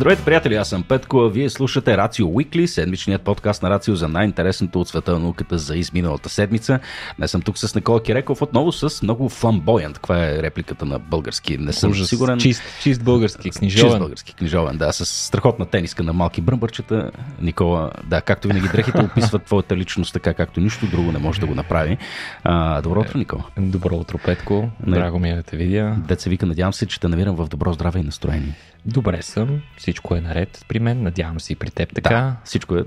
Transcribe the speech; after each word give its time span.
Здравейте, 0.00 0.24
приятели, 0.24 0.54
аз 0.54 0.68
съм 0.68 0.82
Петко, 0.82 1.18
а 1.18 1.30
вие 1.30 1.50
слушате 1.50 1.96
Рацио 1.96 2.28
Уикли, 2.28 2.68
седмичният 2.68 3.22
подкаст 3.22 3.62
на 3.62 3.70
Рацио 3.70 3.94
за 3.94 4.08
най-интересното 4.08 4.80
от 4.80 4.88
света 4.88 5.12
на 5.12 5.18
науката 5.18 5.58
за 5.58 5.76
изминалата 5.76 6.28
седмица. 6.28 6.80
Днес 7.18 7.30
съм 7.30 7.42
тук 7.42 7.58
с 7.58 7.74
Никола 7.74 8.02
Киреков, 8.02 8.42
отново 8.42 8.72
с 8.72 9.02
много 9.02 9.28
фламбоянт. 9.28 9.94
Каква 9.94 10.26
е 10.26 10.42
репликата 10.42 10.84
на 10.84 10.98
български? 10.98 11.58
Не 11.58 11.72
съм 11.72 11.90
Ужас. 11.90 12.08
сигурен. 12.08 12.38
Чист, 12.38 12.62
чист 12.82 13.04
български, 13.04 13.50
книжовен. 13.50 13.90
Чист 13.90 13.98
български, 13.98 14.34
книжовен, 14.34 14.76
да, 14.76 14.92
с 14.92 15.06
страхотна 15.06 15.66
тениска 15.66 16.02
на 16.02 16.12
малки 16.12 16.40
бръмбърчета. 16.40 17.10
Никола, 17.40 17.90
да, 18.04 18.20
както 18.20 18.48
винаги, 18.48 18.68
дрехите 18.68 19.00
описват 19.00 19.44
твоята 19.44 19.76
личност 19.76 20.12
така, 20.12 20.34
както 20.34 20.60
нищо 20.60 20.86
друго 20.86 21.12
не 21.12 21.18
може 21.18 21.40
да 21.40 21.46
го 21.46 21.54
направи. 21.54 21.98
А, 22.44 22.82
добро 22.82 23.00
утро, 23.00 23.18
Никола. 23.18 23.44
Добро 23.58 23.96
утро, 23.96 24.18
Петко. 24.18 24.70
Драго 24.86 25.18
ми 25.18 25.30
е 25.30 25.36
да 25.36 25.42
те 25.42 25.56
видя. 25.56 25.96
Деца 26.08 26.30
вика, 26.30 26.46
надявам 26.46 26.72
се, 26.72 26.86
че 26.86 27.00
те 27.00 27.08
намирам 27.08 27.36
в 27.36 27.48
добро 27.48 27.72
здраве 27.72 28.00
и 28.00 28.02
настроение. 28.02 28.54
Добре 28.86 29.22
съм, 29.22 29.62
всичко 29.92 30.14
е 30.14 30.20
наред 30.20 30.64
при 30.68 30.78
мен, 30.78 31.02
надявам 31.02 31.40
се 31.40 31.52
и 31.52 31.56
при 31.56 31.70
теб 31.70 31.94
така. 31.94 32.14
Да, 32.14 32.36
всичко 32.44 32.76
е 32.76 32.84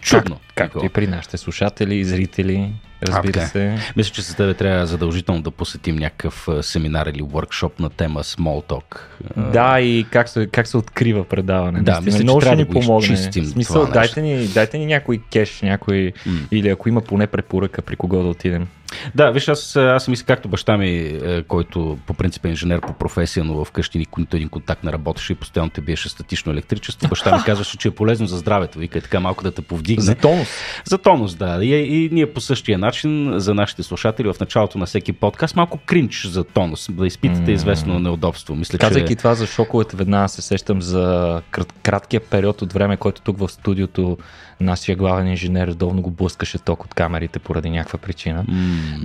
чудно. 0.00 0.36
Как, 0.54 0.72
както 0.72 0.86
и 0.86 0.88
при 0.88 1.06
нашите 1.06 1.36
слушатели 1.36 2.04
зрители, 2.04 2.72
разбира 3.02 3.32
така 3.32 3.44
е. 3.44 3.48
се. 3.48 3.78
Мисля, 3.96 4.12
че 4.12 4.22
с 4.22 4.34
тебе 4.34 4.54
трябва 4.54 4.86
задължително 4.86 5.42
да 5.42 5.50
посетим 5.50 5.96
някакъв 5.96 6.48
а, 6.48 6.62
семинар 6.62 7.06
или 7.06 7.22
workshop 7.22 7.80
на 7.80 7.90
тема 7.90 8.22
Small 8.22 8.68
Talk. 8.68 8.98
А, 9.36 9.42
Да, 9.42 9.80
и 9.80 10.06
как 10.10 10.28
се, 10.28 10.46
как 10.46 10.66
се 10.66 10.76
открива 10.76 11.24
предаване. 11.24 11.82
Да, 11.82 12.00
мисля, 12.00 12.22
Много 12.22 12.40
ще 12.40 12.56
ни 12.56 12.64
да 12.64 12.70
помогне. 12.70 13.16
В 13.16 13.32
смисъл, 13.32 13.86
дайте 13.86 14.22
ни, 14.22 14.46
дайте 14.46 14.78
ни 14.78 14.86
някой 14.86 15.22
кеш, 15.32 15.62
някой, 15.62 16.12
или 16.50 16.68
ако 16.68 16.88
има 16.88 17.00
поне 17.00 17.26
препоръка 17.26 17.82
при 17.82 17.96
кого 17.96 18.22
да 18.22 18.28
отидем. 18.28 18.68
Да, 19.14 19.30
виж, 19.30 19.48
аз, 19.48 19.76
аз 19.76 20.08
мисля, 20.08 20.26
както 20.26 20.48
баща 20.48 20.76
ми, 20.76 20.90
е, 21.24 21.42
който 21.42 21.98
по 22.06 22.14
принцип 22.14 22.44
е 22.44 22.48
инженер 22.48 22.80
по 22.80 22.92
професия, 22.92 23.44
но 23.44 23.64
вкъщи 23.64 23.98
никой 23.98 24.20
нито 24.22 24.36
един 24.36 24.48
контакт 24.48 24.84
не 24.84 24.92
работеше 24.92 25.32
и 25.32 25.36
постоянно 25.36 25.70
те 25.70 25.80
биеше 25.80 26.08
статично 26.08 26.52
електричество. 26.52 27.08
Баща 27.08 27.36
ми 27.36 27.42
казваше, 27.46 27.78
че 27.78 27.88
е 27.88 27.90
полезно 27.90 28.26
за 28.26 28.36
здравето. 28.38 28.78
Вика, 28.78 28.98
е 28.98 29.00
така 29.00 29.20
малко 29.20 29.44
да 29.44 29.50
те 29.50 29.62
повдигне. 29.62 30.04
За 30.04 30.14
тонус. 30.14 30.48
За 30.84 30.98
тонус, 30.98 31.34
да. 31.34 31.64
И, 31.64 32.04
и 32.04 32.08
ние 32.12 32.32
по 32.32 32.40
същия 32.40 32.78
начин 32.78 33.32
за 33.38 33.54
нашите 33.54 33.82
слушатели 33.82 34.32
в 34.32 34.40
началото 34.40 34.78
на 34.78 34.86
всеки 34.86 35.12
подкаст 35.12 35.56
малко 35.56 35.78
кринч 35.86 36.26
за 36.26 36.44
тонус, 36.44 36.88
да 36.90 37.06
изпитате 37.06 37.52
известно 37.52 37.98
неудобство. 37.98 38.54
Мисля, 38.54 38.78
Казайки 38.78 39.12
че... 39.12 39.16
това 39.16 39.34
за 39.34 39.46
шоковете, 39.46 39.96
веднага 39.96 40.28
се 40.28 40.42
сещам 40.42 40.82
за 40.82 41.42
крат, 41.50 41.72
краткия 41.82 42.20
период 42.20 42.62
от 42.62 42.72
време, 42.72 42.96
който 42.96 43.20
тук 43.20 43.38
в 43.38 43.48
студиото 43.48 44.18
нашия 44.60 44.96
главен 44.96 45.28
инженер 45.28 45.68
редовно 45.68 46.02
го 46.02 46.10
блъскаше 46.10 46.58
ток 46.58 46.84
от 46.84 46.94
камерите 46.94 47.38
поради 47.38 47.70
някаква 47.70 47.98
причина. 47.98 48.44
М, 48.48 48.54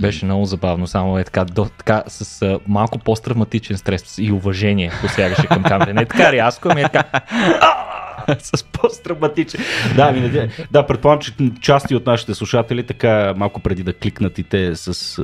Беше 0.00 0.24
много 0.24 0.44
забавно, 0.44 0.86
само 0.86 1.18
е 1.18 1.24
така, 1.24 1.44
до, 1.44 1.64
така 1.64 2.02
с 2.06 2.42
а, 2.42 2.58
малко 2.68 2.98
по-травматичен 2.98 3.78
стрес 3.78 4.18
и 4.18 4.32
уважение 4.32 4.92
посягаше 5.00 5.46
към 5.46 5.62
камерите. 5.62 5.94
Не 5.94 6.02
е 6.02 6.06
така 6.06 6.32
рязко, 6.32 6.68
ами 6.70 6.80
е 6.80 6.84
така. 6.84 7.04
с 8.38 8.64
по-стравматичен. 8.64 9.60
Да, 9.96 10.12
ми, 10.12 10.48
да, 10.70 10.86
предполагам, 10.86 11.20
че 11.20 11.32
части 11.60 11.94
от 11.94 12.06
нашите 12.06 12.34
слушатели 12.34 12.82
така 12.82 13.34
малко 13.36 13.60
преди 13.60 13.82
да 13.82 13.92
кликнат 13.92 14.38
и 14.38 14.42
те 14.42 14.76
с 14.76 15.22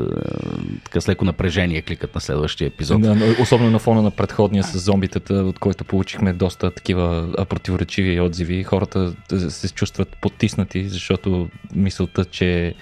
така 0.84 1.00
с 1.00 1.08
леко 1.08 1.24
напрежение 1.24 1.82
кликат 1.82 2.14
на 2.14 2.20
следващия 2.20 2.66
епизод. 2.66 3.00
Да, 3.02 3.14
но 3.14 3.24
особено 3.40 3.70
на 3.70 3.78
фона 3.78 4.02
на 4.02 4.10
предходния 4.10 4.64
с 4.64 4.78
зомбитата, 4.78 5.34
от 5.34 5.58
който 5.58 5.84
получихме 5.84 6.32
доста 6.32 6.70
такива 6.70 7.28
противоречиви 7.48 8.20
отзиви. 8.20 8.62
Хората 8.64 9.12
се 9.48 9.68
чувстват 9.68 10.16
потиснати, 10.20 10.88
защото 10.88 11.48
мисълта, 11.74 12.24
че 12.24 12.74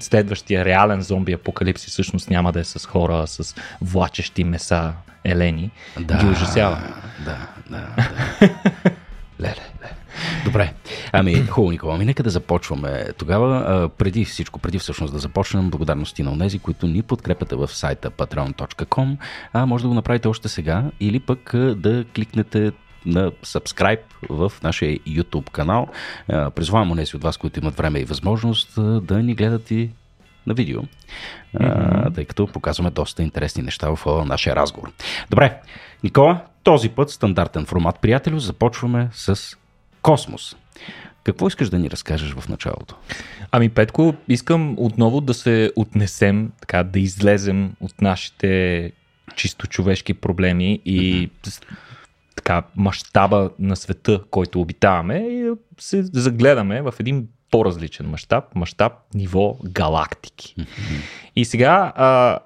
следващия 0.00 0.64
реален 0.64 1.02
зомби 1.02 1.32
апокалипсис 1.32 1.92
всъщност 1.92 2.30
няма 2.30 2.52
да 2.52 2.60
е 2.60 2.64
с 2.64 2.86
хора, 2.86 3.20
а 3.22 3.26
с 3.26 3.54
влачещи 3.80 4.44
меса 4.44 4.92
елени, 5.24 5.70
Да, 6.00 6.18
ги 6.18 6.26
ужасява. 6.26 6.82
Да, 7.24 7.48
да, 7.70 7.88
да. 7.96 8.92
Добре. 10.52 10.74
Ами, 11.12 11.46
хубаво, 11.46 11.70
Никола. 11.70 11.94
Ами, 11.94 12.04
нека 12.04 12.22
да 12.22 12.30
започваме 12.30 13.04
тогава. 13.18 13.56
А, 13.56 13.88
преди 13.88 14.24
всичко, 14.24 14.58
преди 14.58 14.78
всъщност 14.78 15.12
да 15.12 15.18
започнем, 15.18 15.70
благодарности 15.70 16.22
на 16.22 16.32
онези, 16.32 16.58
които 16.58 16.86
ни 16.86 17.02
подкрепяте 17.02 17.56
в 17.56 17.68
сайта 17.68 18.10
patreon.com. 18.10 19.16
А 19.52 19.66
може 19.66 19.82
да 19.82 19.88
го 19.88 19.94
направите 19.94 20.28
още 20.28 20.48
сега 20.48 20.84
или 21.00 21.20
пък 21.20 21.50
да 21.76 22.04
кликнете 22.14 22.72
на 23.06 23.30
subscribe 23.30 24.00
в 24.30 24.52
нашия 24.62 24.98
YouTube 24.98 25.50
канал. 25.50 25.88
Призвавам 26.28 26.90
онези 26.90 27.16
от 27.16 27.22
вас, 27.22 27.36
които 27.36 27.60
имат 27.60 27.76
време 27.76 27.98
и 27.98 28.04
възможност 28.04 28.74
да 29.06 29.22
ни 29.22 29.34
гледат 29.34 29.70
и 29.70 29.90
на 30.46 30.54
видео, 30.54 30.80
а, 31.60 32.10
тъй 32.10 32.24
като 32.24 32.46
показваме 32.46 32.90
доста 32.90 33.22
интересни 33.22 33.62
неща 33.62 33.90
в 33.96 34.24
нашия 34.26 34.56
разговор. 34.56 34.92
Добре, 35.30 35.60
Никола, 36.04 36.40
този 36.62 36.88
път 36.88 37.10
стандартен 37.10 37.66
формат, 37.66 37.98
приятелю, 38.00 38.38
започваме 38.38 39.08
с 39.12 39.56
космос. 40.02 40.56
Какво 41.24 41.48
искаш 41.48 41.70
да 41.70 41.78
ни 41.78 41.90
разкажеш 41.90 42.32
в 42.32 42.48
началото? 42.48 42.96
Ами, 43.50 43.68
Петко, 43.68 44.14
искам 44.28 44.74
отново 44.78 45.20
да 45.20 45.34
се 45.34 45.72
отнесем, 45.76 46.52
така, 46.60 46.82
да 46.82 47.00
излезем 47.00 47.72
от 47.80 48.00
нашите 48.00 48.92
чисто 49.36 49.66
човешки 49.66 50.14
проблеми 50.14 50.80
и 50.84 51.30
така, 52.36 52.62
мащаба 52.76 53.50
на 53.58 53.76
света, 53.76 54.20
който 54.30 54.60
обитаваме 54.60 55.18
и 55.18 55.42
да 55.42 55.56
се 55.78 56.02
загледаме 56.02 56.82
в 56.82 56.94
един 57.00 57.28
по-различен 57.50 58.06
мащаб, 58.06 58.44
мащаб 58.54 58.92
ниво 59.14 59.56
галактики. 59.64 60.54
И 61.36 61.44
сега 61.44 61.92
а, 61.96 62.38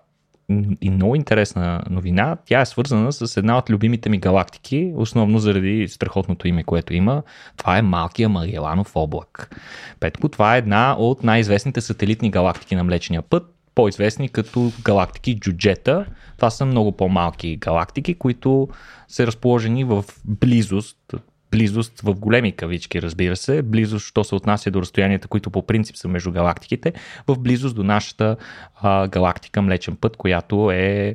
и 0.80 0.90
много 0.90 1.14
интересна 1.14 1.82
новина, 1.90 2.36
тя 2.44 2.60
е 2.60 2.66
свързана 2.66 3.12
с 3.12 3.36
една 3.36 3.58
от 3.58 3.70
любимите 3.70 4.08
ми 4.08 4.18
галактики, 4.18 4.92
основно 4.96 5.38
заради 5.38 5.88
страхотното 5.88 6.48
име, 6.48 6.64
което 6.64 6.94
има. 6.94 7.22
Това 7.56 7.78
е 7.78 7.82
Малкия 7.82 8.28
Магеланов 8.28 8.92
облак. 8.94 9.56
Петко, 10.00 10.28
това 10.28 10.54
е 10.54 10.58
една 10.58 10.96
от 10.98 11.24
най-известните 11.24 11.80
сателитни 11.80 12.30
галактики 12.30 12.76
на 12.76 12.84
Млечния 12.84 13.22
път, 13.22 13.54
по-известни 13.74 14.28
като 14.28 14.72
галактики 14.82 15.40
Джуджета. 15.40 16.06
Това 16.36 16.50
са 16.50 16.64
много 16.64 16.92
по-малки 16.92 17.56
галактики, 17.56 18.14
които 18.14 18.68
са 19.08 19.26
разположени 19.26 19.84
в 19.84 20.04
близост, 20.24 21.14
близост 21.56 22.00
в 22.00 22.14
големи 22.14 22.52
кавички, 22.52 23.02
разбира 23.02 23.36
се, 23.36 23.62
близост, 23.62 24.06
що 24.06 24.24
се 24.24 24.34
отнася 24.34 24.70
до 24.70 24.80
разстоянията, 24.80 25.28
които 25.28 25.50
по 25.50 25.66
принцип 25.66 25.96
са 25.96 26.08
между 26.08 26.32
галактиките, 26.32 26.92
в 27.26 27.38
близост 27.38 27.76
до 27.76 27.82
нашата 27.82 28.36
а, 28.74 29.08
галактика 29.08 29.62
Млечен 29.62 29.96
път, 29.96 30.16
която 30.16 30.70
е 30.70 31.14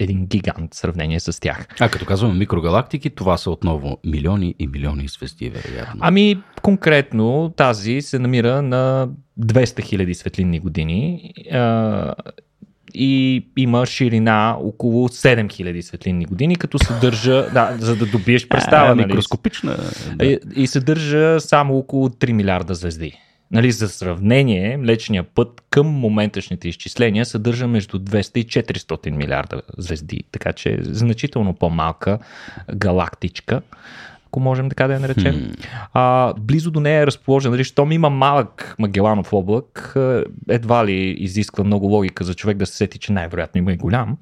един 0.00 0.26
гигант 0.26 0.74
в 0.74 0.76
сравнение 0.76 1.20
с 1.20 1.40
тях. 1.40 1.68
А 1.80 1.88
като 1.88 2.04
казваме 2.04 2.34
микрогалактики, 2.34 3.10
това 3.10 3.36
са 3.36 3.50
отново 3.50 3.98
милиони 4.04 4.54
и 4.58 4.66
милиони 4.66 5.08
звезди, 5.08 5.50
вероятно. 5.50 6.00
Ами, 6.00 6.42
конкретно 6.62 7.52
тази 7.56 8.02
се 8.02 8.18
намира 8.18 8.62
на 8.62 9.08
200 9.40 9.64
000 9.64 10.12
светлинни 10.12 10.60
години 10.60 11.32
а, 11.52 12.14
и 12.94 13.44
има 13.56 13.86
ширина 13.86 14.56
около 14.60 15.08
7000 15.08 15.80
светлинни 15.80 16.24
години, 16.24 16.56
като 16.56 16.78
съдържа, 16.78 17.50
да, 17.52 17.76
за 17.78 17.96
да 17.96 18.06
добиеш 18.06 18.48
представа, 18.48 18.92
а, 18.92 18.94
нали, 18.94 19.06
микроскопична. 19.06 19.76
Да. 20.16 20.24
и, 20.24 20.38
и 20.56 20.66
съдържа 20.66 21.40
само 21.40 21.78
около 21.78 22.08
3 22.08 22.32
милиарда 22.32 22.74
звезди. 22.74 23.18
Нали, 23.52 23.72
за 23.72 23.88
сравнение, 23.88 24.76
Млечния 24.76 25.22
път 25.22 25.62
към 25.70 25.86
моменташните 25.86 26.68
изчисления 26.68 27.26
съдържа 27.26 27.66
между 27.66 27.98
200 27.98 28.38
и 28.38 28.46
400 28.46 29.10
милиарда 29.10 29.62
звезди, 29.78 30.24
така 30.32 30.52
че 30.52 30.72
е 30.72 30.78
значително 30.82 31.54
по-малка 31.54 32.18
галактичка, 32.74 33.62
ако 34.30 34.40
можем 34.40 34.68
така 34.68 34.86
да 34.86 34.94
я 34.94 35.00
наречем. 35.00 35.52
А, 35.92 36.34
близо 36.40 36.70
до 36.70 36.80
нея 36.80 37.02
е 37.02 37.06
разположен, 37.06 37.50
нали, 37.50 37.64
щом 37.64 37.92
има 37.92 38.10
малък 38.10 38.74
Магеланов 38.78 39.32
облак, 39.32 39.96
а, 39.96 40.24
едва 40.48 40.86
ли 40.86 41.16
изисква 41.18 41.64
много 41.64 41.86
логика 41.86 42.24
за 42.24 42.34
човек 42.34 42.56
да 42.56 42.66
се 42.66 42.76
сети, 42.76 42.98
че 42.98 43.12
най-вероятно 43.12 43.58
има 43.58 43.72
и 43.72 43.76
голям. 43.76 44.16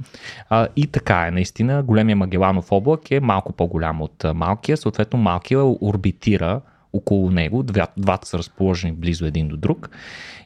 А, 0.51 0.69
и 0.77 0.87
така 0.87 1.27
е, 1.27 1.31
наистина, 1.31 1.83
големия 1.83 2.17
Магеланов 2.17 2.73
облак 2.73 3.11
е 3.11 3.21
малко 3.21 3.53
по-голям 3.53 4.03
от 4.03 4.25
малкия, 4.35 4.77
съответно 4.77 5.19
малкия 5.19 5.65
орбитира 5.65 6.61
около 6.93 7.31
него, 7.31 7.63
Два, 7.63 7.87
двата 7.97 8.29
са 8.29 8.39
разположени 8.39 8.93
близо 8.93 9.27
един 9.27 9.49
до 9.49 9.57
друг 9.57 9.91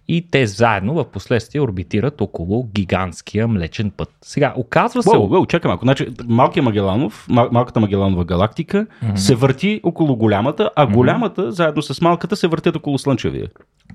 и 0.08 0.30
те 0.30 0.46
заедно 0.46 0.94
в 0.94 1.04
последствие 1.04 1.60
орбитират 1.60 2.20
около 2.20 2.68
гигантския 2.74 3.48
млечен 3.48 3.90
път. 3.90 4.08
Сега, 4.22 4.54
оказва 4.56 5.02
се... 5.02 5.10
Уау, 5.10 5.32
уау, 5.32 5.46
чакай 5.46 5.68
малко. 5.68 5.84
Значи, 5.84 6.06
малкият 6.24 6.64
Магеланов, 6.64 7.26
мал, 7.28 7.48
малката 7.52 7.80
Магеланова 7.80 8.24
галактика 8.24 8.86
mm-hmm. 8.86 9.16
се 9.16 9.34
върти 9.34 9.80
около 9.82 10.16
голямата, 10.16 10.70
а 10.76 10.86
голямата, 10.86 11.52
заедно 11.52 11.82
с 11.82 12.00
малката, 12.00 12.36
се 12.36 12.48
въртят 12.48 12.76
около 12.76 12.98
Слънчевия. 12.98 13.48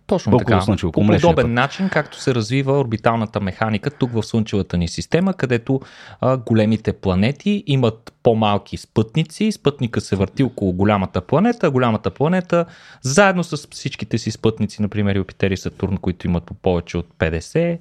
Точно 0.08 0.30
Около 0.30 0.40
така. 0.40 0.62
Слънчево, 0.62 0.92
по 0.92 1.02
подобен 1.02 1.36
път. 1.36 1.50
начин, 1.50 1.90
както 1.90 2.20
се 2.22 2.36
развива 2.36 2.80
орбиталната 2.80 3.40
механика 3.40 3.92
тук 3.92 4.12
в 4.12 4.24
Слънчевата 4.24 4.78
ни 4.78 4.88
система, 4.88 5.34
където 5.34 5.82
а, 6.22 6.38
големите 6.38 6.94
планети 6.94 7.64
имат 7.68 8.14
по-малки 8.24 8.78
спътници. 8.78 9.52
Спътника 9.52 10.02
се 10.02 10.16
върти 10.16 10.44
около 10.44 10.74
голямата 10.74 11.22
планета, 11.22 11.72
голямата 11.72 12.12
планета 12.12 12.66
заедно 13.02 13.44
с 13.44 13.68
всичките 13.72 14.18
си 14.18 14.32
спътници, 14.32 14.82
например 14.82 15.16
Юпитер 15.16 15.52
и 15.52 15.58
Сатурн, 15.58 15.97
които 15.98 16.28
имат 16.28 16.44
по 16.44 16.54
повече 16.54 16.98
от 16.98 17.08
50, 17.20 17.78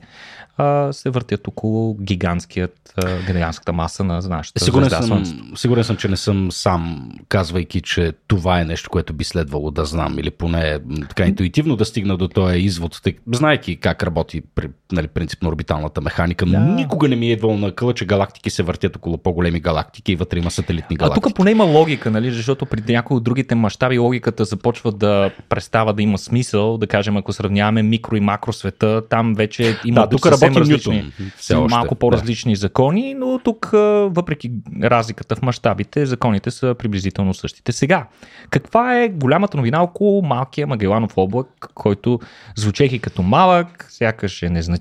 а, 0.56 0.92
се 0.92 1.10
въртят 1.10 1.48
около 1.48 1.94
гигантският, 1.94 2.94
а, 2.96 3.32
гигантската 3.32 3.72
маса 3.72 4.04
на 4.04 4.20
нашата 4.28 4.64
Сигурен 4.64 4.88
звезда 4.88 5.06
съм, 5.06 5.52
сигурен 5.56 5.84
съм, 5.84 5.96
че 5.96 6.08
не 6.08 6.16
съм 6.16 6.52
сам, 6.52 7.12
казвайки, 7.28 7.80
че 7.80 8.12
това 8.26 8.60
е 8.60 8.64
нещо, 8.64 8.90
което 8.90 9.12
би 9.12 9.24
следвало 9.24 9.70
да 9.70 9.84
знам 9.84 10.18
или 10.18 10.30
поне 10.30 10.78
така 11.08 11.26
интуитивно 11.26 11.76
да 11.76 11.84
стигна 11.84 12.16
до 12.16 12.28
този 12.28 12.58
извод, 12.58 13.00
тъй, 13.02 13.16
знаеки 13.32 13.76
как 13.76 14.02
работи 14.02 14.42
при, 14.54 14.68
нали, 14.92 15.08
принцип 15.08 15.42
на 15.42 15.48
орбиталната 15.48 16.00
механика, 16.00 16.46
но 16.46 16.52
Да. 16.52 16.58
никога 16.58 17.08
не 17.08 17.16
ми 17.16 17.28
е 17.28 17.32
идвало 17.32 17.56
на 17.56 17.72
къла, 17.72 17.94
че 17.94 18.04
галактики 18.06 18.50
се 18.50 18.62
въртят 18.62 18.96
около 18.96 19.18
по-големи 19.18 19.60
галактики 19.60 20.12
и 20.12 20.16
вътре 20.16 20.38
има 20.38 20.50
сателитни 20.50 20.94
А 20.94 20.98
галактики. 20.98 21.22
тук 21.22 21.36
поне 21.36 21.50
има 21.50 21.64
логика, 21.64 22.10
нали? 22.10 22.30
защото 22.30 22.66
при 22.66 22.92
някои 22.92 23.16
от 23.16 23.24
другите 23.24 23.54
мащаби 23.54 23.98
логиката 23.98 24.44
започва 24.44 24.92
да 24.92 25.30
престава 25.48 25.92
да 25.92 26.02
има 26.02 26.18
смисъл. 26.18 26.78
Да 26.78 26.86
кажем, 26.86 27.16
ако 27.16 27.32
сравняваме 27.32 27.82
микро 27.82 28.16
и 28.16 28.20
макро 28.20 28.52
света, 28.52 29.02
там 29.10 29.34
вече 29.34 29.78
има 29.84 30.00
Да, 30.00 30.08
тук 30.08 30.20
съвсем 30.22 30.46
работи 30.48 30.60
различни, 30.60 31.12
все 31.36 31.54
още, 31.54 31.74
малко 31.76 31.94
по-различни 31.94 32.56
закони, 32.56 33.14
но 33.14 33.40
тук, 33.44 33.70
а, 33.74 33.78
въпреки 34.10 34.50
разликата 34.82 35.36
в 35.36 35.42
мащабите, 35.42 36.06
законите 36.06 36.50
са 36.50 36.74
приблизително 36.78 37.34
същите. 37.34 37.72
Сега, 37.72 38.06
каква 38.50 38.98
е 38.98 39.08
голямата 39.08 39.56
новина 39.56 39.82
около 39.82 40.22
малкия 40.22 40.66
Магеланов 40.66 41.12
облак, 41.16 41.46
който 41.74 42.20
звучех 42.56 43.00
като 43.00 43.22
малък, 43.22 43.86
сякаш 43.90 44.42
е 44.42 44.48
незначителен 44.48 44.75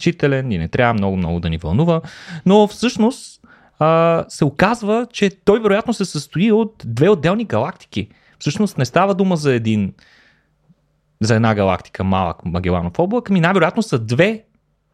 и 0.51 0.57
не 0.57 0.67
трябва 0.67 0.93
много-много 0.93 1.39
да 1.39 1.49
ни 1.49 1.57
вълнува, 1.57 2.01
но 2.45 2.67
всъщност 2.67 3.41
а, 3.79 4.25
се 4.27 4.45
оказва, 4.45 5.07
че 5.13 5.29
той 5.29 5.59
вероятно 5.59 5.93
се 5.93 6.05
състои 6.05 6.51
от 6.51 6.83
две 6.85 7.09
отделни 7.09 7.45
галактики. 7.45 8.07
Всъщност 8.39 8.77
не 8.77 8.85
става 8.85 9.13
дума 9.13 9.35
за 9.35 9.53
един 9.53 9.93
за 11.21 11.35
една 11.35 11.55
галактика 11.55 12.03
малък 12.03 12.45
Магеланов 12.45 12.99
облак, 12.99 13.29
ами 13.29 13.39
най-вероятно 13.39 13.83
са 13.83 13.99
две, 13.99 14.43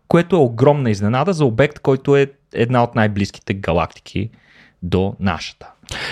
което 0.07 0.35
е 0.35 0.39
огромна 0.39 0.89
изненада 0.89 1.33
за 1.33 1.45
обект, 1.45 1.79
който 1.79 2.15
е 2.15 2.31
една 2.53 2.83
от 2.83 2.95
най-близките 2.95 3.53
галактики 3.53 4.29
до 4.83 5.15
нашата. 5.19 5.71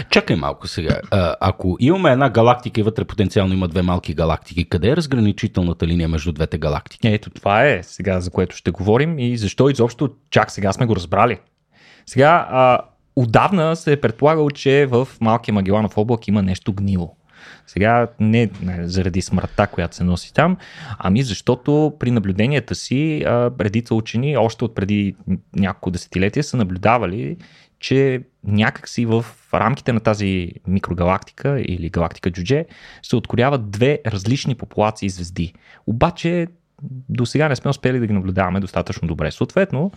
Чакай 0.10 0.36
малко 0.36 0.68
сега. 0.68 1.00
А, 1.12 1.36
ако 1.40 1.78
имаме 1.80 2.12
една 2.12 2.30
галактика 2.30 2.80
и 2.80 2.84
вътре 2.84 3.06
потенциално 3.06 3.54
има 3.54 3.68
две 3.68 3.82
малки 3.82 4.14
галактики, 4.14 4.70
къде 4.70 4.90
е 4.90 4.96
разграничителната 4.96 5.88
линия 5.88 6.10
между 6.10 6.32
двете 6.32 6.58
галактики? 6.58 7.08
Ето 7.08 7.30
това 7.30 7.66
е 7.66 7.84
сега, 7.84 8.20
за 8.20 8.32
което 8.32 8.56
ще 8.56 8.72
говорим 8.72 9.20
и 9.20 9.38
защо 9.38 9.70
изобщо 9.70 10.10
чак 10.30 10.52
сега 10.52 10.74
сме 10.74 10.86
го 10.86 10.96
разбрали. 10.96 11.40
Сега, 12.06 12.48
а, 12.50 12.80
отдавна 13.16 13.76
се 13.76 13.92
е 13.92 14.02
предполагало, 14.02 14.50
че 14.50 14.86
в 14.86 15.08
малкия 15.22 15.54
Магеланов 15.54 15.98
облак 15.98 16.28
има 16.28 16.42
нещо 16.42 16.74
гнило. 16.74 17.16
Сега 17.68 18.08
не, 18.20 18.50
не 18.62 18.88
заради 18.88 19.22
смъртта, 19.22 19.68
която 19.68 19.96
се 19.96 20.04
носи 20.04 20.34
там, 20.34 20.58
ами 20.98 21.24
защото 21.24 21.94
при 22.00 22.12
наблюденията 22.12 22.76
си 22.76 23.24
а, 23.28 23.52
редица 23.60 23.96
учени 23.96 24.38
още 24.38 24.66
от 24.66 24.76
преди 24.76 25.16
няколко 25.56 25.92
десетилетия 25.92 26.44
са 26.44 26.58
наблюдавали, 26.58 27.38
че 27.80 28.22
някакси 28.44 29.06
в 29.06 29.26
рамките 29.54 29.94
на 29.94 30.00
тази 30.00 30.52
микрогалактика 30.68 31.62
или 31.62 31.90
галактика 31.90 32.32
Джудже 32.32 32.66
се 33.04 33.16
откоряват 33.16 33.72
две 33.72 34.00
различни 34.06 34.56
популации 34.56 35.10
звезди. 35.10 35.54
Обаче 35.88 36.48
до 37.10 37.26
сега 37.26 37.50
не 37.50 37.56
сме 37.56 37.70
успели 37.70 38.00
да 38.00 38.08
ги 38.08 38.14
наблюдаваме 38.14 38.60
достатъчно 38.60 39.08
добре. 39.08 39.32
Съответно, 39.32 39.92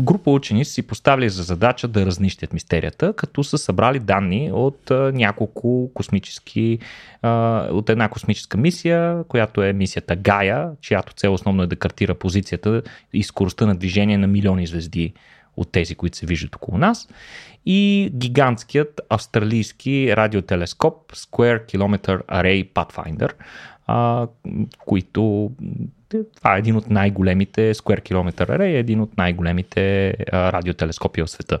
група 0.00 0.30
учени 0.30 0.64
си 0.64 0.82
поставили 0.82 1.28
за 1.28 1.42
задача 1.42 1.88
да 1.88 2.06
разнищят 2.06 2.52
мистерията, 2.52 3.12
като 3.12 3.44
са 3.44 3.58
събрали 3.58 3.98
данни 3.98 4.50
от 4.52 4.90
няколко 5.12 5.90
космически, 5.94 6.78
от 7.70 7.90
една 7.90 8.08
космическа 8.08 8.58
мисия, 8.58 9.24
която 9.24 9.62
е 9.62 9.72
мисията 9.72 10.16
Гая, 10.16 10.70
чиято 10.80 11.12
цел 11.12 11.34
основно 11.34 11.62
е 11.62 11.66
да 11.66 11.76
картира 11.76 12.14
позицията 12.14 12.82
и 13.12 13.22
скоростта 13.22 13.66
на 13.66 13.74
движение 13.74 14.18
на 14.18 14.26
милиони 14.26 14.66
звезди 14.66 15.12
от 15.56 15.72
тези, 15.72 15.94
които 15.94 16.16
се 16.16 16.26
виждат 16.26 16.56
около 16.56 16.78
нас. 16.78 17.08
И 17.66 18.10
гигантският 18.14 19.00
австралийски 19.10 20.16
радиотелескоп 20.16 21.12
Square 21.12 21.74
Kilometer 21.74 22.22
Array 22.26 22.72
Pathfinder, 22.72 23.32
които 24.78 25.50
това 26.36 26.56
е 26.56 26.58
един 26.58 26.76
от 26.76 26.90
най-големите 26.90 27.74
Square 27.74 28.10
Kilometer 28.10 28.48
Array, 28.48 28.74
е 28.74 28.78
един 28.78 29.00
от 29.00 29.16
най-големите 29.16 30.08
а, 30.32 30.52
радиотелескопи 30.52 31.22
в 31.22 31.28
света. 31.28 31.58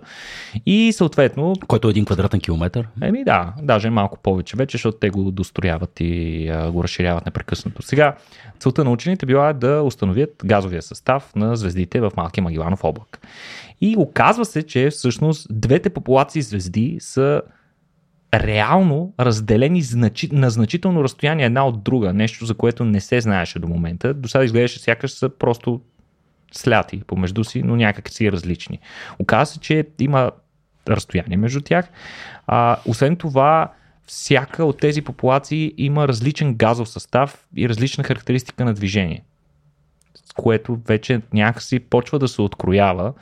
И 0.66 0.92
съответно, 0.92 1.54
Който 1.66 1.88
е 1.88 1.90
един 1.90 2.04
квадратен 2.04 2.40
километър? 2.40 2.88
Еми 3.02 3.24
да, 3.24 3.52
даже 3.62 3.90
малко 3.90 4.18
повече 4.18 4.56
вече, 4.56 4.74
защото 4.76 4.98
те 4.98 5.10
го 5.10 5.30
дострояват 5.30 6.00
и 6.00 6.48
а, 6.48 6.70
го 6.70 6.84
разширяват 6.84 7.26
непрекъснато. 7.26 7.82
Сега, 7.82 8.16
целта 8.58 8.84
на 8.84 8.90
учените 8.90 9.26
била 9.26 9.52
да 9.52 9.82
установят 9.82 10.30
газовия 10.44 10.82
състав 10.82 11.32
на 11.36 11.56
звездите 11.56 12.00
в 12.00 12.12
малкия 12.16 12.44
Магеланов 12.44 12.84
облак. 12.84 13.20
И 13.80 13.94
оказва 13.98 14.44
се, 14.44 14.62
че 14.62 14.90
всъщност 14.90 15.46
двете 15.50 15.90
популации 15.90 16.42
звезди 16.42 16.96
са 17.00 17.42
реално 18.34 19.14
разделени 19.20 19.82
значи, 19.82 20.28
на 20.32 20.50
значително 20.50 21.04
разстояние 21.04 21.46
една 21.46 21.66
от 21.66 21.82
друга, 21.82 22.12
нещо 22.12 22.46
за 22.46 22.54
което 22.54 22.84
не 22.84 23.00
се 23.00 23.20
знаеше 23.20 23.58
до 23.58 23.68
момента. 23.68 24.14
До 24.14 24.28
сега 24.28 24.44
изглеждаше 24.44 24.78
сякаш 24.78 25.10
са 25.10 25.28
просто 25.28 25.80
сляти 26.52 27.02
помежду 27.06 27.44
си, 27.44 27.62
но 27.62 27.76
някак 27.76 28.08
си 28.08 28.32
различни. 28.32 28.78
Оказва 29.18 29.46
се, 29.46 29.60
че 29.60 29.86
има 30.00 30.30
разстояние 30.88 31.36
между 31.36 31.60
тях. 31.60 31.88
А, 32.46 32.76
освен 32.86 33.16
това, 33.16 33.72
всяка 34.06 34.64
от 34.64 34.80
тези 34.80 35.02
популации 35.02 35.74
има 35.76 36.08
различен 36.08 36.54
газов 36.54 36.88
състав 36.88 37.46
и 37.56 37.68
различна 37.68 38.04
характеристика 38.04 38.64
на 38.64 38.74
движение, 38.74 39.24
което 40.36 40.78
вече 40.86 41.20
някакси 41.32 41.78
почва 41.78 42.18
да 42.18 42.28
се 42.28 42.42
откроява 42.42 43.12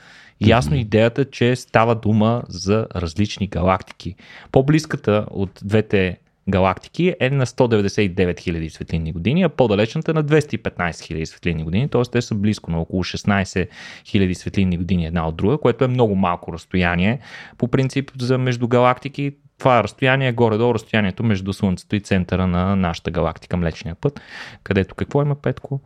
ясно 0.46 0.76
идеята, 0.76 1.25
че 1.31 1.56
става 1.56 1.94
дума 1.94 2.43
за 2.49 2.87
различни 2.96 3.46
галактики. 3.46 4.14
По-близката 4.52 5.26
от 5.31 5.61
двете 5.64 6.19
галактики 6.49 7.14
е 7.20 7.31
на 7.31 7.46
199 7.46 8.14
000 8.14 8.69
светлинни 8.69 9.12
години, 9.12 9.43
а 9.43 9.49
по-далечната 9.49 10.14
на 10.14 10.25
215 10.25 10.61
000 10.91 11.25
светлинни 11.25 11.64
години, 11.64 11.88
т.е. 11.88 12.02
те 12.12 12.23
са 12.23 12.35
близко 12.35 12.70
на 12.70 12.81
около 12.81 13.05
16 13.05 13.69
000 14.05 14.32
светлинни 14.32 14.76
години 14.76 15.06
една 15.06 15.29
от 15.29 15.37
друга, 15.37 15.58
което 15.58 15.85
е 15.85 15.88
много 15.88 16.14
малко 16.14 16.52
разстояние. 16.52 17.19
По 17.58 17.69
принцип 17.69 18.11
за 18.19 18.38
между 18.38 18.69
галактики 18.69 19.32
това 19.58 19.82
разстояние 19.82 20.29
е 20.29 20.32
горе-долу 20.32 20.75
разстоянието 20.75 21.23
между 21.23 21.52
Слънцето 21.52 21.96
и 21.96 22.00
центъра 22.00 22.46
на 22.46 22.76
нашата 22.76 23.11
галактика, 23.11 23.56
Млечния 23.56 23.94
път, 23.94 24.20
където 24.63 24.94
какво 24.94 25.22
има, 25.22 25.34
Петко? 25.34 25.81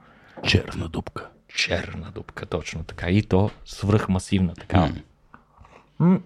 Черна 0.45 0.89
дупка. 0.89 1.29
Черна 1.55 2.11
дупка, 2.15 2.47
точно 2.47 2.85
така. 2.85 3.11
И 3.11 3.23
то 3.23 3.51
свръхмасивна 3.65 4.55
така. 4.55 4.93
М. 5.99 6.21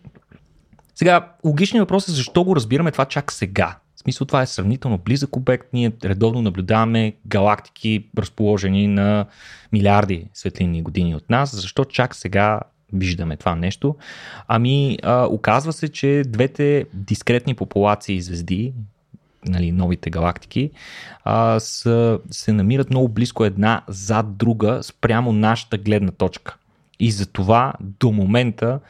Сега, 0.94 1.32
логичният 1.44 1.82
въпрос 1.82 2.08
е 2.08 2.12
защо 2.12 2.44
го 2.44 2.56
разбираме 2.56 2.92
това 2.92 3.04
чак 3.04 3.32
сега. 3.32 3.78
В 3.96 4.00
смисъл 4.00 4.26
това 4.26 4.42
е 4.42 4.46
сравнително 4.46 4.98
близък 4.98 5.36
обект. 5.36 5.72
Ние 5.72 5.92
редовно 6.04 6.42
наблюдаваме 6.42 7.14
галактики, 7.26 8.06
разположени 8.18 8.88
на 8.88 9.26
милиарди 9.72 10.28
светлинни 10.34 10.82
години 10.82 11.14
от 11.14 11.30
нас. 11.30 11.56
Защо 11.56 11.84
чак 11.84 12.14
сега 12.14 12.60
виждаме 12.92 13.36
това 13.36 13.54
нещо? 13.54 13.96
Ами, 14.48 14.98
а, 15.02 15.26
оказва 15.26 15.72
се, 15.72 15.88
че 15.88 16.22
двете 16.26 16.86
дискретни 16.94 17.54
популации 17.54 18.20
звезди, 18.20 18.72
нали, 19.46 19.72
новите 19.72 20.10
галактики, 20.10 20.70
а, 21.24 21.60
са, 21.60 22.18
се 22.30 22.52
намират 22.52 22.90
много 22.90 23.08
близко 23.08 23.44
една 23.44 23.82
зад 23.88 24.36
друга 24.36 24.82
спрямо 24.82 25.32
нашата 25.32 25.78
гледна 25.78 26.10
точка. 26.10 26.56
И 27.00 27.10
за 27.10 27.26
това 27.26 27.72
до 27.80 28.12
момента 28.12 28.80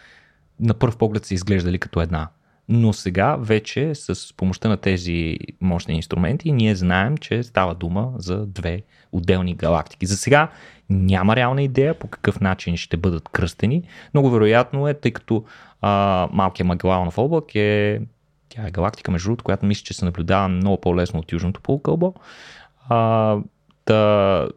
на 0.60 0.74
първ 0.74 0.96
поглед 0.96 1.24
са 1.24 1.34
изглеждали 1.34 1.78
като 1.78 2.00
една. 2.00 2.28
Но 2.68 2.92
сега 2.92 3.36
вече 3.36 3.94
с 3.94 4.36
помощта 4.36 4.68
на 4.68 4.76
тези 4.76 5.38
мощни 5.60 5.94
инструменти 5.94 6.52
ние 6.52 6.74
знаем, 6.74 7.16
че 7.18 7.42
става 7.42 7.74
дума 7.74 8.12
за 8.16 8.46
две 8.46 8.82
отделни 9.12 9.54
галактики. 9.54 10.06
За 10.06 10.16
сега 10.16 10.48
няма 10.90 11.36
реална 11.36 11.62
идея 11.62 11.98
по 11.98 12.06
какъв 12.06 12.40
начин 12.40 12.76
ще 12.76 12.96
бъдат 12.96 13.28
кръстени. 13.28 13.82
Много 14.14 14.30
вероятно 14.30 14.88
е, 14.88 14.94
тъй 14.94 15.10
като 15.10 15.44
а, 15.80 16.28
малкият 16.32 16.66
Магеланов 16.66 17.18
облак 17.18 17.54
е 17.54 18.00
тя 18.54 18.66
е 18.66 18.70
галактика, 18.70 19.10
между 19.10 19.26
другото, 19.26 19.44
която 19.44 19.66
мисля, 19.66 19.84
че 19.84 19.94
се 19.94 20.04
наблюдава 20.04 20.48
много 20.48 20.80
по-лесно 20.80 21.20
от 21.20 21.32
Южното 21.32 21.60
полукълбо. 21.60 22.14
А, 22.88 23.38
та, 23.84 24.48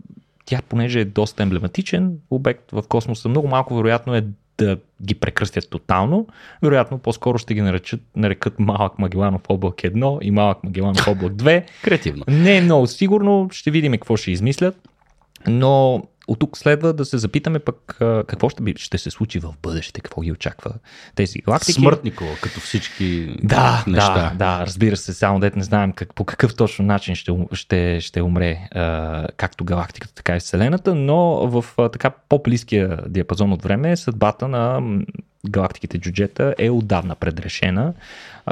тя, 0.46 0.62
понеже 0.70 1.00
е 1.00 1.06
доста 1.06 1.44
емблематичен 1.44 2.18
обект 2.30 2.72
в 2.72 2.84
космоса, 2.90 3.30
много 3.30 3.48
малко 3.48 3.76
вероятно 3.76 4.16
е 4.16 4.24
да 4.58 4.78
ги 5.04 5.16
прекръстят 5.16 5.70
тотално. 5.70 6.28
Вероятно, 6.62 6.98
по-скоро 7.00 7.38
ще 7.38 7.54
ги 7.54 7.62
наречат, 7.62 8.02
нарекат 8.16 8.60
малък 8.60 9.00
Магеланов 9.00 9.42
облак 9.50 9.76
1 9.76 10.22
и 10.22 10.32
малък 10.32 10.64
Магеланов 10.64 11.08
облак 11.08 11.34
2. 11.34 11.64
Креативно. 11.84 12.24
Не 12.28 12.58
е 12.58 12.62
много 12.62 12.88
сигурно, 12.88 13.50
ще 13.52 13.72
видим 13.72 13.92
какво 13.92 14.18
ще 14.18 14.32
измислят. 14.32 14.90
Но 15.48 16.04
от 16.28 16.40
тук 16.40 16.58
следва 16.58 16.94
да 16.94 17.06
се 17.06 17.18
запитаме 17.18 17.60
пък 17.60 17.96
какво 18.00 18.50
ще, 18.50 18.64
би, 18.64 18.74
ще 18.78 18.98
се 18.98 19.12
случи 19.12 19.40
в 19.40 19.54
бъдеще, 19.64 20.02
какво 20.02 20.22
ги 20.22 20.32
очаква 20.32 20.72
тези 21.16 21.40
галактики. 21.40 21.74
Смърт, 21.74 22.04
Никола, 22.04 22.32
като 22.42 22.60
всички 22.60 23.38
Да, 23.44 23.84
неща. 23.88 24.14
да, 24.14 24.58
да, 24.58 24.66
разбира 24.66 24.98
се, 24.98 25.14
само 25.14 25.40
дете 25.40 25.58
не 25.58 25.64
знаем 25.64 25.92
как, 25.92 26.14
по 26.14 26.26
какъв 26.26 26.56
точно 26.56 26.86
начин 26.86 27.16
ще, 27.16 27.32
ще, 27.54 28.02
ще 28.02 28.22
умре 28.22 28.68
а, 28.72 29.28
както 29.38 29.64
галактиката, 29.66 30.14
така 30.14 30.36
и 30.36 30.40
Вселената, 30.40 30.96
но 30.96 31.48
в 31.48 31.66
а, 31.78 31.90
така 31.90 32.10
по-близкия 32.10 33.00
диапазон 33.08 33.54
от 33.54 33.64
време 33.64 33.98
съдбата 33.98 34.48
на 34.48 34.82
галактиките 35.50 35.98
джуджета 35.98 36.56
е 36.58 36.70
отдавна 36.70 37.16
предрешена, 37.16 37.94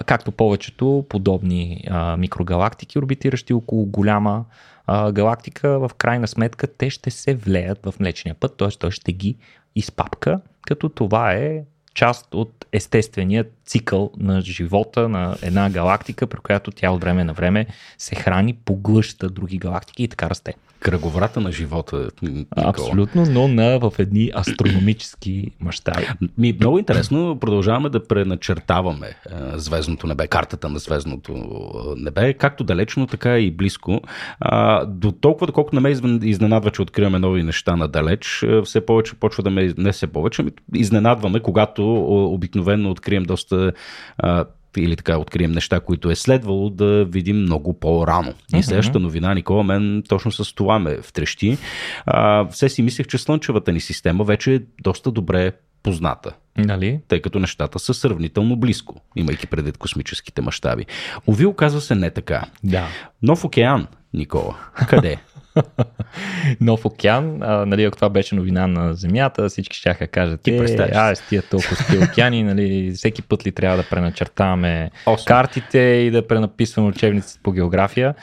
както 0.06 0.32
повечето 0.32 1.06
подобни 1.10 1.84
а, 1.89 2.18
микрогалактики, 2.18 3.00
орбитиращи 3.00 3.53
около 3.53 3.86
голяма 3.86 4.46
а, 4.88 5.12
галактика, 5.12 5.80
в 5.80 5.92
крайна 5.98 6.28
сметка 6.28 6.68
те 6.68 6.90
ще 6.90 7.12
се 7.12 7.36
влеят 7.36 7.80
в 7.86 7.94
Млечния 8.00 8.36
път, 8.36 8.58
т.е. 8.58 8.70
той 8.70 8.92
ще 8.92 9.12
ги 9.12 9.36
изпапка, 9.75 10.40
като 10.62 10.90
това 10.90 11.34
е 11.34 11.63
част 11.94 12.34
от 12.34 12.66
естествения 12.72 13.46
цикъл 13.66 14.12
на 14.18 14.42
живота 14.42 15.10
на 15.10 15.36
една 15.42 15.70
галактика, 15.70 16.28
при 16.28 16.38
която 16.38 16.72
тя 16.72 16.92
от 16.92 17.02
време 17.02 17.24
на 17.24 17.34
време 17.34 17.68
се 17.98 18.16
храни, 18.16 18.54
поглъща 18.54 19.30
други 19.30 19.58
галактики 19.58 20.04
и 20.04 20.08
така 20.08 20.30
расте. 20.30 20.54
Кръговрата 20.84 21.42
на 21.42 21.52
живота. 21.52 22.10
Никола. 22.22 22.70
Абсолютно, 22.70 23.25
но 23.25 23.48
на, 23.48 23.80
в 23.80 23.94
едни 24.00 24.32
астрономически 24.36 25.52
мащаби. 25.60 26.08
Ми, 26.38 26.58
много 26.60 26.80
интересно, 26.80 27.38
продължаваме 27.40 27.90
да 27.90 28.08
преначертаваме 28.08 29.08
е, 29.08 29.13
звездното 29.56 30.08
небе, 30.08 30.28
картата 30.28 30.70
на 30.70 30.80
звездното 30.80 31.34
е, 31.34 32.02
небе, 32.02 32.34
както 32.34 32.63
далечно, 32.63 33.08
така 33.08 33.40
и 33.40 33.52
близко. 33.52 34.02
А, 34.40 34.86
до 34.86 35.12
толкова, 35.12 35.48
доколкото 35.48 35.75
не 35.75 35.82
ме 35.82 35.90
изненадва, 36.24 36.72
че 36.72 36.82
откриваме 36.82 37.20
нови 37.20 37.44
неща 37.44 37.75
надалеч, 37.75 38.44
е, 38.44 38.62
все 38.62 38.86
повече 38.86 39.16
почва 39.16 39.44
да 39.44 39.50
ме, 39.50 39.74
не 39.78 39.92
все 39.92 40.08
повече, 40.08 40.42
ами 40.42 40.52
изненадваме, 40.75 41.40
когато 41.40 41.96
обикновено 42.34 42.92
открием 42.92 43.24
доста 43.24 43.72
а, 44.18 44.46
или 44.77 44.96
така 44.96 45.18
открием 45.18 45.51
неща, 45.51 45.80
които 45.80 46.10
е 46.12 46.15
следвало 46.15 46.70
да 46.70 47.06
видим 47.06 47.38
много 47.38 47.80
по-рано. 47.80 48.34
И 48.56 48.63
следващата 48.63 49.00
новина, 49.00 49.34
Никола, 49.34 49.63
мен 49.63 50.03
точно 50.10 50.32
с 50.32 50.53
това 50.56 50.80
ме 50.80 50.98
втрещи. 51.01 51.58
А, 52.06 52.48
все 52.48 52.70
си 52.70 52.82
мислех, 52.82 53.08
че 53.08 53.18
Слънчевата 53.18 53.72
ни 53.72 53.80
система 53.80 54.24
вече 54.24 54.56
е 54.56 54.60
доста 54.82 55.12
добре 55.12 55.51
позната, 55.84 56.32
Нали? 56.58 57.00
тъй 57.08 57.22
като 57.22 57.39
нещата 57.39 57.80
са 57.80 57.94
сравнително 57.94 58.56
близко, 58.56 58.96
имайки 59.15 59.48
предвид 59.48 59.77
космическите 59.77 60.42
мащаби. 60.42 60.86
Ови 61.27 61.46
оказва 61.46 61.82
се 61.82 61.96
не 61.96 62.12
така. 62.12 62.44
Да. 62.63 62.88
Нов 63.22 63.44
океан, 63.46 63.88
Никола. 64.13 64.56
Къде? 64.88 65.18
Нов 66.62 66.86
океан, 66.86 67.43
а, 67.43 67.65
нали, 67.65 67.83
ако 67.83 67.95
това 67.95 68.10
беше 68.10 68.36
новина 68.36 68.67
на 68.67 68.93
Земята, 68.93 69.50
всички 69.50 69.77
ще 69.77 70.07
кажат, 70.07 70.41
Ти 70.41 70.55
е, 70.55 70.57
представяш 70.57 70.95
а, 70.95 71.15
с 71.15 71.27
тия 71.29 71.41
толкова 71.41 71.75
с 71.75 71.88
тия 71.88 72.03
океани, 72.03 72.43
нали, 72.43 72.91
всеки 72.95 73.22
път 73.22 73.45
ли 73.45 73.51
трябва 73.51 73.77
да 73.77 73.89
преначертаваме 73.89 74.91
Осмо. 75.05 75.25
картите 75.25 75.79
и 75.79 76.12
да 76.12 76.27
пренаписваме 76.27 76.89
учебниците 76.89 77.39
по 77.43 77.51
география. 77.51 78.15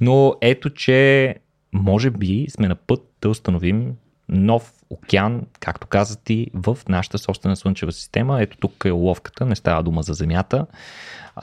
Но 0.00 0.34
ето, 0.40 0.70
че 0.70 1.34
може 1.72 2.10
би 2.10 2.46
сме 2.50 2.68
на 2.68 2.74
път 2.74 3.00
да 3.20 3.28
установим 3.28 3.92
нов 4.28 4.72
океан, 4.90 5.42
както 5.60 5.86
каза 5.86 6.16
ти, 6.16 6.50
в 6.54 6.78
нашата 6.88 7.18
собствена 7.18 7.56
Слънчева 7.56 7.92
система. 7.92 8.42
Ето 8.42 8.56
тук 8.56 8.84
е 8.86 8.92
уловката, 8.92 9.46
не 9.46 9.56
става 9.56 9.82
дума 9.82 10.02
за 10.02 10.12
Земята. 10.12 10.66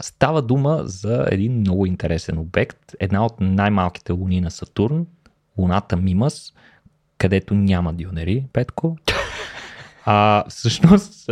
Става 0.01 0.41
дума 0.41 0.81
за 0.83 1.27
един 1.31 1.59
много 1.59 1.85
интересен 1.85 2.37
обект, 2.37 2.95
една 2.99 3.25
от 3.25 3.33
най-малките 3.39 4.11
луни 4.13 4.41
на 4.41 4.51
Сатурн, 4.51 5.05
луната 5.57 5.97
Мимас, 5.97 6.53
където 7.17 7.53
няма 7.53 7.93
дюнери, 7.93 8.45
Петко. 8.53 8.97
А, 10.07 10.43
всъщност, 10.49 11.29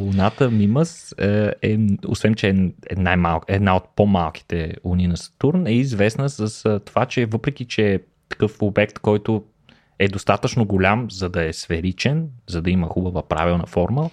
луната 0.00 0.50
Мимас 0.50 1.14
е, 1.18 1.52
е, 1.62 1.78
освен 2.08 2.34
че 2.34 2.48
е, 2.48 2.54
най-малка, 2.96 3.54
една 3.54 3.76
от 3.76 3.84
по-малките 3.96 4.74
луни 4.84 5.06
на 5.06 5.16
Сатурн, 5.16 5.66
е 5.66 5.72
известна 5.72 6.28
с 6.28 6.80
това, 6.84 7.06
че 7.06 7.26
въпреки, 7.26 7.64
че 7.64 7.94
е 7.94 8.00
такъв 8.28 8.62
обект, 8.62 8.98
който 8.98 9.44
е 9.98 10.08
достатъчно 10.08 10.64
голям, 10.64 11.10
за 11.10 11.28
да 11.28 11.44
е 11.44 11.52
сферичен, 11.52 12.28
за 12.48 12.62
да 12.62 12.70
има 12.70 12.86
хубава 12.86 13.22
правилна 13.28 13.66
форма, 13.66 14.10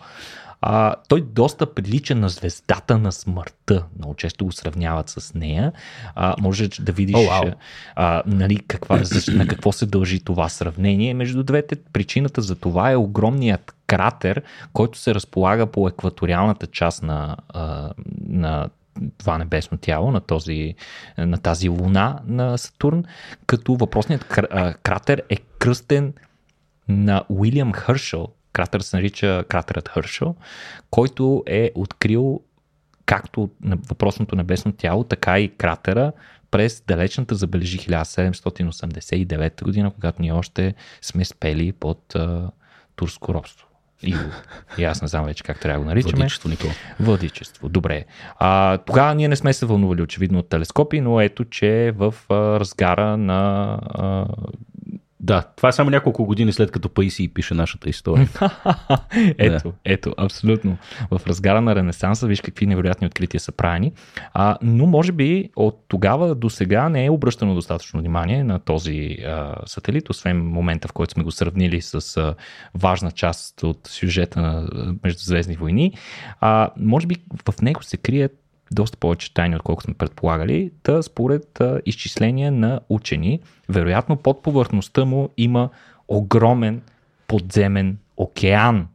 а, 0.61 0.95
той 1.07 1.21
доста 1.21 1.73
прилича 1.73 2.15
на 2.15 2.29
звездата 2.29 2.97
на 2.97 3.11
смъртта. 3.11 3.85
Много 3.99 4.15
често 4.15 4.45
го 4.45 4.51
сравняват 4.51 5.09
с 5.09 5.33
нея. 5.33 5.71
А, 6.15 6.35
може 6.41 6.67
да 6.67 6.91
видиш 6.91 7.15
О, 7.15 7.27
вау. 7.29 7.51
а, 7.95 8.23
нали, 8.25 8.57
каква, 8.67 9.01
на 9.27 9.47
какво 9.47 9.71
се 9.71 9.85
дължи 9.85 10.19
това 10.19 10.49
сравнение. 10.49 11.13
Между 11.13 11.43
двете 11.43 11.75
причината 11.93 12.41
за 12.41 12.55
това 12.55 12.91
е 12.91 12.95
огромният 12.95 13.75
кратер, 13.87 14.41
който 14.73 14.97
се 14.97 15.15
разполага 15.15 15.67
по 15.67 15.87
екваториалната 15.87 16.67
част 16.67 17.03
на, 17.03 17.37
а, 17.49 17.91
на 18.27 18.69
това 19.17 19.37
небесно 19.37 19.77
тяло, 19.77 20.11
на, 20.11 20.21
този, 20.21 20.75
на 21.17 21.37
тази 21.37 21.69
луна 21.69 22.19
на 22.25 22.57
Сатурн, 22.57 23.03
като 23.45 23.75
въпросният 23.75 24.27
кратер 24.83 25.23
е 25.29 25.37
кръстен 25.59 26.13
на 26.89 27.23
Уилям 27.29 27.73
Хършел. 27.73 28.27
Кратер 28.57 28.79
се 28.79 28.95
нарича 28.95 29.43
кратерът 29.49 29.89
Хършел, 29.89 30.35
който 30.89 31.43
е 31.45 31.71
открил 31.75 32.41
както 33.05 33.49
на 33.61 33.77
въпросното 33.89 34.35
небесно 34.35 34.71
тяло, 34.71 35.03
така 35.03 35.39
и 35.39 35.49
кратера 35.49 36.11
през 36.51 36.83
далечната 36.87 37.35
забележи 37.35 37.79
1789 37.79 39.63
година, 39.63 39.91
когато 39.91 40.21
ние 40.21 40.31
още 40.31 40.75
сме 41.01 41.25
спели 41.25 41.71
под 41.71 42.15
а, 42.15 42.51
турско 42.95 43.33
робство. 43.33 43.67
И, 44.03 44.15
и 44.77 44.83
аз 44.83 45.01
не 45.01 45.07
знам 45.07 45.25
вече 45.25 45.43
как 45.43 45.59
трябва 45.59 45.79
да 45.79 45.83
го 45.83 45.89
наричаме. 45.89 46.13
Владичество, 46.15 46.49
Никола. 46.49 46.73
Владичество, 46.99 47.69
добре. 47.69 48.05
А, 48.39 48.77
тогава 48.77 49.15
ние 49.15 49.27
не 49.27 49.35
сме 49.35 49.53
се 49.53 49.65
вълнували 49.65 50.01
очевидно 50.01 50.39
от 50.39 50.49
телескопи, 50.49 51.01
но 51.01 51.21
ето, 51.21 51.45
че 51.45 51.93
в 51.95 52.15
а, 52.29 52.33
разгара 52.59 53.17
на 53.17 53.73
а, 53.89 54.25
Да, 55.27 55.43
това 55.55 55.69
е 55.69 55.71
само 55.71 55.89
няколко 55.89 56.25
години 56.25 56.53
след 56.53 56.71
като 56.71 56.89
Паиси 56.89 57.33
пише 57.33 57.53
нашата 57.53 57.89
история. 57.89 58.29
ето, 59.37 59.73
ето, 59.85 60.13
абсолютно. 60.17 60.77
В 61.11 61.21
разгара 61.27 61.61
на 61.61 61.75
Ренесанса, 61.75 62.27
виж 62.27 62.41
какви 62.41 62.65
невероятни 62.65 63.07
открития 63.07 63.39
са 63.39 63.51
правени. 63.51 63.91
А, 64.33 64.57
но 64.61 64.85
може 64.85 65.11
би 65.11 65.49
от 65.55 65.85
тогава 65.87 66.35
до 66.35 66.49
сега 66.49 66.89
не 66.89 67.05
е 67.05 67.09
обръщано 67.09 67.55
достатъчно 67.55 67.99
внимание 67.99 68.43
на 68.43 68.59
този 68.59 69.17
а, 69.25 69.55
сателит, 69.65 70.09
освен 70.09 70.47
момента, 70.47 70.87
в 70.87 70.93
който 70.93 71.13
сме 71.13 71.23
го 71.23 71.31
сравнили 71.31 71.81
с 71.81 72.17
а, 72.17 72.35
важна 72.75 73.11
част 73.11 73.63
от 73.63 73.87
сюжета 73.87 74.41
на 74.41 74.67
Междузвездни 75.03 75.55
войни. 75.55 75.93
А, 76.39 76.69
може 76.77 77.07
би 77.07 77.15
в 77.49 77.61
него 77.61 77.83
се 77.83 77.97
крият 77.97 78.46
доста 78.71 78.97
повече 78.97 79.33
тайни, 79.33 79.55
отколкото 79.55 79.85
сме 79.85 79.93
предполагали, 79.93 80.71
та 80.83 81.01
според 81.01 81.61
а, 81.61 81.81
изчисления 81.85 82.51
на 82.51 82.79
учени, 82.89 83.39
вероятно 83.69 84.15
под 84.15 84.43
повърхността 84.43 85.05
му 85.05 85.29
има 85.37 85.69
огромен 86.07 86.81
подземен 87.27 87.97
океан. 88.17 88.87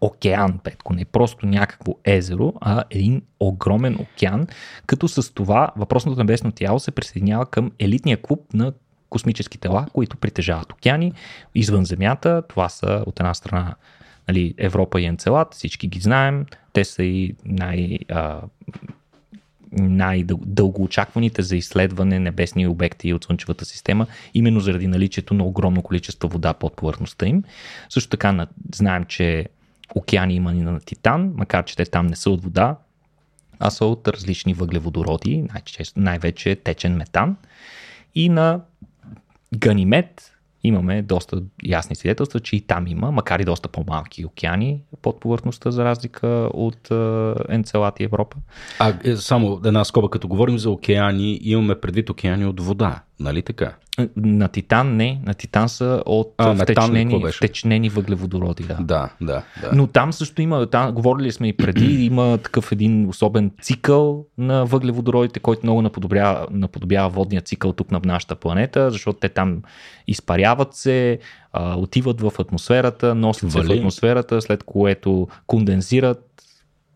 Океан, 0.00 0.58
Петко, 0.58 0.92
не 0.92 1.04
просто 1.04 1.46
някакво 1.46 1.92
езеро, 2.04 2.52
а 2.60 2.84
един 2.90 3.22
огромен 3.40 3.96
океан, 4.00 4.46
като 4.86 5.08
с 5.08 5.34
това 5.34 5.70
въпросното 5.76 6.18
небесно 6.18 6.52
тяло 6.52 6.78
се 6.78 6.90
присъединява 6.90 7.46
към 7.46 7.72
елитния 7.78 8.22
клуб 8.22 8.40
на 8.54 8.72
космически 9.10 9.58
тела, 9.58 9.86
които 9.92 10.16
притежават 10.16 10.72
океани 10.72 11.12
извън 11.54 11.84
Земята. 11.84 12.42
Това 12.48 12.68
са 12.68 13.04
от 13.06 13.20
една 13.20 13.34
страна 13.34 13.74
нали, 14.30 14.54
Европа 14.58 15.00
и 15.00 15.04
Енцелад, 15.04 15.54
всички 15.54 15.86
ги 15.86 16.00
знаем. 16.00 16.46
Те 16.72 16.84
са 16.84 17.02
и 17.02 17.34
най- 17.44 17.98
а, 18.08 18.40
най-дългоочакваните 19.72 21.42
за 21.42 21.56
изследване 21.56 22.18
небесни 22.18 22.66
обекти 22.66 23.12
от 23.14 23.24
Слънчевата 23.24 23.64
система, 23.64 24.06
именно 24.34 24.60
заради 24.60 24.86
наличието 24.86 25.34
на 25.34 25.44
огромно 25.44 25.82
количество 25.82 26.28
вода 26.28 26.54
под 26.54 26.76
повърхността 26.76 27.26
им. 27.26 27.44
Също 27.88 28.10
така 28.10 28.32
на- 28.32 28.46
знаем, 28.74 29.04
че 29.04 29.46
океани 29.94 30.34
има 30.34 30.52
и 30.52 30.56
на 30.56 30.80
Титан, 30.80 31.32
макар 31.36 31.64
че 31.64 31.76
те 31.76 31.84
там 31.84 32.06
не 32.06 32.16
са 32.16 32.30
от 32.30 32.42
вода, 32.42 32.76
а 33.58 33.70
са 33.70 33.84
от 33.84 34.08
различни 34.08 34.54
въглеводороди, 34.54 35.44
най-вече 35.96 36.56
течен 36.56 36.96
метан. 36.96 37.36
И 38.14 38.28
на 38.28 38.60
Ганимед 39.56 40.32
имаме 40.64 41.02
доста 41.02 41.42
ясни 41.64 41.96
свидетелства, 41.96 42.40
че 42.40 42.56
и 42.56 42.60
там 42.60 42.86
има, 42.86 43.10
макар 43.10 43.40
и 43.40 43.44
доста 43.44 43.68
по-малки 43.68 44.24
океани 44.24 44.82
под 45.02 45.20
повърхността, 45.20 45.70
за 45.70 45.84
разлика 45.84 46.50
от 46.54 46.90
Енцелад 47.48 48.00
и 48.00 48.04
Европа. 48.04 48.36
А 48.78 48.94
е, 49.04 49.16
само 49.16 49.60
една 49.64 49.84
скоба, 49.84 50.10
като 50.10 50.28
говорим 50.28 50.58
за 50.58 50.70
океани, 50.70 51.38
имаме 51.42 51.80
предвид 51.80 52.10
океани 52.10 52.46
от 52.46 52.60
вода, 52.60 53.02
нали 53.20 53.42
така? 53.42 53.74
На 54.16 54.48
Титан 54.48 54.96
не, 54.96 55.20
на 55.26 55.34
Титан 55.34 55.68
са 55.68 56.02
от 56.06 56.34
А, 56.38 56.54
втечнени, 56.54 57.24
втечнени 57.32 57.88
въглеводороди. 57.88 58.62
Да. 58.62 58.76
Да, 58.80 59.10
да, 59.20 59.42
да. 59.60 59.70
Но 59.72 59.86
там 59.86 60.12
също 60.12 60.42
има, 60.42 60.66
там, 60.66 60.92
говорили 60.92 61.32
сме 61.32 61.48
и 61.48 61.52
преди, 61.52 62.04
има 62.04 62.38
такъв 62.38 62.72
един 62.72 63.08
особен 63.08 63.50
цикъл 63.62 64.24
на 64.38 64.64
въглеводородите, 64.64 65.40
който 65.40 65.60
много 65.62 65.82
наподобява, 65.82 66.46
наподобява 66.50 67.08
водния 67.08 67.42
цикъл 67.42 67.72
тук 67.72 67.90
на 67.90 68.00
нашата 68.04 68.36
планета, 68.36 68.90
защото 68.90 69.18
те 69.18 69.28
там 69.28 69.62
изпаряват 70.06 70.74
се, 70.74 71.18
а, 71.52 71.74
отиват 71.76 72.20
в 72.20 72.32
атмосферата, 72.38 73.14
носят 73.14 73.52
се 73.52 73.58
в 73.58 73.62
Вали. 73.62 73.78
атмосферата, 73.78 74.40
след 74.42 74.62
което 74.62 75.28
кондензират, 75.46 76.26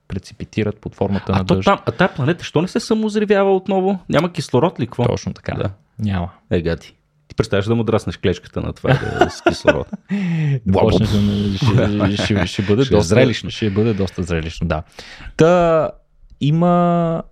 преципитират 0.08 0.76
под 0.76 0.94
формата 0.94 1.32
А, 1.32 1.38
на 1.38 1.46
то 1.46 1.54
дъжд. 1.54 1.64
там, 1.64 1.78
а 1.86 1.92
тази 1.92 2.14
планета, 2.14 2.44
що 2.44 2.62
не 2.62 2.68
се 2.68 2.80
самозревява 2.80 3.56
отново? 3.56 3.98
Няма 4.08 4.32
кислород 4.32 4.80
ли? 4.80 4.86
Какво? 4.86 5.04
Точно 5.04 5.32
така. 5.32 5.54
Да. 5.54 5.70
Няма. 5.98 6.30
Е, 6.50 6.62
гати. 6.62 6.94
Ти 7.28 7.34
представяш 7.34 7.64
да 7.64 7.74
му 7.74 7.84
драснеш 7.84 8.16
клечката 8.16 8.60
на 8.60 8.72
това 8.72 8.90
да, 8.90 9.30
с 9.30 9.42
кислород. 9.42 9.86
Да 10.66 10.80
почнеш 10.80 11.08
ще, 11.08 12.16
ще, 12.16 12.46
ще, 12.46 12.62
бъде 12.62 12.84
Ще 12.84 12.94
е 12.94 12.96
доста 12.96 13.02
зрелищно. 13.02 13.50
Ще 13.50 13.70
бъде 13.70 13.94
доста 13.94 14.22
зрелищно, 14.22 14.68
да. 14.68 14.82
Та 15.36 15.90
има 16.40 17.22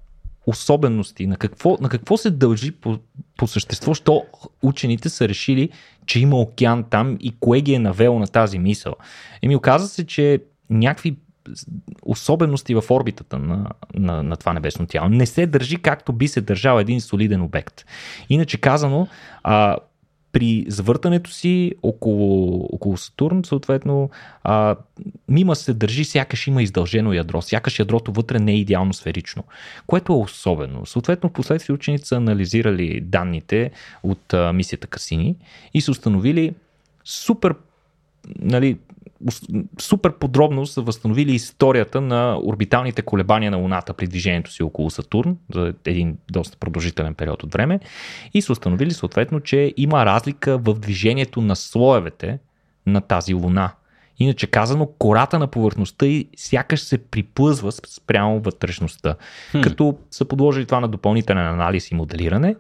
особености. 0.46 1.26
На 1.26 1.36
какво, 1.36 1.78
на 1.80 1.88
какво 1.88 2.16
се 2.16 2.30
дължи 2.30 2.70
по, 2.70 2.98
по 3.36 3.46
същество, 3.46 3.94
що 3.94 4.24
учените 4.62 5.08
са 5.08 5.28
решили, 5.28 5.68
че 6.06 6.20
има 6.20 6.36
океан 6.36 6.84
там 6.90 7.16
и 7.20 7.34
кое 7.40 7.60
ги 7.60 7.74
е 7.74 7.78
навело 7.78 8.18
на 8.18 8.26
тази 8.26 8.58
мисъл? 8.58 8.94
Еми, 9.42 9.56
оказа 9.56 9.88
се, 9.88 10.06
че 10.06 10.40
някакви 10.70 11.16
особености 12.02 12.74
в 12.74 12.84
орбитата 12.90 13.38
на, 13.38 13.66
на, 13.94 14.22
на 14.22 14.36
това 14.36 14.52
небесно 14.52 14.86
тяло 14.86 15.08
не 15.08 15.26
се 15.26 15.46
държи 15.46 15.76
както 15.76 16.12
би 16.12 16.28
се 16.28 16.40
държал 16.40 16.78
един 16.78 17.00
солиден 17.00 17.42
обект. 17.42 17.84
Иначе 18.28 18.56
казано, 18.56 19.08
а, 19.42 19.76
при 20.32 20.64
завъртането 20.68 21.30
си 21.30 21.72
около, 21.82 22.64
около 22.72 22.96
Сатурн, 22.96 23.44
съответно, 23.44 24.10
а, 24.44 24.76
мима 25.28 25.56
се 25.56 25.74
държи 25.74 26.04
сякаш 26.04 26.46
има 26.46 26.62
издължено 26.62 27.12
ядро, 27.12 27.42
сякаш 27.42 27.78
ядрото 27.78 28.12
вътре 28.12 28.38
не 28.38 28.52
е 28.52 28.58
идеално 28.58 28.92
сферично, 28.92 29.44
което 29.86 30.12
е 30.12 30.16
особено. 30.16 30.86
Съответно, 30.86 31.28
в 31.28 31.32
последствие 31.32 31.74
ученици 31.74 32.06
са 32.06 32.16
анализирали 32.16 33.00
данните 33.00 33.70
от 34.02 34.34
а, 34.34 34.52
мисията 34.52 34.86
Касини 34.86 35.36
и 35.74 35.80
са 35.80 35.90
установили 35.90 36.54
супер 37.04 37.54
нали, 38.38 38.78
супер 39.80 40.12
подробно 40.18 40.66
са 40.66 40.82
възстановили 40.82 41.32
историята 41.32 42.00
на 42.00 42.38
орбиталните 42.44 43.02
колебания 43.02 43.50
на 43.50 43.56
Луната 43.56 43.92
при 43.92 44.06
движението 44.06 44.52
си 44.52 44.62
около 44.62 44.90
Сатурн 44.90 45.36
за 45.54 45.74
един 45.84 46.18
доста 46.30 46.56
продължителен 46.56 47.14
период 47.14 47.42
от 47.42 47.52
време 47.52 47.80
и 48.34 48.42
са 48.42 48.52
установили 48.52 48.90
съответно, 48.90 49.40
че 49.40 49.74
има 49.76 50.06
разлика 50.06 50.58
в 50.58 50.74
движението 50.74 51.40
на 51.40 51.56
слоевете 51.56 52.38
на 52.86 53.00
тази 53.00 53.34
Луна. 53.34 53.72
Иначе 54.18 54.46
казано, 54.46 54.86
кората 54.98 55.38
на 55.38 55.46
повърхността 55.46 56.06
и 56.06 56.28
сякаш 56.36 56.80
се 56.80 56.98
приплъзва 56.98 57.72
спрямо 57.72 58.40
вътрешността. 58.40 59.14
Хм. 59.50 59.60
Като 59.60 59.98
са 60.10 60.24
подложили 60.24 60.66
това 60.66 60.80
на 60.80 60.88
допълнителен 60.88 61.46
анализ 61.46 61.90
и 61.90 61.94
моделиране, 61.94 62.56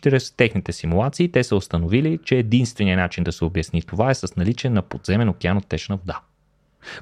чрез 0.00 0.30
техните 0.30 0.72
симулации 0.72 1.32
те 1.32 1.44
са 1.44 1.56
установили, 1.56 2.18
че 2.24 2.36
единственият 2.36 2.98
начин 2.98 3.24
да 3.24 3.32
се 3.32 3.44
обясни 3.44 3.82
това 3.82 4.10
е 4.10 4.14
с 4.14 4.36
наличие 4.36 4.70
на 4.70 4.82
подземен 4.82 5.28
океан 5.28 5.56
от 5.56 5.66
течна 5.66 5.96
вода. 5.96 6.20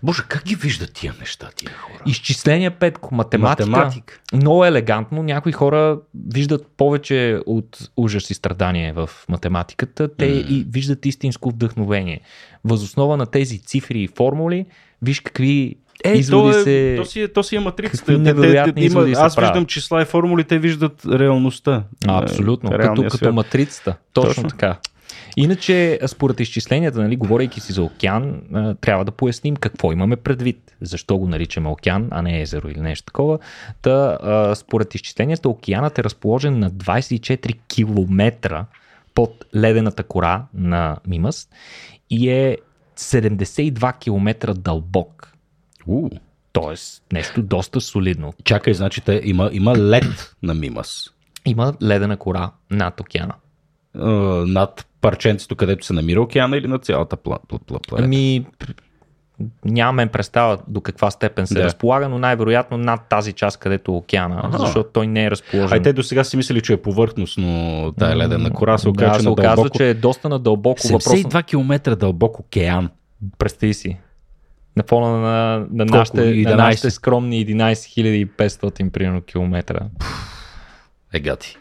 Боже, 0.03 0.23
как 0.29 0.45
ги 0.45 0.55
виждат 0.55 0.93
тия 0.93 1.15
неща, 1.21 1.51
тия 1.57 1.73
хора? 1.73 2.03
Изчисления 2.07 2.71
Петко, 2.79 3.15
математика, 3.15 3.71
Математик. 3.71 4.21
много 4.33 4.65
елегантно. 4.65 5.23
Някои 5.23 5.53
хора 5.53 5.99
виждат 6.35 6.67
повече 6.77 7.41
от 7.47 7.91
ужас 7.97 8.31
и 8.31 8.35
страдание 8.35 8.93
в 8.93 9.11
математиката. 9.29 10.17
Те 10.17 10.27
М. 10.27 10.33
и 10.33 10.67
виждат 10.71 11.07
истинско 11.07 11.51
вдъхновение. 11.51 12.21
Възоснова 12.65 13.17
на 13.17 13.27
тези 13.27 13.59
цифри 13.59 14.03
и 14.03 14.09
формули, 14.09 14.67
виж 15.03 15.21
какви 15.21 15.77
Е, 16.05 16.13
изводи 16.13 16.53
то, 16.53 16.59
е, 16.59 16.63
се... 16.63 16.95
то, 16.99 17.05
си 17.05 17.21
е, 17.21 17.29
то 17.29 17.43
си 17.43 17.57
е 17.57 17.61
матрицата. 17.61 18.05
Те- 18.05 18.13
те- 18.13 18.19
невероятни 18.19 18.85
има- 18.85 19.07
Аз 19.17 19.37
правят. 19.37 19.51
виждам 19.51 19.67
числа 19.67 20.03
и 20.03 20.05
формули, 20.05 20.45
те 20.45 20.59
виждат 20.59 21.03
реалността. 21.07 21.83
А, 22.07 22.23
абсолютно. 22.23 22.69
Е, 22.69 22.73
Като, 22.73 22.83
реалния 22.83 23.05
като 23.05 23.17
свят. 23.17 23.35
матрицата. 23.35 23.97
Точно, 24.13 24.29
Точно. 24.35 24.49
така. 24.49 24.77
Иначе, 25.37 25.99
според 26.07 26.41
изчисленията, 26.41 27.01
нали, 27.01 27.17
говорейки 27.17 27.61
си 27.61 27.73
за 27.73 27.83
океан, 27.83 28.41
трябва 28.81 29.05
да 29.05 29.11
поясним 29.11 29.57
какво 29.57 29.93
имаме 29.93 30.17
предвид. 30.17 30.77
Защо 30.81 31.17
го 31.17 31.29
наричаме 31.29 31.69
океан, 31.69 32.09
а 32.11 32.23
не 32.23 32.41
езеро 32.41 32.69
или 32.69 32.81
нещо 32.81 33.07
такова. 33.07 33.39
Та, 33.83 34.19
според 34.55 34.95
изчисленията, 34.95 35.49
океанът 35.49 35.99
е 35.99 36.05
разположен 36.05 36.59
на 36.59 36.71
24 36.71 37.55
км 37.69 38.65
под 39.15 39.45
ледената 39.57 40.03
кора 40.03 40.43
на 40.55 40.97
Мимас 41.07 41.49
и 42.11 42.31
е 42.31 42.57
72 42.97 43.99
км 43.99 44.55
дълбок. 44.55 45.31
У, 45.87 46.09
Тоест, 46.53 47.03
нещо 47.13 47.43
доста 47.43 47.81
солидно. 47.81 48.33
чакай, 48.45 48.75
значи 48.75 49.01
те, 49.01 49.21
има, 49.25 49.51
има 49.53 49.77
лед 49.77 50.35
на 50.43 50.55
Мимас. 50.55 51.11
Има 51.47 51.75
ледена 51.83 52.17
кора 52.17 52.51
над 52.71 53.01
океана. 53.01 53.35
Е, 53.95 53.99
над 54.47 54.87
парченцето, 55.01 55.57
където 55.57 55.87
се 55.87 55.93
намира 55.93 56.23
океана 56.23 56.57
или 56.57 56.67
на 56.69 56.79
цялата 56.79 57.17
пла, 57.17 57.39
пла, 57.49 57.59
пла, 57.67 57.79
планета? 57.89 58.05
Ами, 58.05 58.47
нямаме 59.65 60.07
представа 60.07 60.59
до 60.69 60.81
каква 60.81 61.11
степен 61.11 61.47
се 61.47 61.55
Да. 61.55 61.65
разполага, 61.65 62.09
но 62.09 62.19
най-вероятно 62.19 62.77
над 62.79 63.01
тази 63.11 63.33
част, 63.33 63.59
където 63.59 63.93
е 63.93 63.95
океана, 63.95 64.41
Аха. 64.45 64.59
защото 64.59 64.91
той 64.93 65.07
не 65.07 65.25
е 65.25 65.31
разположен. 65.31 65.73
Ай, 65.73 65.83
те 65.83 65.93
до 65.93 66.03
сега 66.03 66.25
си 66.25 66.37
мислили, 66.37 66.61
че 66.61 66.73
е 66.73 66.77
повърхностно 66.77 67.93
тая 67.99 68.17
ледена 68.17 68.51
кора, 68.51 68.79
се 68.79 68.89
оказа, 68.89 69.11
да, 69.11 69.15
че 69.17 69.21
се 69.21 69.27
на 69.27 69.33
оказва, 69.33 69.55
дълбоко... 69.55 69.79
че 69.79 69.89
е 69.91 69.95
доста 69.95 70.29
надълбоко 70.29 70.81
въпрос. 70.85 71.05
72 71.05 71.45
км 71.47 71.97
дълбок 71.97 72.39
океан. 72.41 72.91
Представи 73.39 73.75
си. 73.75 73.97
На 74.77 74.83
фона 74.83 75.19
на, 75.19 75.67
на, 75.71 75.87
Колко? 75.87 75.97
нашите, 75.99 76.21
11? 76.21 76.51
на 76.51 76.57
нашите 76.57 76.91
скромни 76.91 77.47
11 77.47 78.27
500 78.27 78.91
примерно 78.91 79.23
километра. 79.23 79.87
Е, 81.13 81.21
гати. 81.21 81.57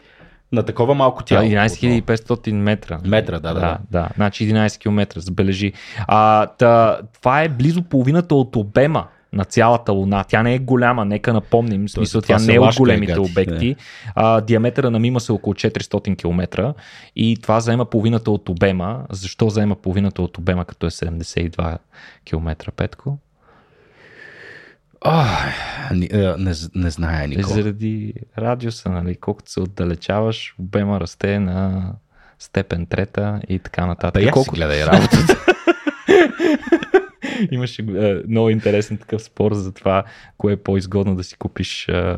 На 0.52 0.62
такова 0.62 0.94
малко 0.94 1.24
Тя 1.24 1.36
тяло. 1.36 1.48
11 1.48 2.02
500 2.02 2.52
метра. 2.52 3.00
Метра, 3.04 3.40
да, 3.40 3.54
да, 3.54 3.60
да. 3.60 3.78
да. 3.90 4.08
Значи 4.14 4.52
11 4.52 4.78
км, 4.78 5.20
забележи. 5.20 5.72
А, 5.98 6.46
та, 6.46 7.00
това 7.20 7.42
е 7.42 7.48
близо 7.48 7.82
половината 7.82 8.34
от 8.34 8.56
обема 8.56 9.06
на 9.34 9.44
цялата 9.44 9.92
Луна. 9.92 10.24
Тя 10.24 10.42
не 10.42 10.54
е 10.54 10.58
голяма, 10.58 11.04
нека 11.04 11.32
напомним. 11.32 11.86
В 11.86 11.90
смисъл, 11.90 12.20
тя 12.20 12.38
не 12.38 12.54
е 12.54 12.60
от 12.60 12.76
големите 12.76 13.12
гати. 13.12 13.30
обекти. 13.30 13.76
А, 14.14 14.40
диаметъра 14.40 14.90
на 14.90 14.98
Мима 14.98 15.20
е 15.28 15.32
около 15.32 15.54
400 15.54 16.16
км 16.16 16.74
и 17.16 17.38
това 17.42 17.60
заема 17.60 17.84
половината 17.84 18.30
от 18.30 18.48
обема. 18.48 19.04
Защо 19.10 19.48
заема 19.48 19.76
половината 19.76 20.22
от 20.22 20.38
обема, 20.38 20.64
като 20.64 20.86
е 20.86 20.90
72 20.90 21.78
км, 22.24 22.70
Петко? 22.72 23.18
А, 25.00 25.26
ни- 25.92 26.08
е, 26.12 26.34
не, 26.38 26.52
не 26.74 26.90
зная, 26.90 27.24
Е, 27.24 27.28
Никола. 27.28 27.54
заради 27.54 28.14
радиуса, 28.38 28.88
нали? 28.90 29.16
Колкото 29.16 29.50
се 29.50 29.60
отдалечаваш, 29.60 30.54
обема 30.58 31.00
расте 31.00 31.38
на 31.38 31.92
степен 32.38 32.86
трета 32.86 33.40
и 33.48 33.58
така 33.58 33.86
нататък. 33.86 34.22
Да, 34.24 34.30
Колкото 34.30 34.54
гледай 34.54 34.86
работата. 34.86 35.36
Имаше 37.50 37.82
е, 37.82 38.14
много 38.28 38.50
интересен 38.50 38.98
такъв 38.98 39.22
спор 39.22 39.54
за 39.54 39.72
това, 39.72 40.04
кое 40.38 40.52
е 40.52 40.56
по-изгодно 40.56 41.16
да 41.16 41.24
си 41.24 41.36
купиш 41.36 41.88
е, 41.88 42.16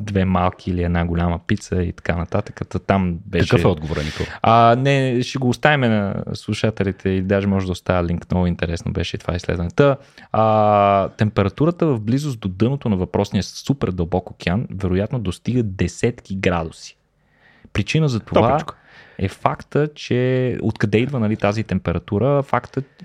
две 0.00 0.24
малки 0.24 0.70
или 0.70 0.82
една 0.82 1.04
голяма 1.04 1.40
пица 1.46 1.82
и 1.82 1.92
така 1.92 2.16
нататък. 2.16 2.60
Та 2.68 2.78
Там 2.78 3.18
беше... 3.26 3.48
Какъв 3.48 3.64
е 3.64 3.68
отговора, 3.68 4.02
Никола? 4.02 4.28
А, 4.42 4.76
не, 4.76 5.22
ще 5.22 5.38
го 5.38 5.48
оставим 5.48 5.80
на 5.80 6.24
слушателите 6.34 7.08
и 7.08 7.22
даже 7.22 7.46
може 7.46 7.66
да 7.66 7.72
оставя 7.72 8.04
линк. 8.04 8.30
Много 8.30 8.46
интересно 8.46 8.92
беше 8.92 9.18
това 9.18 9.34
изследване. 9.34 9.70
Та, 9.70 9.96
а, 10.32 11.08
температурата 11.08 11.86
в 11.86 12.00
близост 12.00 12.40
до 12.40 12.48
дъното 12.48 12.88
на 12.88 12.96
въпросния 12.96 13.42
супер 13.42 13.90
дълбок 13.90 14.30
океан 14.30 14.66
вероятно 14.74 15.18
достига 15.18 15.62
десетки 15.62 16.36
градуси. 16.36 16.96
Причина 17.72 18.08
за 18.08 18.20
това 18.20 18.48
Топличко. 18.48 18.74
е 19.18 19.28
факта, 19.28 19.88
че 19.94 20.58
откъде 20.62 20.98
идва 20.98 21.20
нали, 21.20 21.36
тази 21.36 21.64
температура, 21.64 22.42
фактът 22.42 23.04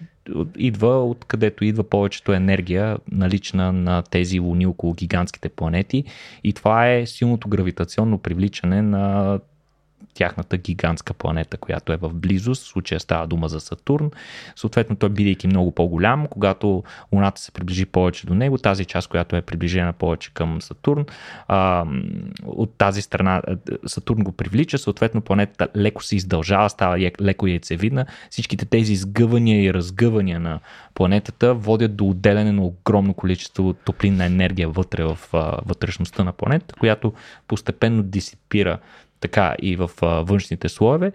идва 0.58 1.04
откъдето 1.04 1.66
идва 1.66 1.84
повечето 1.84 2.34
енергия 2.34 2.98
налична 3.12 3.74
на 3.74 4.02
тези 4.02 4.40
луни 4.40 4.66
около 4.66 4.94
гигантските 4.94 5.50
планети. 5.50 6.04
И 6.44 6.54
това 6.54 6.90
е 6.92 7.06
силното 7.06 7.50
гравитационно 7.50 8.18
привличане 8.18 8.82
на 8.82 9.40
тяхната 10.16 10.58
гигантска 10.58 11.14
планета, 11.14 11.58
която 11.58 11.94
е 11.94 11.98
в 11.98 12.10
близост. 12.14 12.64
В 12.64 12.68
случая 12.68 13.00
става 13.00 13.28
дума 13.28 13.50
за 13.50 13.60
Сатурн. 13.60 14.12
Съответно, 14.56 14.96
той 14.96 15.10
бидейки 15.10 15.48
много 15.48 15.72
по-голям, 15.72 16.28
когато 16.28 16.84
Луната 17.12 17.42
се 17.42 17.52
приближи 17.52 17.86
повече 17.86 18.28
до 18.28 18.34
него, 18.36 18.58
тази 18.58 18.86
част, 18.86 19.08
която 19.08 19.36
е 19.36 19.42
приближена 19.42 19.94
повече 19.94 20.34
към 20.34 20.62
Сатурн, 20.62 21.06
а, 21.48 21.86
от 22.46 22.78
тази 22.78 23.02
страна 23.02 23.42
Сатурн 23.86 24.24
го 24.24 24.32
привлича, 24.32 24.78
съответно 24.78 25.22
планетата 25.22 25.68
леко 25.76 26.04
се 26.04 26.16
издължава, 26.16 26.70
става 26.70 27.12
леко 27.22 27.48
яйцевидна. 27.48 28.06
Всичките 28.30 28.66
тези 28.66 28.94
изгъвания 28.94 29.64
и 29.64 29.74
разгъвания 29.74 30.40
на 30.40 30.60
планетата 30.94 31.54
водят 31.54 31.96
до 31.96 32.10
отделяне 32.10 32.52
на 32.52 32.64
огромно 32.64 33.14
количество 33.14 33.74
топлинна 33.74 34.26
енергия 34.26 34.70
вътре 34.70 35.04
в 35.04 35.18
вътрешността 35.66 36.24
на 36.24 36.32
планетата, 36.32 36.76
която 36.80 37.14
постепенно 37.48 38.04
дисипира 38.04 38.80
така 39.20 39.56
и 39.62 39.76
в 39.76 39.92
а, 40.02 40.08
външните 40.08 40.70
слоеве 40.70 41.12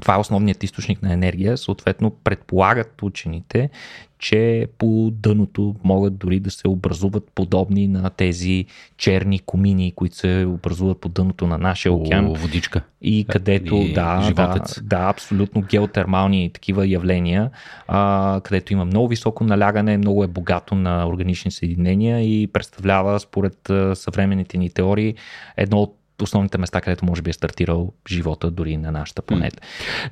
това 0.00 0.14
е 0.14 0.18
основният 0.18 0.62
източник 0.62 1.02
на 1.02 1.12
енергия. 1.12 1.56
Съответно, 1.58 2.10
предполагат 2.10 3.02
учените, 3.02 3.70
че 4.18 4.66
по 4.78 5.10
дъното 5.14 5.74
могат 5.84 6.16
дори 6.16 6.40
да 6.40 6.50
се 6.50 6.68
образуват 6.68 7.30
подобни 7.34 7.88
на 7.88 8.10
тези 8.10 8.64
черни 8.96 9.38
комини, 9.38 9.92
които 9.96 10.16
се 10.16 10.46
образуват 10.48 11.00
по 11.00 11.08
дъното 11.08 11.46
на 11.46 11.58
нашия 11.58 11.92
океан. 11.92 12.26
О, 12.26 12.34
водичка. 12.34 12.82
И 13.02 13.24
където, 13.28 13.74
И 13.74 13.92
да, 13.92 14.16
да, 14.16 14.22
животец. 14.22 14.82
да, 14.82 15.08
абсолютно 15.08 15.62
геотермални 15.62 16.50
такива 16.54 16.86
явления, 16.86 17.50
а, 17.88 18.40
където 18.44 18.72
има 18.72 18.84
много 18.84 19.08
високо 19.08 19.44
налягане, 19.44 19.98
много 19.98 20.24
е 20.24 20.28
богато 20.28 20.74
на 20.74 21.08
органични 21.08 21.50
съединения 21.50 22.20
и 22.20 22.46
представлява, 22.46 23.20
според 23.20 23.70
съвременните 23.94 24.58
ни 24.58 24.70
теории, 24.70 25.14
едно 25.56 25.78
от 25.78 25.96
основните 26.22 26.58
места, 26.58 26.80
където 26.80 27.04
може 27.04 27.22
би 27.22 27.30
е 27.30 27.32
стартирал 27.32 27.92
живота 28.08 28.50
дори 28.50 28.76
на 28.76 28.92
нашата 28.92 29.22
планета. 29.22 29.62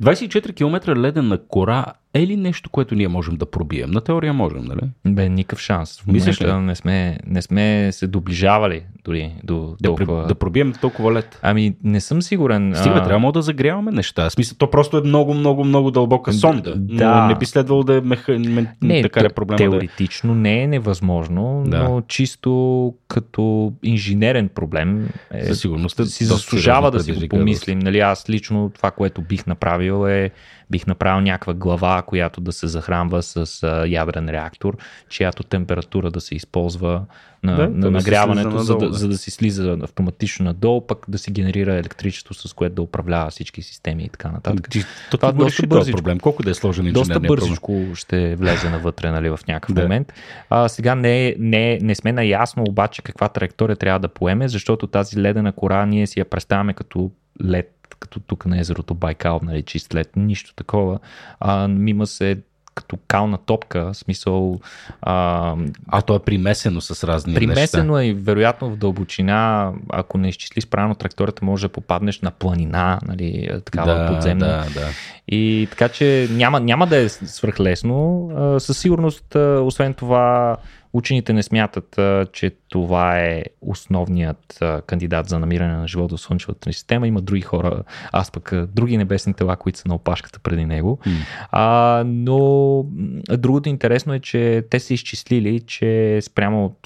24 0.03 0.55
км 0.57 0.97
ледена 0.97 1.39
кора 1.49 1.85
е 2.15 2.27
ли 2.27 2.37
нещо, 2.37 2.71
което 2.71 2.95
ние 2.95 3.09
можем 3.09 3.37
да 3.37 3.47
пробием? 3.47 3.91
На 3.91 4.01
теория 4.01 4.33
можем, 4.33 4.65
нали? 4.65 4.81
Бе, 5.07 5.29
никакъв 5.29 5.61
шанс. 5.61 6.01
В 6.01 6.07
Мислиш 6.07 6.41
ли? 6.41 6.53
не 6.53 6.75
сме, 6.75 7.19
не 7.27 7.43
сме 7.43 7.89
се 7.93 8.07
доближавали 8.07 8.83
дори 9.05 9.33
до 9.45 9.77
Да, 9.81 9.89
толкова... 9.89 10.27
да 10.27 10.35
пробием 10.35 10.73
толкова 10.81 11.13
лед. 11.13 11.39
Ами, 11.43 11.75
не 11.85 12.01
съм 12.01 12.23
сигурен. 12.23 12.73
Стига, 12.77 12.95
а, 12.95 13.05
трябва 13.05 13.33
да 13.33 13.43
загряваме 13.43 13.91
неща. 13.91 14.29
В 14.29 14.33
смисъл, 14.33 14.57
то 14.59 14.71
просто 14.71 14.99
е 14.99 15.01
много, 15.01 15.35
много, 15.35 15.65
много 15.65 15.91
дълбока 15.91 16.33
сонда. 16.33 16.75
да. 16.77 17.15
Но 17.21 17.27
не 17.27 17.35
би 17.35 17.47
следвало 17.47 17.83
да 17.85 17.97
е 17.97 18.01
меха... 18.01 18.39
ме... 18.39 18.75
Не, 18.83 19.03
така 19.03 19.21
е 19.21 19.29
проблема. 19.29 19.57
Да... 19.59 19.71
теоретично 19.71 20.35
не 20.35 20.63
е 20.63 20.67
невъзможно, 20.67 21.65
Да. 21.67 21.83
но 21.83 22.01
чисто 22.01 22.95
като 23.09 23.73
инженерен 23.83 24.49
проблем 24.49 25.09
е, 25.31 25.45
Със 25.45 25.61
сигурност 25.61 26.01
е 26.01 26.07
си 26.07 26.25
заслужава 26.25 26.91
да 26.91 27.01
си 27.01 27.13
го 27.13 27.29
помислим. 27.29 27.79
Нали, 27.79 27.99
аз 27.99 28.31
лично 28.31 28.71
това, 28.75 28.91
което 28.91 29.23
бих 29.23 29.47
направил 29.47 30.09
е 30.09 30.31
бих 30.71 30.87
направил 30.87 31.21
някаква 31.21 31.55
глава, 31.55 32.03
която 32.03 32.41
да 32.41 32.53
се 32.53 32.67
захранва 32.67 33.23
с 33.23 33.63
а, 33.63 33.87
ядрен 33.87 34.29
реактор, 34.29 34.77
чиято 35.09 35.43
температура 35.43 36.11
да 36.11 36.21
се 36.21 36.35
използва 36.35 37.03
на, 37.43 37.57
Да, 37.57 37.63
на 37.63 37.69
да 37.69 37.83
се 37.83 37.91
нагряването, 37.91 38.59
за, 38.59 38.77
да, 38.77 38.93
за 38.93 39.09
да 39.09 39.19
си 39.19 39.31
слиза 39.31 39.79
автоматично 39.83 40.45
надолу, 40.45 40.87
пък 40.87 41.05
да 41.09 41.19
си 41.19 41.31
генерира 41.31 41.75
електричество, 41.75 42.35
с 42.35 42.53
което 42.53 42.75
да 42.75 42.83
управлява 42.83 43.31
всички 43.31 43.63
системи 43.63 44.05
и 44.05 44.09
така 44.09 44.29
нататък. 44.29 44.69
Ти, 44.71 44.85
то 45.11 45.17
Това 45.17 45.33
доста 45.33 45.67
бързичко. 45.67 45.97
проблем. 45.97 46.19
Колко 46.19 46.43
да 46.43 46.51
е 46.51 46.55
сложен 46.55 46.85
Доста 46.85 47.01
инженерния 47.01 47.29
проблем. 47.29 47.41
бързичко 47.41 47.83
ще 47.95 48.37
влезе 48.37 48.71
навътре 48.71 49.11
нали, 49.11 49.29
в 49.29 49.41
някакъв 49.49 49.75
Да. 49.75 49.83
момент. 49.83 50.13
А, 50.51 50.69
сега 50.69 50.95
не, 50.95 51.35
не, 51.39 51.79
не 51.83 51.95
сме 51.95 52.13
наясно 52.13 52.65
обаче 52.69 53.03
каква 53.03 53.29
траектория 53.29 53.77
трябва 53.77 54.01
да 54.01 54.09
поеме, 54.09 54.49
защото 54.49 54.87
тази 54.87 55.21
ледена 55.21 55.53
кора 55.53 55.87
ние 55.87 56.07
си 56.07 56.19
я 56.19 56.25
представяме 56.25 56.75
като 56.75 57.11
лед, 57.45 57.80
като 58.01 58.21
тук 58.21 58.47
на 58.47 58.61
езерото 58.61 58.95
Байкал, 58.95 59.41
нали, 59.43 59.63
чист 59.63 59.95
лед, 59.95 60.11
нищо 60.17 60.55
такова. 60.55 60.99
А, 61.41 61.69
мима 61.69 62.07
се 62.07 62.39
като 62.75 62.99
кална 63.09 63.39
топка, 63.39 63.91
смисъл 63.95 64.61
а, 65.03 65.57
А 65.89 66.03
то 66.03 66.15
е 66.15 66.19
примесено 66.19 66.81
с 66.81 67.07
разни 67.07 67.33
неща. 67.33 67.47
примесено 67.47 67.99
е 67.99 68.05
и 68.05 68.15
вероятно 68.15 68.71
в 68.71 68.77
дълбочина, 68.77 69.73
ако 69.89 70.19
не 70.19 70.29
изчислиш 70.29 70.67
правилно 70.67 70.95
траекторията, 70.95 71.45
може 71.45 71.67
да 71.67 71.73
попаднеш 71.73 72.21
на 72.21 72.31
планина, 72.31 72.99
нали, 73.09 73.49
такава 73.65 73.95
да, 73.95 74.07
подземна. 74.07 74.47
Да, 74.47 74.81
да. 74.81 74.89
И 75.29 75.69
така 75.71 75.89
че 75.89 76.29
няма, 76.31 76.61
няма 76.61 76.87
да 76.87 76.97
е 76.97 77.09
свръхлесно. 77.09 78.31
А, 78.37 78.61
Със 78.61 78.79
сигурност, 78.79 79.37
а, 79.37 79.61
освен 79.65 79.95
това, 79.95 80.57
учените 80.93 81.33
не 81.33 81.43
смятат, 81.43 82.01
че 82.33 82.51
това 82.69 83.21
е 83.21 83.43
основният 83.61 84.63
кандидат 84.87 85.29
за 85.29 85.39
намиране 85.39 85.77
на 85.77 85.89
живота 85.89 86.17
в 86.17 86.21
Слънчевата 86.21 86.69
ни 86.69 86.73
система. 86.73 87.07
Има 87.07 87.21
други 87.21 87.41
хора, 87.41 87.83
аз 88.13 88.31
пък 88.31 88.53
други 88.75 88.97
небесни 88.97 89.35
тела, 89.35 89.57
които 89.57 89.79
са 89.79 89.89
на 89.89 89.95
опашката 89.95 90.39
преди 90.39 90.65
него. 90.65 90.99
М. 91.07 91.13
А, 91.51 92.03
но 92.07 92.85
другото 93.31 93.69
интересно 93.69 94.15
е, 94.15 94.21
че 94.21 94.65
те 94.71 94.81
са 94.81 94.95
изчислили, 94.95 95.61
че 95.61 96.19
спрямо 96.23 96.77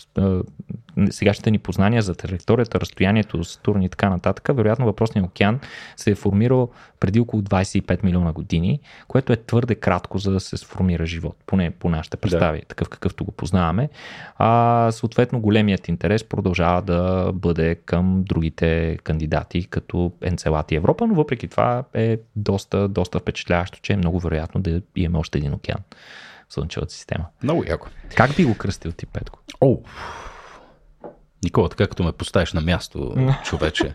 сегашните 1.11 1.51
ни 1.51 1.59
познания 1.59 2.03
за 2.03 2.15
траекторията, 2.15 2.81
разстоянието, 2.81 3.45
Сатурн 3.45 3.83
и 3.83 3.89
така 3.89 4.11
нататък, 4.11 4.49
вероятно 4.55 4.87
въпросният 4.87 5.27
океан 5.27 5.61
се 5.97 6.11
е 6.11 6.15
формирал 6.15 6.71
преди 7.01 7.21
около 7.21 7.43
25 7.43 8.05
милиона 8.05 8.33
години, 8.33 8.81
което 9.09 9.33
е 9.33 9.37
твърде 9.37 9.75
кратко, 9.75 10.19
за 10.19 10.33
да 10.33 10.41
се 10.41 10.57
сформира 10.57 11.07
живот, 11.07 11.37
поне 11.47 11.71
по 11.71 11.89
нашите 11.89 12.17
представи, 12.17 12.61
да. 12.61 12.67
такъв 12.67 12.89
какъвто 12.89 13.25
го 13.25 13.33
познаваме. 13.33 13.89
А, 14.37 14.89
съответно, 14.93 15.41
големият 15.41 15.89
интерес 15.89 16.25
продължава 16.25 16.83
да 16.83 17.31
бъде 17.35 17.75
към 17.75 18.23
другите 18.27 18.99
кандидати, 19.05 19.67
като 19.67 20.13
Енцелад 20.23 20.73
и 20.73 20.77
Европа, 20.77 21.07
но 21.07 21.15
въпреки 21.15 21.49
това 21.49 21.85
е 21.95 22.19
доста, 22.37 22.89
доста 22.89 23.19
впечатляващо, 23.19 23.79
че 23.83 23.93
е 23.93 23.97
много 23.97 24.21
вероятно 24.21 24.61
да 24.61 24.83
имаме 24.97 25.19
още 25.19 25.39
един 25.39 25.55
океан 25.55 25.79
в 26.49 26.55
Слънчевата 26.55 26.93
система. 26.93 27.25
Много 27.43 27.65
яко. 27.67 27.89
Как 28.15 28.37
би 28.37 28.45
го 28.45 28.57
кръстил 28.57 28.93
ти, 28.93 29.07
Петко? 29.07 29.39
О, 29.61 29.79
Никола, 31.45 31.69
така 31.69 31.87
като 31.87 32.03
ме 32.03 32.13
поставиш 32.13 32.53
на 32.53 32.61
място, 32.61 33.15
човече. 33.45 33.95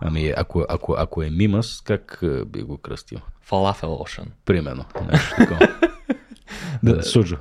Ами, 0.00 0.32
ако, 0.36 0.64
ако, 0.68 0.94
ако 0.98 1.22
е 1.22 1.30
Мимас, 1.30 1.82
как 1.84 2.18
е, 2.22 2.44
би 2.44 2.62
го 2.62 2.78
кръстил? 2.78 3.18
Фалафел 3.40 3.88
Ocean. 3.88 4.26
Примерно. 4.44 4.84
Нещо 5.12 5.34
такова. 5.36 5.68
да, 6.82 7.02
Суджо. 7.02 7.36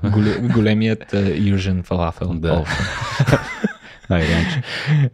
големият 0.54 1.14
а, 1.14 1.38
южен 1.38 1.84
фалафел. 1.84 2.34
Да. 2.34 2.66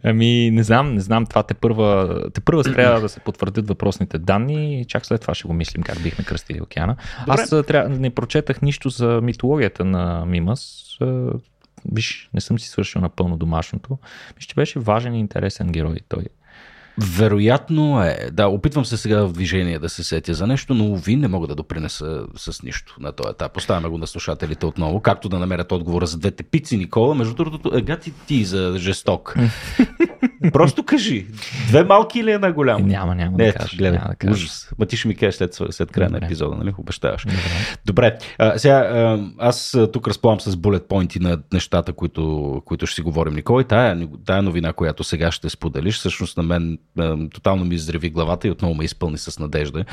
Ами, 0.02 0.50
не 0.50 0.62
знам, 0.62 0.94
не 0.94 1.00
знам, 1.00 1.26
това 1.26 1.42
те 1.42 1.54
първа, 1.54 2.20
те 2.34 2.40
първа 2.40 2.62
трябва 2.62 3.00
да 3.00 3.08
се 3.08 3.20
потвърдят 3.20 3.68
въпросните 3.68 4.18
данни 4.18 4.80
и 4.80 4.84
чак 4.84 5.06
след 5.06 5.20
това 5.20 5.34
ще 5.34 5.48
го 5.48 5.54
мислим 5.54 5.82
как 5.82 6.02
бихме 6.02 6.24
кръстили 6.24 6.60
океана. 6.60 6.96
Добре. 7.26 7.42
Аз 7.42 7.52
а, 7.52 7.62
трябва, 7.62 7.88
не 7.88 8.10
прочетах 8.10 8.62
нищо 8.62 8.88
за 8.88 9.20
митологията 9.22 9.84
на 9.84 10.24
Мимас. 10.26 10.84
Виж, 11.92 12.30
не 12.34 12.40
съм 12.40 12.58
си 12.58 12.68
свършил 12.68 13.00
напълно 13.00 13.36
домашното. 13.36 13.98
Мисля, 14.36 14.48
че 14.48 14.54
беше 14.54 14.78
важен 14.78 15.14
и 15.14 15.20
интересен 15.20 15.72
герой 15.72 15.96
той. 16.08 16.24
Вероятно 17.00 18.02
е. 18.02 18.28
Да, 18.32 18.48
опитвам 18.48 18.84
се 18.84 18.96
сега 18.96 19.26
в 19.26 19.32
движение 19.32 19.78
да 19.78 19.88
се 19.88 20.04
сетя 20.04 20.34
за 20.34 20.46
нещо, 20.46 20.74
но 20.74 20.96
ви 20.96 21.16
не 21.16 21.28
мога 21.28 21.46
да 21.46 21.54
допринеса 21.54 22.22
с 22.36 22.62
нищо 22.62 22.96
на 23.00 23.12
този 23.12 23.28
етап. 23.30 23.52
Поставяме 23.52 23.88
го 23.88 23.98
на 23.98 24.06
слушателите 24.06 24.66
отново, 24.66 25.00
както 25.00 25.28
да 25.28 25.38
намерят 25.38 25.72
отговора 25.72 26.06
за 26.06 26.18
двете 26.18 26.42
пици, 26.42 26.76
Никола. 26.76 27.14
Между 27.14 27.34
другото, 27.34 27.76
ега 27.76 27.96
ти 27.96 28.12
ти 28.26 28.44
за 28.44 28.74
жесток. 28.78 29.34
Просто 30.52 30.84
кажи. 30.84 31.26
Две 31.68 31.84
малки 31.84 32.18
или 32.18 32.30
една 32.30 32.52
голяма? 32.52 32.86
Няма, 32.86 33.14
няма 33.14 33.36
да 33.36 33.46
Ето, 33.46 33.58
кажа. 33.58 33.76
гледай, 33.76 33.98
няма 33.98 34.08
да 34.10 34.16
кажа. 34.16 34.32
ужас. 34.32 34.70
Ма 34.78 34.86
ти 34.86 34.96
ще 34.96 35.08
ми 35.08 35.14
кажеш 35.16 35.34
след, 35.34 35.58
след 35.70 35.90
края 35.90 36.10
на 36.10 36.16
Добре. 36.16 36.26
епизода, 36.26 36.56
нали? 36.56 36.74
Обещаваш. 36.78 37.24
Добре. 37.24 37.38
Добре, 37.86 38.18
а, 38.38 38.58
сега 38.58 39.18
аз 39.38 39.76
тук 39.92 40.08
разполагам 40.08 40.40
с 40.40 40.56
bullet 40.56 40.86
поинти 40.88 41.20
на 41.20 41.38
нещата, 41.52 41.92
които, 41.92 42.62
които 42.64 42.86
ще 42.86 42.94
си 42.94 43.02
говорим. 43.02 43.34
Николай, 43.34 43.64
тая, 43.64 44.08
тая 44.26 44.42
новина, 44.42 44.72
която 44.72 45.04
сега 45.04 45.32
ще 45.32 45.48
споделиш, 45.48 45.94
всъщност 45.98 46.36
на 46.36 46.42
мен 46.42 46.78
тотално 47.34 47.64
ми 47.64 47.74
изреви 47.74 48.10
главата 48.10 48.48
и 48.48 48.50
отново 48.50 48.74
ме 48.74 48.84
изпълни 48.84 49.18
с 49.18 49.38
надежда. 49.38 49.84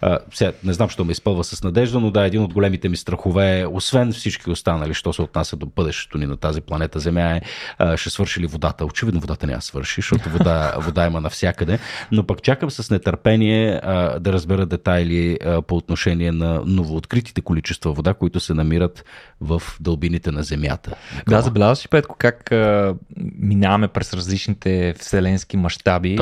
А, 0.00 0.18
сега, 0.34 0.52
не 0.64 0.72
знам, 0.72 0.88
що 0.88 1.04
ме 1.04 1.12
изпълва 1.12 1.44
с 1.44 1.62
надежда, 1.62 2.00
но 2.00 2.10
да, 2.10 2.26
един 2.26 2.42
от 2.42 2.54
големите 2.54 2.88
ми 2.88 2.96
страхове, 2.96 3.66
освен 3.72 4.12
всички 4.12 4.50
останали, 4.50 4.94
що 4.94 5.12
се 5.12 5.22
отнася 5.22 5.56
до 5.56 5.66
бъдещето 5.66 6.18
ни 6.18 6.26
на 6.26 6.36
тази 6.36 6.60
планета 6.60 6.98
Земя 6.98 7.36
е, 7.36 7.40
а, 7.78 7.96
ще 7.96 8.10
свърши 8.10 8.40
ли 8.40 8.46
водата. 8.46 8.84
Очевидно 8.84 9.20
водата 9.20 9.46
няма 9.46 9.62
свърши, 9.62 10.00
защото 10.00 10.30
вода, 10.30 10.74
вода 10.78 11.06
има 11.06 11.20
навсякъде, 11.20 11.78
но 12.12 12.26
пък 12.26 12.42
чакам 12.42 12.70
с 12.70 12.90
нетърпение 12.90 13.80
а, 13.82 14.18
да 14.18 14.32
разбера 14.32 14.66
детайли 14.66 15.38
а, 15.44 15.62
по 15.62 15.76
отношение 15.76 16.32
на 16.32 16.62
новооткритите 16.66 17.40
количества 17.40 17.92
вода, 17.92 18.14
които 18.14 18.40
се 18.40 18.54
намират 18.54 19.04
в 19.40 19.62
дълбините 19.80 20.30
на 20.30 20.42
Земята. 20.42 20.94
Да, 21.28 21.40
забелязваш 21.40 21.84
ли, 21.84 21.88
Петко, 21.88 22.16
как 22.18 22.52
а, 22.52 22.94
минаваме 23.38 23.88
през 23.88 24.14
различните 24.14 24.94
вселенски 24.98 25.56
мащаби. 25.56 26.16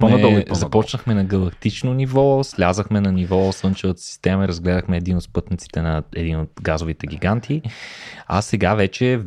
По-надолу. 0.00 0.42
започнахме 0.50 1.14
на 1.14 1.24
галактично 1.24 1.94
ниво, 1.94 2.44
слязахме 2.44 3.00
на 3.00 3.12
ниво 3.12 3.52
Слънчевата 3.52 4.00
система 4.00 4.48
разгледахме 4.48 4.96
един 4.96 5.16
от 5.16 5.22
спътниците 5.22 5.82
на 5.82 6.02
един 6.14 6.40
от 6.40 6.50
газовите 6.62 7.06
гиганти. 7.06 7.62
А 8.26 8.42
сега 8.42 8.74
вече 8.74 9.20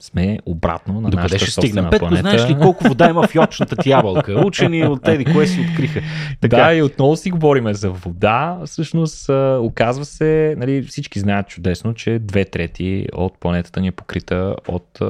сме 0.00 0.38
обратно 0.46 1.00
на 1.00 1.10
Докъде 1.10 1.22
нашата 1.22 1.50
ще 1.50 1.50
стигнем? 1.50 1.90
Петко, 1.90 1.98
планета. 1.98 2.20
знаеш 2.20 2.50
ли 2.50 2.56
колко 2.62 2.84
вода 2.84 3.10
има 3.10 3.26
в 3.26 3.34
йодчната 3.34 3.76
ти 3.76 3.90
ябълка? 3.90 4.46
Учени 4.46 4.86
от 4.86 5.02
тези, 5.02 5.24
кое 5.24 5.46
си 5.46 5.66
откриха. 5.70 6.00
Така. 6.40 6.56
Да, 6.56 6.74
и 6.74 6.82
отново 6.82 7.16
си 7.16 7.30
говориме 7.30 7.74
за 7.74 7.90
вода. 7.90 8.58
Всъщност, 8.66 9.30
оказва 9.58 10.04
се, 10.04 10.54
нали, 10.58 10.82
всички 10.82 11.20
знаят 11.20 11.48
чудесно, 11.48 11.94
че 11.94 12.18
две 12.18 12.44
трети 12.44 13.06
от 13.12 13.38
планетата 13.40 13.80
ни 13.80 13.88
е 13.88 13.92
покрита 13.92 14.56
от 14.68 15.00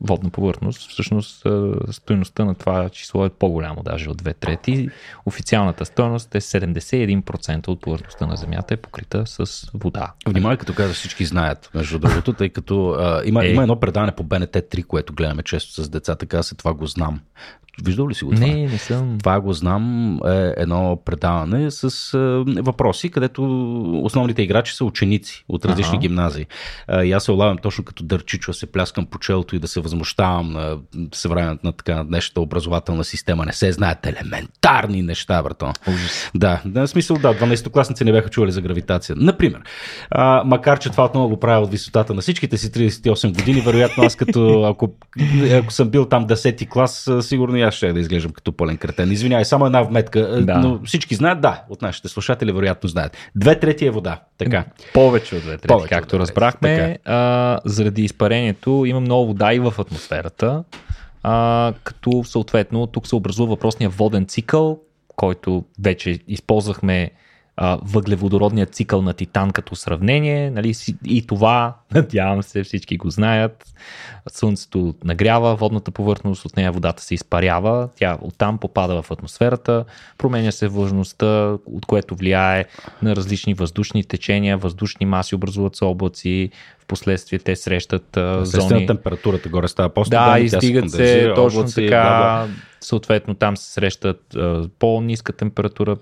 водна 0.00 0.30
повърхност. 0.30 0.90
Всъщност, 0.90 1.46
стоеността 1.90 2.44
на 2.44 2.54
това 2.54 2.88
число 2.88 3.24
е 3.24 3.30
по-голямо 3.30 3.82
даже 3.82 4.10
от 4.10 4.16
две 4.16 4.34
трети. 4.34 4.88
Официалната 5.26 5.84
стоеност 5.84 6.34
е 6.34 6.40
71% 6.40 7.68
от 7.68 7.80
повърхността 7.80 8.26
на 8.26 8.36
Земята 8.36 8.74
е 8.74 8.76
покрита 8.76 9.22
с 9.26 9.70
вода. 9.74 10.12
Внимавай, 10.28 10.56
като 10.56 10.74
каза, 10.74 10.94
всички 10.94 11.24
знаят, 11.24 11.70
между 11.74 11.98
другото, 11.98 12.32
тъй 12.32 12.48
като 12.48 12.90
а, 12.90 13.22
има, 13.24 13.44
Е. 13.44 13.48
има 13.48 13.62
едно 13.62 13.80
предаване 13.80 14.12
по 14.12 14.22
БНТ 14.22 14.52
3, 14.52 14.84
което 14.84 15.12
гледаме 15.12 15.42
често 15.42 15.84
с 15.84 15.88
децата, 15.88 16.26
каза 16.26 16.42
се 16.42 16.54
това 16.54 16.74
го 16.74 16.86
знам. 16.86 17.20
Виждал 17.84 18.08
ли 18.08 18.14
си 18.14 18.24
го 18.24 18.30
това? 18.30 18.46
Не, 18.46 18.54
не 18.54 18.78
съм. 18.78 19.18
Това 19.18 19.40
го 19.40 19.52
знам 19.52 20.14
е 20.26 20.54
едно 20.56 20.98
предаване 21.04 21.70
с 21.70 22.14
е, 22.14 22.60
въпроси, 22.62 23.10
където 23.10 23.42
основните 24.04 24.42
играчи 24.42 24.74
са 24.74 24.84
ученици 24.84 25.44
от 25.48 25.64
различни 25.64 25.96
Ага. 25.96 26.00
гимназии. 26.00 26.46
Е, 26.88 27.02
и 27.02 27.12
аз 27.12 27.24
се 27.24 27.32
улавям 27.32 27.58
точно 27.58 27.84
като 27.84 28.04
дърчичо, 28.04 28.52
се 28.52 28.66
пляскам 28.66 29.06
по 29.06 29.18
челото 29.18 29.56
и 29.56 29.58
да 29.58 29.68
се 29.68 29.80
възмущавам 29.80 30.52
на 30.52 30.78
съвременната 31.14 31.66
на 31.66 31.72
така 31.72 32.04
днешната 32.04 32.40
образователна 32.40 33.04
система. 33.04 33.46
Не 33.46 33.52
се 33.52 33.72
знаят 33.72 34.06
елементарни 34.06 35.02
неща, 35.02 35.42
брато. 35.42 35.72
Ужас. 35.88 36.30
Да, 36.34 36.62
в 36.64 36.88
смисъл 36.88 37.16
да, 37.16 37.34
12-класници 37.34 38.04
не 38.04 38.12
бяха 38.12 38.28
чували 38.28 38.52
за 38.52 38.60
гравитация. 38.60 39.16
Например, 39.18 39.60
а, 40.10 40.42
макар 40.44 40.78
че 40.78 40.90
това 40.90 41.04
отново 41.04 41.28
го 41.28 41.40
правя 41.40 41.64
от 41.64 41.70
висотата 41.70 42.14
на 42.14 42.20
всичките 42.20 42.56
си 42.56 42.72
38 42.72 43.34
години, 43.34 43.60
вероятно 43.60 44.04
аз 44.04 44.16
като, 44.16 44.62
ако, 44.62 44.94
ако 45.52 45.72
съм 45.72 45.88
бил 45.88 46.04
там 46.04 46.26
10-ти 46.26 46.66
клас, 46.66 47.10
сигурно 47.20 47.56
и 47.56 47.62
аз 47.68 47.74
ще 47.74 47.92
да 47.92 48.00
изглеждам 48.00 48.32
като 48.32 48.52
пълен 48.52 48.76
кретен. 48.76 49.12
Извинявай, 49.12 49.44
само 49.44 49.66
една 49.66 49.82
вметка, 49.82 50.20
а, 50.20 50.40
Да. 50.40 50.58
но 50.58 50.80
всички 50.84 51.14
знаят, 51.14 51.40
да, 51.40 51.62
от 51.68 51.82
нашите 51.82 52.08
слушатели 52.08 52.52
вероятно 52.52 52.88
знаят. 52.88 53.16
Две 53.36 53.60
трети 53.60 53.86
е 53.86 53.90
вода, 53.90 54.20
така. 54.38 54.64
Повече 54.94 55.34
от 55.34 55.42
две 55.42 55.50
трети, 55.52 55.66
Повече 55.68 55.88
както 55.88 56.08
две 56.08 56.18
трети, 56.18 56.30
разбрахме. 56.30 56.98
А, 57.04 57.58
заради 57.64 58.02
изпарението 58.02 58.84
има 58.86 59.00
много 59.00 59.26
вода 59.26 59.54
и 59.54 59.58
в 59.58 59.74
атмосферата, 59.78 60.64
а, 61.22 61.72
като 61.84 62.24
съответно 62.24 62.86
тук 62.86 63.06
се 63.06 63.14
образува 63.14 63.48
въпросния 63.48 63.90
воден 63.90 64.26
цикъл, 64.26 64.78
който 65.16 65.64
вече 65.80 66.18
използвахме 66.28 67.10
а, 67.60 67.78
въглеводородния 67.82 68.66
цикъл 68.66 69.02
на 69.02 69.12
Титан 69.12 69.50
като 69.50 69.76
сравнение. 69.76 70.50
Нали, 70.50 70.74
и 71.04 71.26
това, 71.26 71.74
надявам 71.94 72.42
се, 72.42 72.64
всички 72.64 72.96
го 72.96 73.10
знаят. 73.10 73.64
Слънцето 74.30 74.94
нагрява 75.04 75.56
водната 75.56 75.90
повърхност, 75.90 76.44
от 76.44 76.56
нея 76.56 76.72
водата 76.72 77.02
се 77.02 77.14
изпарява, 77.14 77.88
тя 77.96 78.18
оттам 78.20 78.58
попада 78.58 79.02
в 79.02 79.10
атмосферата, 79.10 79.84
променя 80.18 80.52
се 80.52 80.68
влажността, 80.68 81.56
от 81.66 81.86
което 81.86 82.14
влияе 82.14 82.64
на 83.02 83.16
различни 83.16 83.54
въздушни 83.54 84.04
течения, 84.04 84.58
въздушни 84.58 85.06
маси 85.06 85.34
образуват 85.34 85.76
се 85.76 85.84
облаци, 85.84 86.50
в 86.78 86.86
последствие 86.86 87.38
те 87.38 87.56
срещат 87.56 88.16
Естествено, 88.16 88.68
зони. 88.68 88.86
температурата 88.86 89.48
горе 89.48 89.68
става 89.68 89.88
по 89.88 90.04
Да, 90.04 90.38
издигат 90.40 90.90
се 90.90 91.32
точно 91.34 91.60
облаци, 91.60 91.74
така. 91.74 91.88
бла, 91.88 92.46
бла. 92.46 92.48
Съответно, 92.80 93.34
там 93.34 93.56
се 93.56 93.72
срещат 93.72 94.34
а, 94.34 94.68
по-ниска 94.78 95.32
температура, 95.32 95.96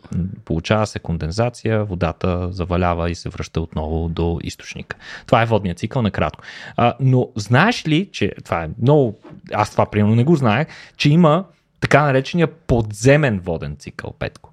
получава 0.44 0.86
се 0.86 0.98
кондензация, 0.98 1.84
водата 1.84 2.52
завалява 2.52 3.10
и 3.10 3.14
се 3.14 3.28
връща 3.28 3.60
отново 3.60 4.08
до 4.08 4.38
източника. 4.42 4.96
Това 5.26 5.42
е 5.42 5.46
водният 5.46 5.78
цикъл 5.78 6.02
накратко. 6.02 6.42
А, 6.76 6.94
но 7.00 7.28
знаеш 7.36 7.88
ли, 7.88 8.08
че 8.12 8.32
това 8.44 8.64
е 8.64 8.68
много. 8.82 9.18
Аз 9.52 9.70
това 9.70 9.86
примерно 9.86 10.14
не 10.14 10.24
го 10.24 10.36
знаех, 10.36 10.66
че 10.96 11.10
има 11.10 11.44
така 11.80 12.04
наречения 12.04 12.46
подземен 12.46 13.40
воден 13.40 13.76
цикъл, 13.78 14.14
Петко. 14.18 14.52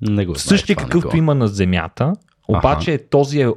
Не 0.00 0.26
го 0.26 0.34
знаех 0.34 0.48
Същия 0.48 0.76
това, 0.76 0.84
какъвто 0.84 1.06
Никола. 1.06 1.18
има 1.18 1.34
на 1.34 1.48
Земята, 1.48 2.12
обаче 2.48 2.92
е 2.92 2.98
този 2.98 3.40
е 3.40 3.48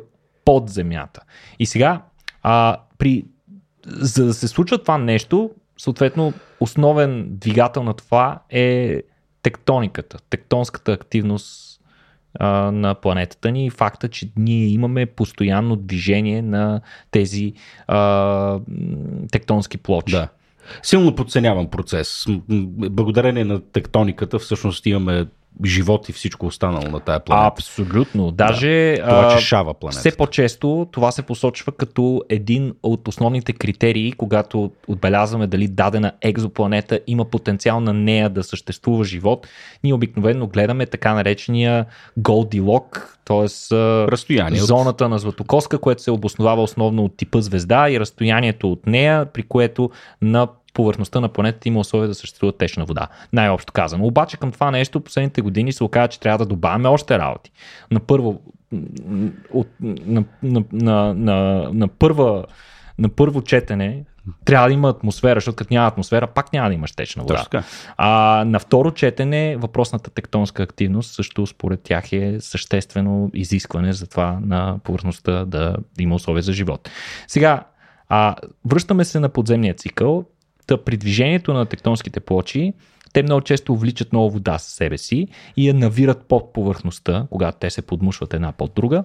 под 0.45 0.69
Земята. 0.69 1.21
И 1.59 1.65
сега, 1.65 2.01
а, 2.43 2.77
при, 2.97 3.25
за 3.87 4.25
да 4.25 4.33
се 4.33 4.47
случва 4.47 4.77
това 4.77 4.97
нещо, 4.97 5.51
съответно, 5.79 6.33
основен 6.59 7.27
двигател 7.29 7.83
на 7.83 7.93
това 7.93 8.39
е 8.49 9.01
тектониката, 9.43 10.17
тектонската 10.29 10.91
активност 10.91 11.81
а, 12.39 12.71
на 12.71 12.95
планетата 12.95 13.51
ни 13.51 13.65
и 13.65 13.69
факта, 13.69 14.09
че 14.09 14.29
ние 14.37 14.67
имаме 14.67 15.05
постоянно 15.05 15.75
движение 15.75 16.41
на 16.41 16.81
тези 17.11 17.53
а, 17.87 18.59
тектонски 19.31 19.77
плочи. 19.77 20.11
Да. 20.11 20.27
Силно 20.83 21.15
подценявам 21.15 21.69
процес. 21.69 22.25
Благодарение 22.49 23.45
на 23.45 23.61
тектониката 23.71 24.39
всъщност 24.39 24.85
имаме 24.85 25.25
живот 25.65 26.09
и 26.09 26.13
всичко 26.13 26.45
останало 26.45 26.87
на 26.91 26.99
тая 26.99 27.19
планета. 27.19 27.47
Абсолютно. 27.47 28.31
Даже 28.31 28.95
Това, 28.99 29.27
а, 29.33 29.37
че 29.37 29.45
шава 29.45 29.73
планета. 29.73 29.99
все 29.99 30.17
по-често 30.17 30.87
това 30.91 31.11
се 31.11 31.21
посочва 31.21 31.71
като 31.71 32.23
един 32.29 32.73
от 32.83 33.07
основните 33.07 33.53
критерии, 33.53 34.11
когато 34.11 34.71
отбелязваме 34.87 35.47
дали 35.47 35.67
дадена 35.67 36.11
екзопланета 36.21 36.99
има 37.07 37.25
потенциал 37.25 37.79
на 37.79 37.93
нея 37.93 38.29
да 38.29 38.43
съществува 38.43 39.03
живот. 39.03 39.47
Ние 39.83 39.93
обикновено 39.93 40.47
гледаме 40.47 40.85
така 40.85 41.13
наречения 41.13 41.85
Goldilocks, 42.19 42.99
т.е. 43.25 43.75
Разстояние 44.11 44.61
от- 44.61 44.67
зоната 44.67 45.09
на 45.09 45.19
Златокоска, 45.19 45.77
което 45.77 46.01
се 46.03 46.11
обосновава 46.11 46.63
основно 46.63 47.03
от 47.05 47.17
типа 47.17 47.41
звезда 47.41 47.89
и 47.89 47.99
разстоянието 47.99 48.71
от 48.71 48.87
нея, 48.87 49.25
при 49.25 49.43
което 49.43 49.89
на 50.21 50.47
повърхността 50.79 51.19
на 51.19 51.29
планетата 51.29 51.67
има 51.67 51.79
условия 51.79 52.07
да 52.07 52.15
съществува 52.15 52.57
течна 52.57 52.85
вода. 52.85 53.07
Най-общо 53.33 53.73
казано. 53.73 54.05
Обаче 54.05 54.37
към 54.37 54.51
това 54.51 54.71
нещо 54.71 55.01
последните 55.01 55.41
години 55.41 55.73
се 55.73 55.83
оказа, 55.83 56.07
че 56.07 56.19
трябва 56.19 56.37
да 56.37 56.45
добавяме 56.45 56.87
още 56.87 57.19
работи. 57.19 57.51
На 57.91 57.99
първо, 57.99 58.41
от, 59.53 59.67
на, 59.81 60.23
на, 60.43 60.63
на, 60.73 61.13
на, 61.13 61.69
на, 61.73 61.87
първа, 61.87 62.45
на 62.99 63.09
първо 63.09 63.41
четене 63.41 64.03
трябва 64.45 64.67
да 64.67 64.73
има 64.73 64.89
атмосфера, 64.89 65.37
защото 65.37 65.55
като 65.55 65.73
няма 65.73 65.87
атмосфера, 65.87 66.27
пак 66.27 66.53
няма 66.53 66.67
да 66.67 66.73
имаш 66.73 66.91
течна 66.91 67.23
вода. 67.23 67.45
Точно. 67.51 67.63
А 67.97 68.43
на 68.45 68.59
второ 68.59 68.91
четене 68.91 69.57
въпросната 69.57 70.09
тектонска 70.09 70.63
активност 70.63 71.15
също 71.15 71.47
според 71.47 71.81
тях 71.81 72.13
е 72.13 72.37
съществено 72.39 73.29
изискване 73.33 73.93
за 73.93 74.07
това 74.07 74.39
на 74.41 74.79
повърхността 74.83 75.45
да 75.45 75.75
има 75.99 76.15
условия 76.15 76.43
за 76.43 76.53
живот. 76.53 76.89
Сега, 77.27 77.63
а, 78.09 78.35
връщаме 78.65 79.05
се 79.05 79.19
на 79.19 79.29
подземния 79.29 79.73
цикъл. 79.73 80.25
Та 80.69 80.83
при 80.83 80.97
движението 80.97 81.53
на 81.53 81.65
тектонските 81.65 82.19
плочи, 82.19 82.73
те 83.13 83.23
много 83.23 83.41
често 83.41 83.73
увличат 83.73 84.11
много 84.11 84.31
вода 84.31 84.57
със 84.57 84.73
себе 84.73 84.97
си 84.97 85.27
и 85.57 85.67
я 85.67 85.73
навират 85.73 86.25
под 86.27 86.53
повърхността, 86.53 87.27
когато 87.29 87.57
те 87.57 87.69
се 87.69 87.81
подмушват 87.81 88.33
една 88.33 88.51
под 88.51 88.73
друга. 88.75 89.03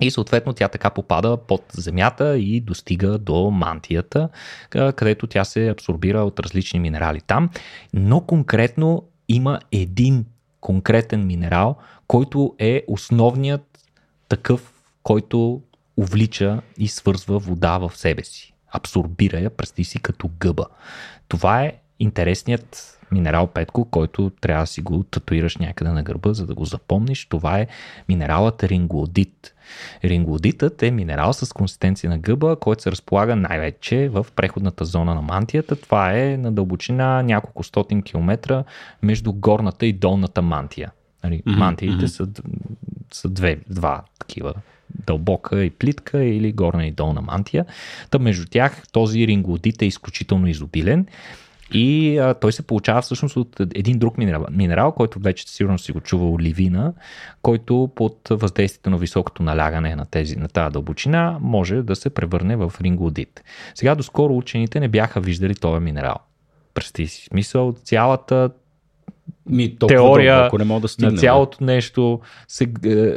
И 0.00 0.10
съответно 0.10 0.52
тя 0.52 0.68
така 0.68 0.90
попада 0.90 1.36
под 1.36 1.64
земята 1.72 2.38
и 2.38 2.60
достига 2.60 3.18
до 3.18 3.50
мантията, 3.50 4.28
къ- 4.70 4.92
където 4.92 5.26
тя 5.26 5.44
се 5.44 5.68
абсорбира 5.68 6.20
от 6.20 6.40
различни 6.40 6.80
минерали 6.80 7.20
там. 7.20 7.50
Но 7.94 8.20
конкретно 8.20 9.02
има 9.28 9.60
един 9.72 10.24
конкретен 10.60 11.26
минерал, 11.26 11.76
който 12.06 12.54
е 12.58 12.82
основният 12.88 13.88
такъв, 14.28 14.72
който 15.02 15.62
увлича 15.96 16.60
и 16.78 16.88
свързва 16.88 17.38
вода 17.38 17.78
в 17.78 17.92
себе 17.94 18.24
си. 18.24 18.53
Абсорбира 18.74 19.40
я, 19.40 19.50
представи 19.50 19.84
си 19.84 19.98
като 19.98 20.30
гъба. 20.40 20.66
Това 21.28 21.62
е 21.62 21.72
интересният 21.98 22.98
минерал 23.10 23.46
Петко, 23.46 23.84
който 23.84 24.30
трябва 24.40 24.62
да 24.62 24.66
си 24.66 24.80
го 24.80 25.02
татуираш 25.02 25.56
някъде 25.56 25.90
на 25.90 26.02
гърба, 26.02 26.32
за 26.32 26.46
да 26.46 26.54
го 26.54 26.64
запомниш. 26.64 27.26
Това 27.26 27.58
е 27.58 27.66
минералът 28.08 28.64
ринглодит. 28.64 29.54
Ринглодитът 30.04 30.82
е 30.82 30.90
минерал 30.90 31.32
с 31.32 31.52
консистенция 31.52 32.10
на 32.10 32.18
гъба, 32.18 32.56
който 32.56 32.82
се 32.82 32.90
разполага 32.90 33.36
най-вече 33.36 34.08
в 34.08 34.26
преходната 34.36 34.84
зона 34.84 35.14
на 35.14 35.22
мантията. 35.22 35.76
Това 35.76 36.18
е 36.18 36.36
на 36.36 36.52
дълбочина 36.52 37.22
няколко 37.22 37.62
стотин 37.62 38.02
километра 38.02 38.64
между 39.02 39.32
горната 39.32 39.86
и 39.86 39.92
долната 39.92 40.42
мантия. 40.42 40.92
Нали, 41.24 41.42
мантиите 41.46 41.96
мгм. 41.96 42.06
са, 42.06 42.28
са 43.12 43.28
две, 43.28 43.56
два 43.70 44.02
такива 44.18 44.54
дълбока 45.06 45.64
и 45.64 45.70
плитка 45.70 46.24
или 46.24 46.52
горна 46.52 46.86
и 46.86 46.92
долна 46.92 47.20
мантия. 47.20 47.64
Та 48.10 48.18
между 48.18 48.46
тях 48.50 48.82
този 48.92 49.26
ринглодит 49.26 49.82
е 49.82 49.86
изключително 49.86 50.46
изобилен 50.46 51.06
и 51.72 52.18
а, 52.18 52.34
той 52.34 52.52
се 52.52 52.62
получава 52.62 53.02
всъщност 53.02 53.36
от 53.36 53.60
един 53.60 53.98
друг 53.98 54.18
минерал, 54.18 54.46
минерал 54.50 54.92
който 54.92 55.18
вече 55.18 55.48
сигурно 55.48 55.78
си 55.78 55.92
го 55.92 56.00
чува 56.00 56.30
оливина, 56.30 56.92
който 57.42 57.90
под 57.94 58.28
въздействието 58.30 58.90
на 58.90 58.98
високото 58.98 59.42
налягане 59.42 59.96
на, 59.96 60.06
тези, 60.06 60.36
на 60.36 60.48
тази 60.48 60.72
дълбочина 60.72 61.38
може 61.40 61.82
да 61.82 61.96
се 61.96 62.10
превърне 62.10 62.56
в 62.56 62.72
ринглодит. 62.80 63.44
Сега 63.74 63.94
доскоро 63.94 64.36
учените 64.36 64.80
не 64.80 64.88
бяха 64.88 65.20
виждали 65.20 65.54
този 65.54 65.80
минерал. 65.80 66.16
Представи 66.74 67.08
си 67.08 67.24
смисъл, 67.24 67.72
цялата 67.72 68.50
Ми, 69.50 69.76
теория 69.76 70.36
дълбоко 70.36 70.58
не 70.58 70.64
мога 70.64 70.80
да 70.80 70.88
стигнем. 70.88 71.14
на 71.14 71.20
цялото 71.20 71.64
нещо 71.64 72.20
се 72.48 72.64
е, 72.64 73.12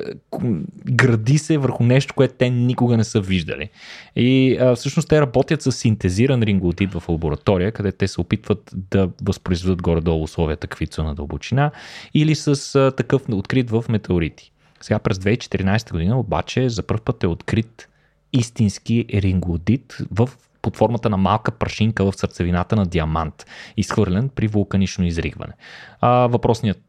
гради 0.85 1.37
се 1.37 1.57
върху 1.57 1.83
нещо, 1.83 2.13
което 2.13 2.33
те 2.37 2.49
никога 2.49 2.97
не 2.97 3.03
са 3.03 3.21
виждали. 3.21 3.69
И 4.15 4.57
а, 4.61 4.75
всъщност 4.75 5.09
те 5.09 5.21
работят 5.21 5.61
с 5.61 5.71
синтезиран 5.71 6.43
ринглотит 6.43 6.93
в 6.93 7.03
лаборатория, 7.09 7.71
къде 7.71 7.91
те 7.91 8.07
се 8.07 8.21
опитват 8.21 8.71
да 8.91 9.09
възпроизведат 9.23 9.81
горе-долу 9.81 10.23
условията, 10.23 10.67
са 10.91 11.03
на 11.03 11.15
дълбочина, 11.15 11.71
или 12.13 12.35
с 12.35 12.75
а, 12.75 12.91
такъв 12.91 13.29
открит 13.29 13.69
в 13.69 13.85
метеорити. 13.89 14.51
Сега 14.81 14.99
през 14.99 15.17
2014 15.17 15.91
година 15.91 16.19
обаче 16.19 16.69
за 16.69 16.83
първ 16.83 17.01
път 17.01 17.23
е 17.23 17.27
открит 17.27 17.87
истински 18.33 19.05
ринглодит 19.13 19.97
в 20.11 20.29
под 20.67 20.77
формата 20.77 21.09
на 21.09 21.17
малка 21.17 21.51
прашинка 21.51 22.11
в 22.11 22.15
сърцевината 22.15 22.75
на 22.75 22.85
диамант, 22.85 23.45
изхвърлен 23.77 24.29
при 24.29 24.47
вулканично 24.47 25.05
изригване. 25.05 25.53
А, 26.01 26.27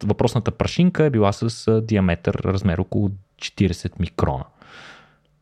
въпросната 0.04 0.50
прашинка 0.50 1.04
е 1.04 1.10
била 1.10 1.32
с 1.32 1.80
диаметър 1.82 2.34
размер 2.34 2.78
около 2.78 3.10
40 3.40 4.00
микрона. 4.00 4.44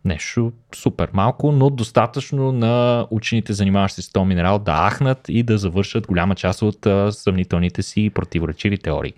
Нещо 0.04 0.52
супер 0.74 1.08
малко, 1.12 1.52
но 1.52 1.70
достатъчно 1.70 2.52
на 2.52 3.06
учените, 3.10 3.52
занимаващи 3.52 4.02
се 4.02 4.08
с 4.08 4.12
този 4.12 4.26
минерал, 4.26 4.58
да 4.58 4.90
ахнат 4.90 5.20
и 5.28 5.42
да 5.42 5.58
завършат 5.58 6.06
голяма 6.06 6.34
част 6.34 6.62
от 6.62 6.86
съмнителните 7.10 7.82
си 7.82 8.10
противоречиви 8.14 8.78
теории. 8.78 9.12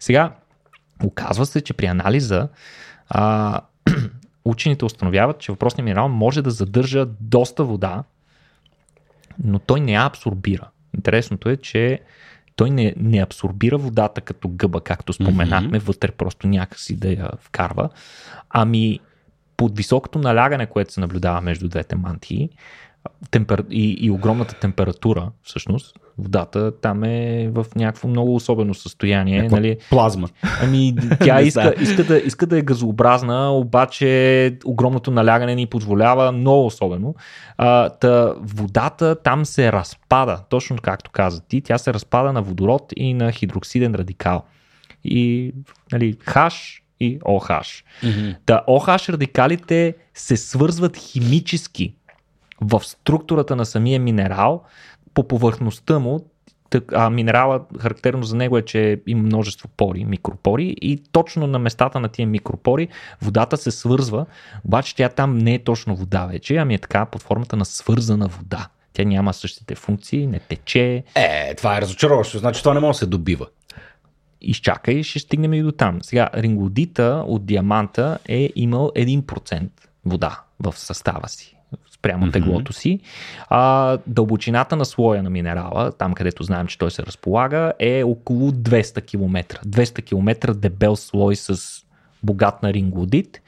Сега, 0.00 0.32
оказва 1.04 1.46
се, 1.46 1.60
че 1.60 1.74
при 1.74 1.86
анализа 1.86 2.48
а, 3.08 3.60
учените 4.44 4.84
установяват, 4.84 5.38
че 5.38 5.52
въпросният 5.52 5.84
минерал 5.84 6.08
може 6.08 6.42
да 6.42 6.50
задържа 6.50 7.06
доста 7.20 7.64
вода, 7.64 8.04
но 9.44 9.58
той 9.58 9.80
не 9.80 9.92
я 9.92 10.06
абсорбира. 10.06 10.68
Интересното 10.94 11.48
е, 11.48 11.56
че 11.56 12.00
той 12.56 12.70
не, 12.70 12.94
не 12.96 13.18
абсорбира 13.18 13.78
водата 13.78 14.20
като 14.20 14.48
гъба, 14.48 14.80
както 14.80 15.12
споменахме, 15.12 15.80
mm-hmm. 15.80 15.84
вътре 15.84 16.10
просто 16.10 16.48
някакси 16.48 16.96
да 16.96 17.08
я 17.08 17.30
вкарва, 17.40 17.88
ами 18.50 19.00
под 19.56 19.76
високото 19.76 20.18
налягане, 20.18 20.66
което 20.66 20.92
се 20.92 21.00
наблюдава 21.00 21.40
между 21.40 21.68
двете 21.68 21.96
мантии 21.96 22.50
темпер... 23.30 23.64
и, 23.70 23.96
и 24.00 24.10
огромната 24.10 24.54
температура, 24.54 25.30
всъщност, 25.42 25.98
водата 26.18 26.80
там 26.80 27.04
е 27.04 27.50
в 27.52 27.66
някакво 27.76 28.08
много 28.08 28.34
особено 28.34 28.74
състояние. 28.74 29.36
Някаква 29.36 29.56
нали? 29.56 29.76
Плазма. 29.90 30.28
Ами 30.62 30.94
тя 31.24 31.40
иска, 31.40 31.74
иска, 31.80 32.04
да, 32.04 32.18
иска 32.18 32.46
да 32.46 32.58
е 32.58 32.62
газообразна, 32.62 33.50
обаче 33.50 34.58
огромното 34.64 35.10
налягане 35.10 35.54
ни 35.54 35.66
позволява 35.66 36.32
много 36.32 36.66
особено. 36.66 37.14
А, 37.58 37.88
та, 37.88 38.34
водата 38.40 39.16
там 39.22 39.46
се 39.46 39.72
разпада, 39.72 40.40
точно 40.48 40.76
както 40.82 41.10
каза 41.10 41.40
ти, 41.40 41.60
тя 41.60 41.78
се 41.78 41.94
разпада 41.94 42.32
на 42.32 42.42
водород 42.42 42.92
и 42.96 43.14
на 43.14 43.32
хидроксиден 43.32 43.94
радикал. 43.94 44.42
И 45.04 45.52
нали, 45.92 46.16
хаш 46.20 46.82
и 47.00 47.18
ОХ. 47.24 47.48
Mm-hmm. 47.48 48.36
Та 48.46 48.62
ОХ 48.66 48.88
радикалите 48.88 49.94
се 50.14 50.36
свързват 50.36 50.96
химически 50.96 51.94
в 52.60 52.84
структурата 52.84 53.56
на 53.56 53.66
самия 53.66 54.00
минерал, 54.00 54.62
по 55.16 55.28
повърхността 55.28 55.98
му, 55.98 56.26
а 56.92 57.10
минерала, 57.10 57.60
характерно 57.80 58.22
за 58.22 58.36
него 58.36 58.58
е, 58.58 58.62
че 58.62 59.00
има 59.06 59.22
множество 59.22 59.68
пори, 59.76 60.04
микропори 60.04 60.76
и 60.80 61.02
точно 61.12 61.46
на 61.46 61.58
местата 61.58 62.00
на 62.00 62.08
тия 62.08 62.26
микропори 62.26 62.88
водата 63.22 63.56
се 63.56 63.70
свързва, 63.70 64.26
обаче 64.64 64.96
тя 64.96 65.08
там 65.08 65.38
не 65.38 65.54
е 65.54 65.64
точно 65.64 65.96
вода 65.96 66.26
вече, 66.26 66.56
ами 66.56 66.74
е 66.74 66.78
така 66.78 67.06
под 67.06 67.22
формата 67.22 67.56
на 67.56 67.64
свързана 67.64 68.26
вода. 68.26 68.68
Тя 68.92 69.04
няма 69.04 69.34
същите 69.34 69.74
функции, 69.74 70.26
не 70.26 70.38
тече. 70.38 71.04
Е, 71.14 71.54
това 71.54 71.76
е 71.76 71.80
разочароващо, 71.80 72.38
значи 72.38 72.62
това 72.62 72.74
не 72.74 72.80
може 72.80 72.96
да 72.96 72.98
се 72.98 73.06
добива. 73.06 73.46
Изчакай, 74.40 75.02
ще 75.02 75.18
стигнем 75.18 75.54
и 75.54 75.62
до 75.62 75.72
там. 75.72 75.98
Сега, 76.02 76.30
ринглодита 76.34 77.24
от 77.26 77.46
диаманта 77.46 78.18
е 78.28 78.50
имал 78.56 78.92
1% 78.96 79.68
вода 80.04 80.40
в 80.60 80.78
състава 80.78 81.28
си 81.28 81.55
спрямо 82.06 82.26
mm-hmm. 82.26 82.32
теглото 82.32 82.72
си. 82.72 83.00
А, 83.48 83.98
дълбочината 84.06 84.76
на 84.76 84.84
слоя 84.84 85.22
на 85.22 85.30
минерала, 85.30 85.92
там 85.92 86.14
където 86.14 86.42
знаем, 86.42 86.66
че 86.66 86.78
той 86.78 86.90
се 86.90 87.02
разполага, 87.02 87.72
е 87.78 88.02
около 88.02 88.50
200 88.50 89.06
км. 89.06 89.60
200 89.66 90.04
км 90.04 90.54
дебел 90.54 90.96
слой 90.96 91.36
с 91.36 91.82
богат 92.22 92.62
на 92.62 92.72
ринглодит. 92.72 93.42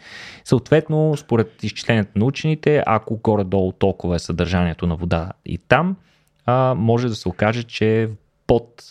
Съответно, 0.44 1.14
според 1.16 1.64
изчисленията 1.64 2.11
на 2.16 2.25
учените, 2.25 2.83
ако 2.87 3.16
горе-долу 3.16 3.73
толкова 3.73 4.16
е 4.16 4.18
съдържанието 4.18 4.87
на 4.87 4.97
вода 4.97 5.33
и 5.44 5.59
там, 5.59 5.97
а, 6.47 6.75
може 6.75 7.09
да 7.09 7.14
се 7.14 7.29
окаже, 7.29 7.62
че 7.62 8.09
под 8.47 8.83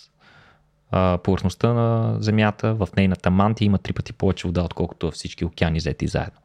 а, 0.92 1.18
повърхността 1.18 1.74
на 1.74 2.18
Земята, 2.20 2.74
в 2.74 2.88
нейната 2.98 3.32
мантия 3.32 3.66
има 3.66 3.78
три 3.78 3.94
пъти 3.94 4.14
повече 4.14 4.48
вода, 4.48 4.62
отколкото 4.62 5.06
във 5.06 5.16
всички 5.16 5.46
океани 5.46 5.80
взети 5.80 6.08
заедно. 6.08 6.40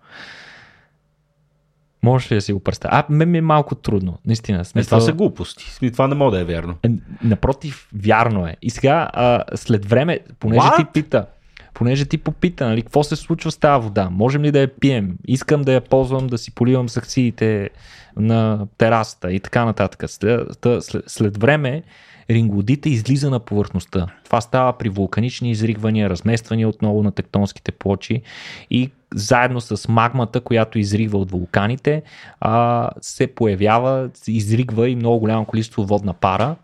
Може 2.02 2.30
ли 2.30 2.34
да 2.34 2.40
си 2.40 2.52
го 2.52 2.60
представя? 2.60 2.96
А, 2.96 3.04
мен 3.08 3.30
ми 3.30 3.38
е 3.38 3.40
малко 3.40 3.74
трудно, 3.74 4.18
наистина. 4.26 4.64
Смисъл... 4.64 4.96
Е, 4.96 5.00
това 5.00 5.00
са 5.00 5.12
глупости. 5.12 5.90
Това 5.92 6.08
не 6.08 6.14
може 6.14 6.36
да 6.36 6.40
е 6.40 6.44
вярно. 6.44 6.74
Е, 6.82 6.90
напротив, 7.24 7.88
вярно 7.94 8.46
е. 8.46 8.56
И 8.62 8.70
сега, 8.70 9.10
а, 9.12 9.44
след 9.54 9.86
време, 9.86 10.20
понеже 10.40 10.66
What? 10.66 10.76
ти 10.76 10.84
пита, 10.92 11.26
понеже 11.74 12.04
ти 12.04 12.18
попита, 12.18 12.68
нали, 12.68 12.82
какво 12.82 13.04
се 13.04 13.16
случва 13.16 13.50
с 13.50 13.56
тази 13.56 13.84
вода, 13.84 14.08
можем 14.10 14.42
ли 14.42 14.50
да 14.50 14.60
я 14.60 14.68
пием, 14.68 15.16
искам 15.26 15.62
да 15.62 15.72
я 15.72 15.80
ползвам, 15.80 16.26
да 16.26 16.38
си 16.38 16.54
поливам 16.54 16.88
саксиите 16.88 17.70
на 18.16 18.66
терасата 18.78 19.32
и 19.32 19.40
така 19.40 19.64
нататък. 19.64 20.10
След, 20.10 20.40
след, 20.80 21.04
след 21.06 21.38
време 21.38 21.82
ринглодита 22.30 22.88
излиза 22.88 23.30
на 23.30 23.40
повърхността. 23.40 24.06
Това 24.24 24.40
става 24.40 24.72
при 24.78 24.88
вулканични 24.88 25.50
изригвания, 25.50 26.10
размествания 26.10 26.68
отново 26.68 27.02
на 27.02 27.12
тектонските 27.12 27.72
плочи 27.72 28.22
и 28.70 28.90
заедно 29.14 29.60
с 29.60 29.88
магмата, 29.88 30.40
която 30.40 30.78
изригва 30.78 31.18
от 31.18 31.30
вулканите, 31.30 32.02
а, 32.40 32.90
се 33.00 33.26
появява, 33.26 34.10
изригва 34.26 34.88
и 34.88 34.96
много 34.96 35.18
голямо 35.18 35.44
количество 35.44 35.84
водна 35.84 36.12
пара, 36.12 36.56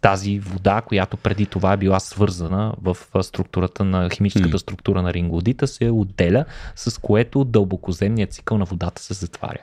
тази 0.00 0.38
вода, 0.38 0.80
която 0.80 1.16
преди 1.16 1.46
това 1.46 1.72
е 1.72 1.76
била 1.76 2.00
свързана 2.00 2.74
в 2.82 2.96
структурата 3.22 3.84
на 3.84 4.10
химическата 4.10 4.58
структура 4.58 5.02
на 5.02 5.12
ринглодита, 5.12 5.66
се 5.66 5.90
отделя, 5.90 6.44
с 6.76 7.00
което 7.00 7.44
дълбокоземният 7.44 8.32
цикъл 8.32 8.58
на 8.58 8.64
водата 8.64 9.02
се 9.02 9.14
затваря. 9.14 9.62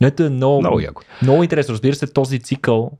Но 0.00 0.06
ето 0.06 0.22
е 0.22 0.28
много, 0.28 0.60
много, 0.60 0.80
много 1.22 1.42
интересно. 1.42 1.72
Разбира 1.72 1.94
се, 1.94 2.06
този 2.06 2.40
цикъл 2.40 2.92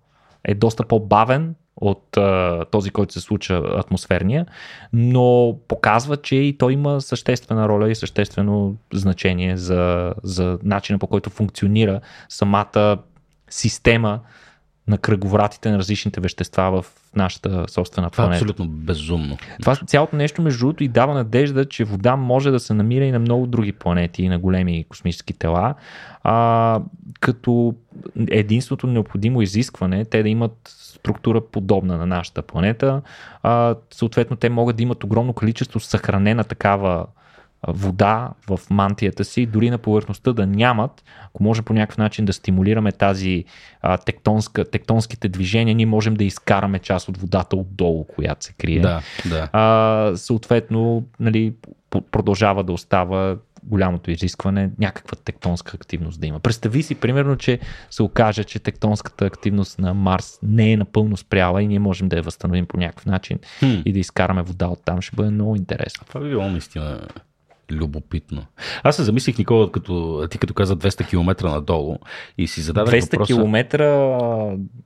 е 0.45 0.55
доста 0.55 0.85
по-бавен 0.85 1.55
от 1.77 2.17
а, 2.17 2.65
този, 2.71 2.91
който 2.91 3.13
се 3.13 3.21
случва 3.21 3.75
атмосферния, 3.79 4.47
но 4.93 5.57
показва, 5.69 6.17
че 6.17 6.37
и 6.37 6.59
той 6.59 6.73
има 6.73 7.01
съществена 7.01 7.69
роля 7.69 7.91
и 7.91 7.95
съществено 7.95 8.77
значение 8.93 9.57
за, 9.57 10.15
за 10.23 10.59
начина 10.63 10.99
по 10.99 11.07
който 11.07 11.31
функционира 11.31 12.01
самата 12.29 12.99
система 13.51 14.21
на 14.89 14.99
кръговратите 14.99 15.71
на 15.71 15.79
различните 15.79 16.21
вещества 16.21 16.83
в 16.83 16.93
нашата 17.17 17.65
собствена 17.69 18.11
планета. 18.11 18.13
Това 18.13 18.35
е 18.35 18.37
абсолютно 18.37 18.69
безумно. 18.69 19.39
Това 19.61 19.77
цялото 19.77 20.17
нещо, 20.17 20.43
между 20.43 20.59
другото, 20.59 20.85
и 20.85 20.89
дава 20.89 21.15
надежда, 21.15 21.65
че 21.65 21.85
вода 21.85 22.17
може 22.17 22.51
да 22.51 22.61
се 22.61 22.75
намира 22.75 23.05
и 23.05 23.13
на 23.13 23.19
много 23.19 23.47
други 23.47 23.73
планети, 23.73 24.23
и 24.23 24.29
на 24.29 24.39
големи 24.39 24.85
космически 24.89 25.33
тела, 25.33 25.75
а, 26.23 26.81
като 27.21 27.75
единството 28.29 28.87
необходимо 28.87 29.43
изискване 29.43 30.05
те 30.05 30.23
да 30.23 30.29
имат 30.29 30.75
структура 31.07 31.41
подобна 31.41 31.97
на 31.99 32.07
нашата 32.07 32.43
планета. 32.43 33.03
А, 33.43 33.75
съответно, 33.91 34.37
те 34.37 34.49
могат 34.49 34.77
да 34.77 34.83
имат 34.83 35.05
огромно 35.05 35.33
количество 35.33 35.81
съхранена 35.81 36.45
такава 36.45 37.07
вода 37.69 38.31
в 38.49 38.61
мантията 38.71 39.25
си, 39.25 39.47
дори 39.47 39.71
на 39.71 39.79
повърхността 39.79 40.33
да 40.33 40.47
нямат, 40.47 41.05
ако 41.29 41.43
може 41.43 41.63
по 41.63 41.73
някакъв 41.73 41.99
начин 41.99 42.25
да 42.25 42.33
стимулираме 42.33 42.93
тази 42.93 43.45
а, 43.83 43.97
тектонска, 43.97 44.65
тектонските 44.65 45.29
движения, 45.29 45.75
ние 45.75 45.87
можем 45.87 46.15
да 46.15 46.25
изкараме 46.25 46.79
част 46.79 47.09
от 47.09 47.17
водата 47.17 47.57
отдолу, 47.57 48.05
която 48.05 48.45
се 48.45 48.53
крие. 48.53 48.81
Да, 48.81 49.01
да. 49.27 49.49
А, 49.53 50.17
съответно, 50.17 51.05
нали, 51.21 51.55
продължава 52.11 52.65
да 52.65 52.73
остава 52.73 53.37
голямото 53.67 54.11
изискване 54.11 54.71
някаква 54.79 55.17
тектонска 55.25 55.77
активност 55.77 56.21
да 56.21 56.27
има. 56.27 56.41
Представи 56.41 56.83
си, 56.83 56.95
примерно, 56.95 57.37
че 57.37 57.59
се 57.91 58.03
окаже, 58.03 58.45
че 58.45 58.59
тектонската 58.59 59.27
активност 59.27 59.79
на 59.79 59.95
Марс 59.95 60.39
не 60.43 60.73
е 60.73 60.77
напълно 60.77 61.17
спряла 61.17 61.63
и 61.63 61.67
ние 61.67 61.79
можем 61.79 62.09
да 62.09 62.17
я 62.17 62.23
възстановим 62.23 62.67
по 62.67 62.77
някакъв 62.77 63.07
начин 63.07 63.39
хм. 63.59 63.81
и 63.85 63.93
да 63.93 63.99
изкараме 63.99 64.43
вода 64.43 64.67
от 64.67 64.85
там. 64.85 65.03
Ще 65.03 65.17
бъде 65.17 65.31
много 65.31 65.57
интересно. 65.57 66.07
Това 66.09 66.21
би 66.21 66.29
било 66.29 66.49
наистина 66.49 67.01
любопитно. 67.73 68.43
Аз 68.83 68.97
се 68.97 69.03
замислих, 69.03 69.39
Никола, 69.39 69.73
като, 69.73 70.27
ти 70.31 70.39
като 70.39 70.55
каза 70.55 70.77
200 70.77 71.09
км 71.09 71.49
надолу 71.49 71.99
и 72.39 72.47
си 72.47 72.61
зададах 72.61 72.95
200 72.95 73.13
въпроса... 73.13 73.35
км, 73.35 73.65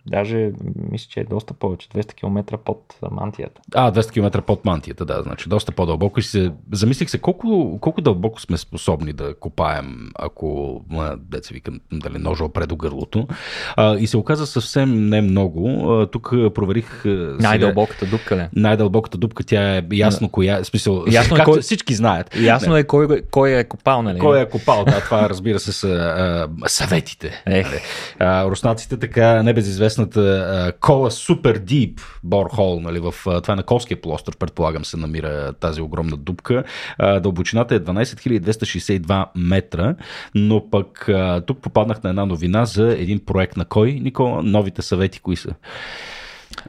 даже 0.06 0.52
мисля, 0.90 1.06
че 1.10 1.20
е 1.20 1.24
доста 1.24 1.54
повече, 1.54 1.88
200 1.88 2.14
км 2.14 2.58
под 2.58 2.94
мантията. 3.10 3.60
А, 3.74 3.92
200 3.92 4.12
км 4.12 4.42
под 4.42 4.64
мантията, 4.64 5.04
да, 5.04 5.22
значи 5.22 5.48
доста 5.48 5.72
по-дълбоко. 5.72 6.20
И 6.20 6.22
се, 6.22 6.52
замислих 6.72 7.10
се 7.10 7.18
колко, 7.18 7.78
колко 7.80 8.00
дълбоко 8.00 8.40
сме 8.40 8.56
способни 8.56 9.12
да 9.12 9.34
копаем, 9.34 10.10
ако, 10.14 10.80
деца 11.16 11.50
викам, 11.52 11.80
дали 11.92 12.18
ножа 12.18 12.44
опре 12.44 12.66
до 12.66 12.76
гърлото. 12.76 13.28
А, 13.76 13.96
и 13.96 14.06
се 14.06 14.16
оказа 14.16 14.46
съвсем 14.46 15.08
не 15.08 15.20
много. 15.20 15.92
А, 15.92 16.06
тук 16.06 16.30
проверих... 16.54 17.02
Най-дълбоката 17.40 18.06
дупка, 18.06 18.36
не? 18.36 18.48
Най-дълбоката 18.56 19.18
дупка, 19.18 19.44
тя 19.44 19.76
е 19.76 19.82
ясно 19.92 20.28
коя, 20.28 20.64
смисъл, 20.64 21.04
ясно 21.10 21.36
е 21.36 21.44
кой... 21.44 21.60
всички 21.60 21.94
знаят. 21.94 22.36
Ясно 22.36 22.69
Ясно 22.70 22.78
е 22.78 22.84
кой, 22.84 23.22
кой 23.30 23.50
е 23.50 23.64
копал, 23.64 24.02
нали? 24.02 24.18
Кой 24.18 24.40
е 24.40 24.48
копал, 24.48 24.84
да, 24.84 25.00
това 25.00 25.28
разбира 25.28 25.58
се 25.58 25.72
са 25.72 25.88
а, 25.88 26.68
съветите. 26.68 27.42
Ех. 27.46 27.66
Нали? 27.66 27.80
А, 28.18 28.44
руснаците 28.44 28.96
така 28.96 29.42
небезизвестната 29.42 30.72
Кола 30.80 31.10
Супер 31.10 31.58
Дип 31.58 32.00
борхол, 32.24 32.80
нали, 32.80 32.98
в, 32.98 33.14
това 33.24 33.52
е 33.52 33.56
на 33.56 33.62
Колския 33.62 34.00
полуостров, 34.00 34.36
предполагам 34.36 34.84
се 34.84 34.96
намира 34.96 35.52
тази 35.52 35.80
огромна 35.80 36.16
дупка. 36.16 36.64
А, 36.98 37.20
дълбочината 37.20 37.74
е 37.74 37.80
12 37.80 38.40
262 38.40 39.26
метра, 39.34 39.94
но 40.34 40.70
пък 40.70 41.08
а, 41.08 41.40
тук 41.40 41.58
попаднах 41.58 42.02
на 42.02 42.10
една 42.10 42.26
новина 42.26 42.64
за 42.64 42.92
един 42.98 43.20
проект 43.26 43.56
на 43.56 43.64
кой, 43.64 43.92
Никола? 43.92 44.42
Новите 44.42 44.82
съвети, 44.82 45.20
кои 45.20 45.36
са? 45.36 45.54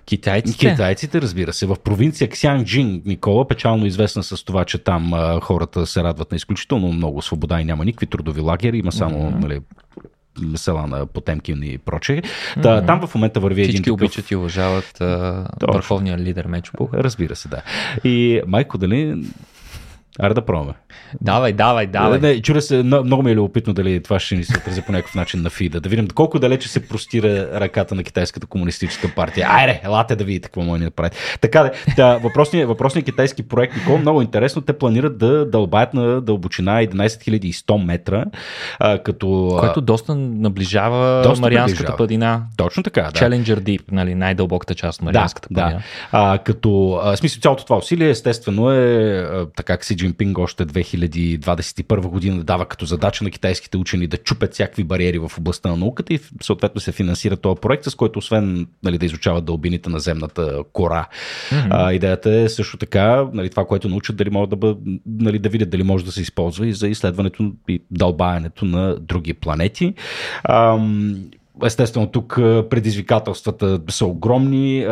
Китайците? 0.06 0.70
Китайците, 0.70 1.22
разбира 1.22 1.54
се. 1.54 1.66
В 1.66 1.76
провинция 1.84 2.30
Ксянджин, 2.30 3.02
Никола, 3.06 3.48
печално 3.48 3.86
известна 3.86 4.24
с 4.24 4.46
това, 4.46 4.66
че 4.66 4.78
там 4.78 5.14
а, 5.14 5.40
хората 5.40 5.86
се 5.86 6.04
радват 6.04 6.32
на 6.32 6.38
изключително 6.38 6.88
много 6.88 7.22
свобода 7.22 7.62
и 7.62 7.66
няма 7.66 7.86
никакви 7.86 8.06
трудови 8.06 8.42
лагери, 8.42 8.78
има 8.78 8.92
само 8.92 9.32
mm-hmm. 9.32 9.40
нали, 9.40 9.60
села 10.56 10.88
на 10.88 11.06
Потемкин 11.06 11.64
и 11.64 11.78
прочее. 11.78 12.22
Та, 12.22 12.62
mm-hmm. 12.62 12.88
Там 12.88 13.08
в 13.08 13.16
момента 13.16 13.40
върви 13.40 13.64
Всички 13.64 13.76
един 13.76 13.84
такъв... 13.84 13.94
обичат 13.94 14.32
и 14.32 14.36
уважават 14.36 15.02
а, 15.02 15.48
върховния 15.62 16.18
лидер 16.18 16.46
Мечопух. 16.46 16.94
Разбира 16.94 17.36
се, 17.36 17.48
да. 17.48 17.62
И 18.04 18.42
Майко, 18.48 18.78
дали 18.78 19.24
Аре 20.20 20.34
да 20.34 20.45
пробваме. 20.45 20.74
Давай, 21.22 21.53
давай, 21.53 21.88
давай. 21.88 22.20
Не, 22.20 22.41
чура 22.41 22.62
се, 22.62 22.84
много 22.84 23.24
ми 23.24 23.32
е 23.32 23.36
любопитно 23.36 23.74
дали 23.74 24.03
това 24.03 24.20
ще 24.20 24.36
ни 24.36 24.43
се 24.43 24.57
отрази 24.57 24.82
по 24.82 24.91
някакъв 24.91 25.16
начин 25.16 25.41
на 25.41 25.49
фида. 25.49 25.82
Да 25.82 25.89
видим 25.89 26.07
колко 26.07 26.39
далече 26.39 26.70
се 26.70 26.88
простира 26.88 27.59
ръката 27.59 27.95
на 27.95 28.03
китайската 28.03 28.47
комунистическа 28.47 29.12
партия. 29.16 29.47
Айде, 29.49 29.82
елате 29.84 30.16
да 30.16 30.24
видите 30.24 30.47
какво 30.47 30.62
може 30.62 30.80
да 30.80 30.86
направите. 30.86 31.18
Така 31.41 31.72
да, 31.95 32.18
въпросният, 32.18 32.68
въпросният 32.68 33.05
китайски 33.05 33.43
проект, 33.43 33.76
Никол, 33.76 33.97
много 33.97 34.22
интересно. 34.22 34.62
Те 34.62 34.74
планират 34.74 35.18
да 35.18 35.45
дълбаят 35.45 35.93
на 35.93 36.22
дълбочина 36.22 36.72
11 36.72 37.51
100 37.51 37.86
метра. 37.86 38.26
А, 38.80 38.97
като, 38.97 39.57
Което 39.59 39.82
доста 39.82 40.16
наближава 40.16 41.22
доста 41.24 41.41
Марианската 41.41 41.84
наближава. 41.84 41.97
падина. 41.97 42.43
Точно 42.57 42.84
така, 42.84 43.01
да. 43.01 43.12
Challenger 43.12 43.59
Deep, 43.59 43.82
нали, 43.91 44.16
най-дълбоката 44.16 44.76
част 44.76 44.99
от 44.99 45.05
Марианската 45.05 45.47
да, 45.51 45.62
падина. 45.62 45.80
Да. 45.80 46.34
А, 46.34 46.38
като, 46.38 47.01
а, 47.03 47.18
смисъл, 47.18 47.41
цялото 47.41 47.66
това 47.66 47.78
усилие, 47.78 48.09
естествено 48.09 48.72
е, 48.72 49.18
а, 49.18 49.47
така 49.55 49.78
Си 49.82 49.95
Джинпинг 50.02 50.38
още 50.38 50.66
2021 50.66 51.99
година 52.08 52.43
дава 52.43 52.66
като 52.66 52.86
задача 52.86 53.24
на 53.24 53.32
китайските 53.32 53.78
учени 53.78 54.08
да 54.08 54.18
чупят 54.18 54.54
всякакви 54.54 54.84
бариери 54.84 55.20
в 55.20 55.32
областта 55.38 55.70
на 55.70 55.78
науката 55.78 56.14
и 56.14 56.20
съответно 56.41 56.82
се 56.82 56.91
финансира 56.91 57.38
този 57.38 57.62
проект, 57.62 57.84
с 57.84 57.95
който 57.95 58.20
освен 58.20 58.68
нали, 58.84 58.97
да 58.97 59.06
изучават 59.06 59.45
дълбините 59.45 59.89
на 59.89 59.99
земната 59.99 60.64
кора. 60.74 61.08
Mm-hmm. 61.49 61.68
А, 61.70 61.93
идеята 61.93 62.36
е 62.36 62.49
също 62.49 62.78
така 62.78 63.28
нали, 63.34 63.49
това, 63.49 63.66
което 63.66 63.89
научат, 63.89 64.16
дали 64.16 64.30
могат 64.30 64.49
да, 64.49 64.56
бъд, 64.56 64.78
нали, 65.06 65.39
да 65.39 65.49
видят 65.49 65.70
дали 65.70 65.84
може 65.84 66.06
да 66.06 66.12
се 66.12 66.22
използва 66.22 66.68
и 66.68 66.74
за 66.74 66.88
изследването 66.88 67.52
и 67.70 67.82
дълбаенето 67.91 68.66
на 68.66 68.95
други 68.99 69.34
планети. 69.34 69.93
Ам, 70.49 71.16
естествено, 71.66 72.08
тук 72.08 72.36
предизвикателствата 72.70 73.80
са 73.89 74.06
огромни 74.06 74.86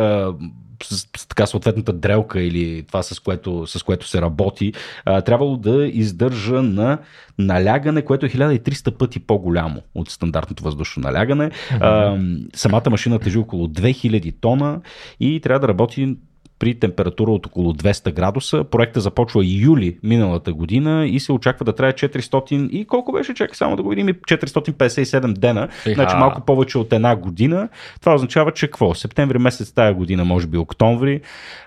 с, 0.82 0.96
с 1.16 1.26
така 1.28 1.46
съответната 1.46 1.92
дрелка 1.92 2.42
или 2.42 2.82
това 2.82 3.02
с 3.02 3.20
което, 3.20 3.66
с 3.66 3.82
което 3.82 4.08
се 4.08 4.22
работи, 4.22 4.72
а, 5.04 5.20
трябвало 5.20 5.56
да 5.56 5.86
издържа 5.86 6.62
на 6.62 6.98
налягане, 7.38 8.02
което 8.02 8.26
е 8.26 8.28
1300 8.28 8.90
пъти 8.98 9.20
по-голямо 9.20 9.82
от 9.94 10.10
стандартното 10.10 10.64
въздушно 10.64 11.02
налягане. 11.02 11.50
А, 11.80 12.18
самата 12.54 12.90
машина 12.90 13.18
тежи 13.18 13.38
около 13.38 13.66
2000 13.66 14.34
тона 14.40 14.80
и 15.20 15.40
трябва 15.40 15.60
да 15.60 15.68
работи 15.68 16.16
при 16.60 16.74
температура 16.74 17.30
от 17.30 17.46
около 17.46 17.72
200 17.72 18.12
градуса. 18.12 18.64
Проектът 18.64 19.02
започва 19.02 19.44
юли 19.44 19.98
миналата 20.02 20.52
година 20.52 21.06
и 21.06 21.20
се 21.20 21.32
очаква 21.32 21.64
да 21.64 21.72
трае 21.72 21.92
400 21.92 22.68
и 22.68 22.84
колко 22.84 23.12
беше, 23.12 23.34
чакай 23.34 23.54
само 23.54 23.76
да 23.76 23.82
го 23.82 23.88
видим, 23.88 24.06
457 24.06 25.32
дена, 25.32 25.68
Еха. 25.86 25.94
значи 25.94 26.16
малко 26.16 26.40
повече 26.40 26.78
от 26.78 26.92
една 26.92 27.16
година. 27.16 27.68
Това 28.00 28.14
означава, 28.14 28.52
че 28.52 28.66
какво? 28.66 28.94
Септември 28.94 29.38
месец 29.38 29.72
тая 29.72 29.94
година, 29.94 30.24
може 30.24 30.46
би 30.46 30.58
октомври, 30.58 31.20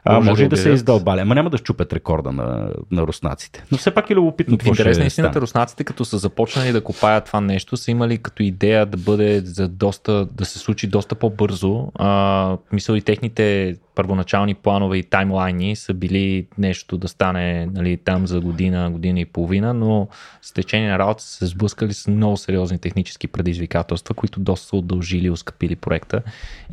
може, 0.10 0.18
а, 0.18 0.20
може 0.20 0.44
да, 0.44 0.50
да 0.50 0.58
се 0.58 0.70
издълбали. 0.70 1.22
Ама 1.22 1.36
няма 1.36 1.50
да 1.50 1.58
щупят 1.58 1.94
рекорда 1.94 2.32
на, 2.32 2.70
на 2.92 3.02
руснаците. 3.02 3.64
Но 3.72 3.78
все 3.78 3.92
пак 3.92 4.10
е 4.10 4.16
любопитно. 4.16 4.58
В 4.58 4.66
интерес 4.66 4.98
на 4.98 5.06
истината, 5.06 5.42
руснаците, 5.42 5.84
като 5.84 6.06
са 6.06 6.18
започнали 6.18 6.72
да 6.72 6.84
копаят 6.84 7.26
това 7.26 7.42
нещо, 7.42 7.78
са 7.78 7.92
имали 7.92 8.18
като 8.18 8.44
идея 8.44 8.86
да 8.86 8.98
бъде 8.98 9.42
за 9.46 9.68
доста, 9.68 10.26
да 10.26 10.46
се 10.46 10.60
случи 10.60 10.88
доста 10.88 11.16
по-бързо. 11.16 11.92
А, 11.96 12.58
мисля 12.72 12.98
и 12.98 13.02
техните 13.02 13.76
първоначални 13.96 14.54
планове 14.54 14.98
и 14.98 15.04
таймлайни 15.04 15.76
са 15.76 15.94
били 15.94 16.48
нещо 16.58 16.98
да 16.98 17.08
стане 17.08 17.66
нали, 17.66 17.98
там 17.98 18.28
за 18.28 18.42
година, 18.42 18.92
година 18.92 19.20
и 19.20 19.26
половина, 19.26 19.74
но 19.74 20.08
с 20.42 20.52
течение 20.52 20.90
на 20.90 21.00
работа 21.00 21.24
са 21.24 21.30
се 21.30 21.46
сблъскали 21.46 21.94
с 21.94 22.08
много 22.08 22.38
сериозни 22.38 22.80
технически 22.80 23.28
предизвикателства, 23.28 24.16
които 24.16 24.40
доста 24.40 24.68
са 24.68 24.76
удължили 24.76 25.26
и 25.26 25.30
ускъпили 25.30 25.76
проекта. 25.76 26.22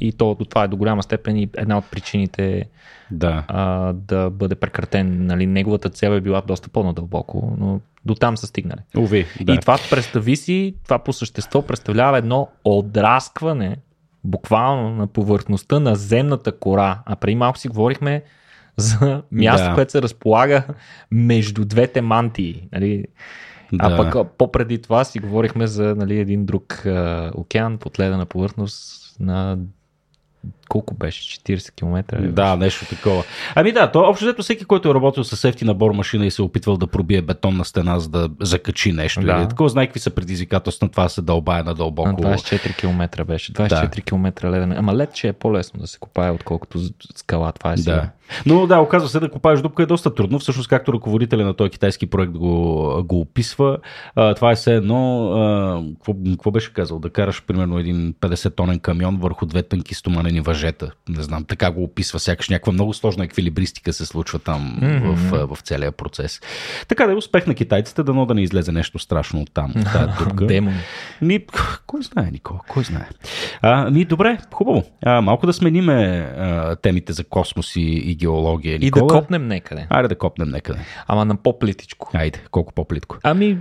И 0.01 0.13
то, 0.13 0.37
това 0.51 0.65
е 0.65 0.69
до 0.69 0.77
голяма 0.77 1.03
степен 1.03 1.37
и 1.37 1.49
една 1.57 1.79
от 1.79 1.85
причините 1.91 2.65
да, 3.11 3.45
а, 3.49 3.93
да 3.93 4.31
бъде 4.31 4.55
прекратен. 4.55 5.27
Нали, 5.27 5.47
неговата 5.47 5.91
цел 5.91 6.11
е 6.11 6.21
била 6.21 6.41
доста 6.41 6.69
по-надълбоко, 6.69 7.57
но 7.61 7.81
до 8.05 8.15
там 8.15 8.37
са 8.37 8.47
стигнали. 8.47 8.81
Уви, 8.97 9.27
да. 9.41 9.55
И 9.55 9.59
това 9.59 9.79
представи 9.91 10.37
си, 10.37 10.75
това 10.85 10.99
по 10.99 11.13
същество 11.13 11.63
представлява 11.63 12.19
едно 12.19 12.49
отраскване 12.65 13.77
буквално 14.25 14.91
на 14.91 15.07
повърхността 15.07 15.81
на 15.81 15.95
земната 15.97 16.53
кора. 16.53 17.03
А 17.07 17.17
преди 17.17 17.37
малко 17.37 17.59
си 17.59 17.69
говорихме 17.69 18.23
за 18.77 19.23
място, 19.33 19.69
да. 19.69 19.75
което 19.75 19.93
се 19.93 20.03
разполага 20.03 20.65
между 21.11 21.65
двете 21.65 22.01
мантии. 22.01 22.69
Нали? 22.73 23.05
Да. 23.73 23.79
А 23.83 23.97
пък 23.97 24.37
по-преди 24.39 24.83
това 24.83 25.05
си 25.05 25.19
говорихме 25.19 25.67
за 25.67 25.95
нали, 25.95 26.19
един 26.19 26.45
друг 26.45 26.87
а, 26.87 27.31
океан 27.35 27.79
под 27.79 28.01
ледена 28.01 28.27
повърхност 28.27 29.01
на 29.21 29.59
колко 30.71 30.95
беше? 30.95 31.41
40 31.41 31.75
км? 31.75 32.23
Да, 32.33 32.57
нещо 32.57 32.85
такова. 32.85 33.25
Ами 33.55 33.73
да, 33.73 33.91
то 33.91 33.99
общо 33.99 34.25
взето 34.25 34.43
всеки, 34.43 34.65
който 34.65 34.91
е 34.91 34.95
работил 34.95 35.25
с 35.25 35.49
ефти 35.49 35.65
набор 35.65 35.91
машина 35.91 36.27
и 36.27 36.31
се 36.31 36.43
е 36.43 36.45
опитвал 36.45 36.77
да 36.77 36.87
пробие 36.87 37.23
бетонна 37.23 37.65
стена, 37.65 38.01
за 38.01 38.09
да 38.09 38.29
закачи 38.41 38.93
нещо. 38.93 39.21
Да. 39.21 39.39
Или 39.41 39.49
такова, 39.49 39.69
знае 39.69 39.87
какви 39.87 40.01
са 40.01 40.11
предизвикателства 40.11 40.85
на 40.85 40.91
това 40.91 41.09
се 41.09 41.23
дълбае 41.23 41.63
надълбоко. 41.63 42.09
На 42.09 42.17
24 42.17 42.77
км 42.77 43.25
беше. 43.25 43.53
24 43.53 43.95
да. 43.95 44.03
км 44.03 44.51
леден. 44.51 44.73
Ама 44.73 44.95
лед, 44.95 45.15
че 45.15 45.29
е 45.29 45.33
по-лесно 45.33 45.81
да 45.81 45.87
се 45.87 45.99
копае, 45.99 46.31
отколкото 46.31 46.79
скала. 47.17 47.53
Това 47.53 47.73
е 47.73 47.77
сега. 47.77 47.95
Да. 47.95 48.11
Но 48.47 48.67
да, 48.67 48.81
оказва 48.81 49.09
се 49.09 49.21
да 49.21 49.31
копаеш 49.31 49.61
дупка 49.61 49.83
е 49.83 49.87
доста 49.87 50.15
трудно. 50.15 50.39
Всъщност, 50.39 50.69
както 50.69 50.93
ръководителя 50.93 51.45
на 51.45 51.55
този 51.55 51.71
китайски 51.71 52.07
проект 52.07 52.33
го, 52.33 53.05
го 53.05 53.21
описва, 53.21 53.79
а, 54.17 54.35
това 54.35 54.53
е 54.53 54.55
все 54.55 54.75
едно, 54.75 55.33
а, 55.33 55.83
какво, 55.95 56.15
какво 56.31 56.51
беше 56.51 56.73
казал, 56.73 56.99
да 56.99 57.11
караш 57.11 57.43
примерно 57.47 57.79
един 57.79 58.15
50 58.21 58.57
тонен 58.57 58.79
камион 58.79 59.17
върху 59.17 59.47
две 59.47 59.63
тънки 59.63 59.95
стоманени 59.95 60.41
въжета. 60.61 60.91
Не 61.09 61.23
знам, 61.23 61.45
така 61.45 61.71
го 61.71 61.83
описва, 61.83 62.19
сякаш 62.19 62.49
някаква 62.49 62.73
много 62.73 62.95
сложна 62.95 63.25
еквилибристика 63.25 63.93
се 63.93 64.07
случва 64.07 64.39
там 64.39 64.79
mm-hmm. 64.83 65.15
в, 65.15 65.57
в 65.57 65.61
целия 65.61 65.93
процес. 65.93 66.41
Така 66.89 67.07
да 67.07 67.13
е 67.13 67.15
успех 67.15 67.47
на 67.47 67.55
китайците, 67.55 68.03
дано 68.03 68.27
да 68.27 68.35
не 68.35 68.43
излезе 68.43 68.73
нещо 68.73 68.99
страшно 68.99 69.41
от 69.41 69.51
там. 69.55 69.75
Демон. 70.35 70.75
Ми, 71.23 71.45
кой 71.87 72.03
знае, 72.03 72.31
Никола, 72.31 72.61
кой 72.69 72.85
знае. 72.85 73.09
А, 73.63 73.91
ми, 73.91 74.05
добре, 74.05 74.39
хубаво. 74.53 74.85
А, 75.03 75.21
малко 75.21 75.47
да 75.47 75.53
смениме 75.53 75.95
а, 76.39 76.77
темите 76.77 77.13
за 77.13 77.25
космос 77.25 77.77
и, 77.77 77.81
и 77.81 78.15
геология. 78.15 78.79
Никола. 78.79 79.05
И 79.05 79.09
да 79.09 79.21
копнем 79.21 79.49
некъде. 79.49 79.87
Айде 79.91 80.09
да 80.09 80.19
копнем 80.19 80.49
некъде. 80.49 80.79
Ама 81.07 81.25
на 81.25 81.37
по-плитичко. 81.37 82.11
Айде, 82.15 82.43
колко 82.51 82.73
по-плитко. 82.73 83.17
Ами, 83.23 83.59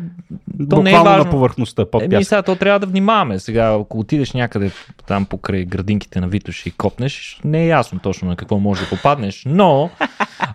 то 0.70 0.84
не 0.84 0.92
е 0.92 0.94
важно. 0.94 1.24
на 1.24 1.30
повърхността, 1.30 1.86
под 1.86 2.04
Еми, 2.04 2.24
сега 2.24 2.42
то 2.42 2.56
трябва 2.56 2.80
да 2.80 2.86
внимаваме. 2.86 3.40
Сега, 3.40 3.78
ако 3.82 4.00
отидеш 4.00 4.34
някъде 4.34 4.72
там 5.08 5.26
покрай 5.26 5.66
градинките 5.66 6.22
на 6.22 6.28
Витош 6.28 6.66
и 6.66 6.72
копнеш, 6.90 7.40
не 7.44 7.64
е 7.64 7.68
ясно 7.68 8.00
точно 8.00 8.28
на 8.28 8.36
какво 8.36 8.60
може 8.60 8.82
да 8.82 8.90
попаднеш, 8.90 9.44
но 9.46 9.90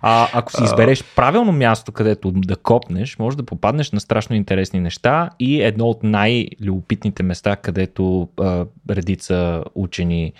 а, 0.01 0.29
ако 0.33 0.51
си 0.51 0.63
избереш 0.63 1.03
правилно 1.15 1.51
място, 1.51 1.91
където 1.91 2.31
да 2.31 2.55
копнеш, 2.55 3.19
може 3.19 3.37
да 3.37 3.45
попаднеш 3.45 3.91
на 3.91 3.99
страшно 3.99 4.35
интересни 4.35 4.79
неща 4.79 5.29
и 5.39 5.61
едно 5.61 5.85
от 5.85 6.03
най-любопитните 6.03 7.23
места, 7.23 7.55
където 7.55 8.29
а, 8.39 8.65
редица 8.89 9.63
учени, 9.75 10.33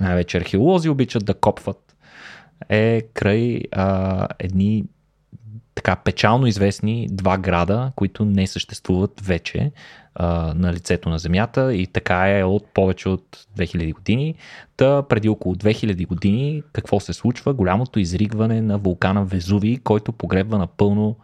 най-вече 0.00 0.38
археолози, 0.38 0.88
обичат 0.88 1.24
да 1.24 1.34
копват 1.34 1.96
е 2.68 3.02
край 3.14 3.60
а, 3.72 4.28
едни 4.38 4.84
така 5.74 5.96
печално 5.96 6.46
известни 6.46 7.08
два 7.10 7.38
града, 7.38 7.92
които 7.96 8.24
не 8.24 8.46
съществуват 8.46 9.20
вече 9.20 9.72
а, 10.18 10.54
на 10.54 10.72
лицето 10.72 11.08
на 11.08 11.18
Земята 11.18 11.74
и 11.74 11.86
така 11.86 12.38
е 12.38 12.44
от 12.44 12.66
повече 12.74 13.08
от 13.08 13.46
2000 13.58 13.94
години. 13.94 14.34
Та 14.76 15.02
преди 15.02 15.28
около 15.28 15.54
2000 15.54 16.06
години 16.06 16.62
какво 16.72 17.00
се 17.00 17.12
случва? 17.12 17.54
Голямото 17.54 17.98
изригване 17.98 18.62
на 18.62 18.78
вулкана 18.78 19.24
Везуви, 19.24 19.76
който 19.76 20.12
погребва 20.12 20.58
напълно 20.58 21.16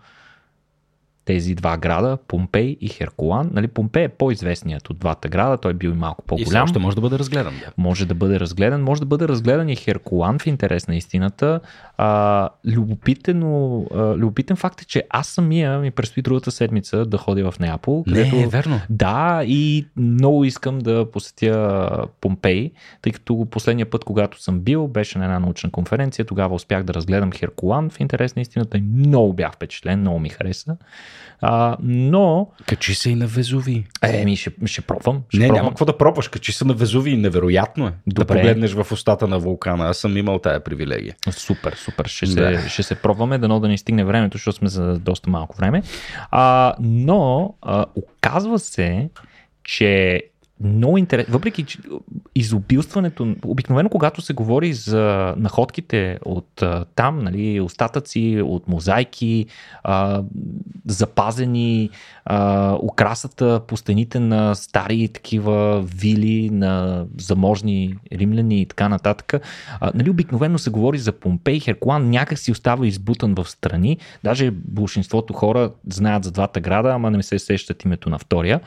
тези 1.25 1.55
два 1.55 1.77
града, 1.77 2.19
Помпей 2.29 2.77
и 2.81 2.89
Херкулан. 2.89 3.51
Нали, 3.53 3.69
Помпей 3.69 4.05
е 4.05 4.09
по-известният 4.09 4.91
от 4.91 4.99
двата 4.99 5.29
града, 5.29 5.57
той 5.57 5.71
е 5.71 5.75
бил 5.75 5.89
и 5.89 5.95
малко 5.95 6.25
по-голям. 6.27 6.63
И 6.63 6.65
още 6.65 6.79
може 6.79 6.95
да 6.95 7.01
бъде 7.01 7.19
разгледан. 7.19 7.55
Да. 7.61 7.73
Може 7.77 8.07
да 8.07 8.15
бъде 8.15 8.41
разгледан, 8.41 8.83
може 8.83 9.01
да 9.01 9.07
бъде 9.07 9.29
разгледан 9.29 9.69
и 9.69 9.77
Херкулан 9.77 10.39
в 10.39 10.47
интерес 10.47 10.89
на 10.89 10.97
истината. 10.97 11.61
А, 11.97 12.49
любопитен, 12.67 13.43
а, 13.43 14.17
любопитен 14.17 14.57
факт 14.57 14.81
е, 14.81 14.85
че 14.85 15.05
аз 15.11 15.29
самия 15.29 15.79
ми 15.79 15.91
предстои 15.91 16.23
другата 16.23 16.51
седмица 16.51 17.07
да 17.07 17.19
ходя 17.19 17.51
в 17.51 17.59
Неапол. 17.59 18.05
Където, 18.05 18.37
Не, 18.37 18.43
е 18.43 18.47
верно. 18.47 18.81
Да, 18.91 19.43
и 19.47 19.87
много 19.97 20.45
искам 20.45 20.79
да 20.79 21.11
посетя 21.11 21.89
Помпей, 22.21 22.71
тъй 23.03 23.13
като 23.13 23.47
последния 23.51 23.91
път, 23.91 24.05
когато 24.05 24.43
съм 24.43 24.61
бил, 24.61 24.89
беше 24.89 25.19
на 25.19 25.25
една 25.25 25.39
научна 25.39 25.71
конференция, 25.71 26.25
тогава 26.25 26.55
успях 26.55 26.83
да 26.83 26.95
разгледам 26.95 27.33
Херкулан 27.33 27.91
в 27.91 28.01
интерес 28.01 28.37
на 28.37 28.43
истината 28.43 28.79
и 28.79 28.81
много 28.81 29.33
бях 29.33 29.53
впечатлен, 29.53 30.01
много 30.01 30.19
ми 30.19 30.29
хареса. 30.29 30.77
А, 31.41 31.77
но, 31.83 32.49
Качи 32.67 32.95
се 32.95 33.11
и 33.11 33.15
на 33.15 33.27
Везуви. 33.27 33.85
еми, 34.03 34.37
ще, 34.37 34.51
ще 34.65 34.81
пробвам. 34.81 35.23
Ще 35.29 35.39
Не, 35.39 35.47
пробвам. 35.47 35.57
няма 35.57 35.71
какво 35.71 35.85
да 35.85 35.99
пробваш. 35.99 36.29
Качи 36.29 36.53
се 36.53 36.65
на 36.65 36.75
Везуви. 36.75 37.17
Невероятно 37.17 37.87
е. 37.87 37.93
Да 38.07 38.15
Добре. 38.15 38.27
погледнеш 38.37 38.73
в 38.73 38.87
устата 38.93 39.29
на 39.29 39.39
вулкана. 39.39 39.85
Аз 39.85 39.97
съм 39.97 40.17
имал 40.17 40.39
тая 40.39 40.61
привилегия. 40.61 41.15
Супер, 41.31 41.73
супер. 41.75 42.05
Ще, 42.07 42.27
Да. 42.27 42.61
се, 42.61 42.69
ще 42.69 42.83
се 42.83 42.95
пробваме, 42.95 43.39
дано 43.39 43.61
да 43.61 43.69
ни 43.69 43.79
стигне 43.79 44.05
времето, 44.05 44.37
защото 44.37 44.57
сме 44.57 44.69
за 44.69 44.99
доста 44.99 45.31
малко 45.31 45.57
време. 45.57 45.83
А, 46.31 46.75
но 46.81 47.55
а, 47.63 47.85
оказва 47.97 48.59
се, 48.59 49.09
че 49.65 50.23
много 50.65 50.99
интересно, 50.99 51.33
въпреки 51.33 51.63
че 51.63 51.79
изобилстването, 52.35 53.35
обикновено 53.45 53.89
когато 53.89 54.21
се 54.21 54.33
говори 54.33 54.73
за 54.73 55.35
находките 55.37 56.19
от 56.25 56.63
а, 56.63 56.85
там, 56.95 57.19
нали, 57.19 57.61
остатъци 57.61 58.43
от 58.45 58.69
мозайки, 58.69 59.47
а, 59.85 60.23
запазени 60.87 61.91
а, 62.25 62.75
украсата 62.83 63.61
по 63.69 63.77
стените 63.77 64.21
на 64.21 64.55
стари 64.55 65.09
такива 65.09 65.83
вили 65.83 66.51
на 66.51 67.05
заможни 67.19 67.95
римляни 68.13 68.61
и 68.61 68.67
така 68.67 68.89
нататък. 68.89 69.35
А, 69.81 69.93
нали, 69.95 70.11
обикновено 70.11 70.59
се 70.59 70.71
говори 70.71 70.99
за 70.99 71.13
Помпей, 71.13 71.61
Херкулан 71.61 72.11
някак 72.11 72.39
си 72.39 72.53
остава 72.53 72.87
избутан 72.87 73.35
в 73.35 73.51
страни. 73.51 73.99
Даже 74.25 74.51
большинството 74.51 75.33
хора 75.33 75.71
знаят 75.91 76.25
за 76.25 76.31
двата 76.31 76.61
града, 76.61 76.89
ама 76.89 77.11
не 77.11 77.23
се 77.23 77.39
сещат 77.39 77.85
името 77.85 78.11
на 78.11 78.19
втория. 78.19 78.61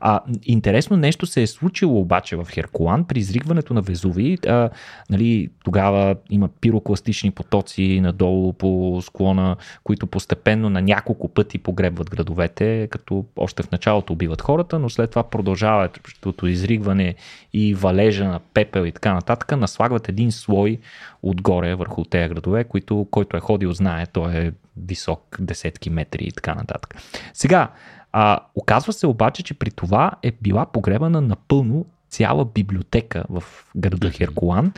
А, 0.00 0.20
интересно 0.42 0.96
нещо 0.96 1.26
се 1.26 1.39
е 1.42 1.46
случило 1.46 2.00
обаче 2.00 2.36
в 2.36 2.46
Херкулан 2.50 3.04
при 3.04 3.18
изригването 3.18 3.74
на 3.74 3.80
Везуви. 3.82 4.38
А, 4.46 4.70
нали, 5.10 5.50
тогава 5.64 6.16
има 6.30 6.48
пирокластични 6.60 7.30
потоци 7.30 8.00
надолу 8.00 8.52
по 8.52 9.00
склона, 9.02 9.56
които 9.84 10.06
постепенно 10.06 10.70
на 10.70 10.82
няколко 10.82 11.28
пъти 11.28 11.58
погребват 11.58 12.10
градовете, 12.10 12.88
като 12.90 13.24
още 13.36 13.62
в 13.62 13.70
началото 13.70 14.12
убиват 14.12 14.42
хората, 14.42 14.78
но 14.78 14.88
след 14.88 15.10
това 15.10 15.22
продължават 15.22 16.00
като 16.22 16.46
изригване 16.46 17.14
и 17.52 17.74
валежа 17.74 18.24
на 18.24 18.40
пепел 18.54 18.86
и 18.86 18.92
така 18.92 19.14
нататък, 19.14 19.56
наслагват 19.56 20.08
един 20.08 20.32
слой 20.32 20.78
отгоре 21.22 21.74
върху 21.74 22.04
тези 22.04 22.28
градове, 22.28 22.64
които, 22.64 23.06
който 23.10 23.36
е 23.36 23.40
ходил 23.40 23.72
знае, 23.72 24.06
той 24.06 24.36
е 24.36 24.52
висок 24.76 25.36
десетки 25.40 25.90
метри 25.90 26.24
и 26.24 26.32
така 26.32 26.54
нататък. 26.54 26.94
Сега, 27.34 27.68
а, 28.12 28.40
оказва 28.54 28.92
се 28.92 29.06
обаче, 29.06 29.42
че 29.42 29.54
при 29.54 29.70
това 29.70 30.12
е 30.22 30.32
била 30.42 30.66
погребана 30.66 31.20
напълно 31.20 31.86
цяла 32.10 32.44
библиотека 32.44 33.24
в 33.28 33.42
града 33.76 34.10
Херкулан, 34.10 34.72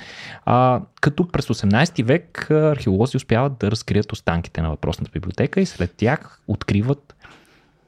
а, 0.44 0.80
като 1.00 1.28
през 1.28 1.46
18 1.46 2.02
век 2.02 2.50
археолози 2.50 3.16
успяват 3.16 3.58
да 3.58 3.70
разкрият 3.70 4.12
останките 4.12 4.62
на 4.62 4.70
въпросната 4.70 5.10
библиотека 5.12 5.60
и 5.60 5.66
след 5.66 5.94
тях 5.96 6.40
откриват 6.48 7.14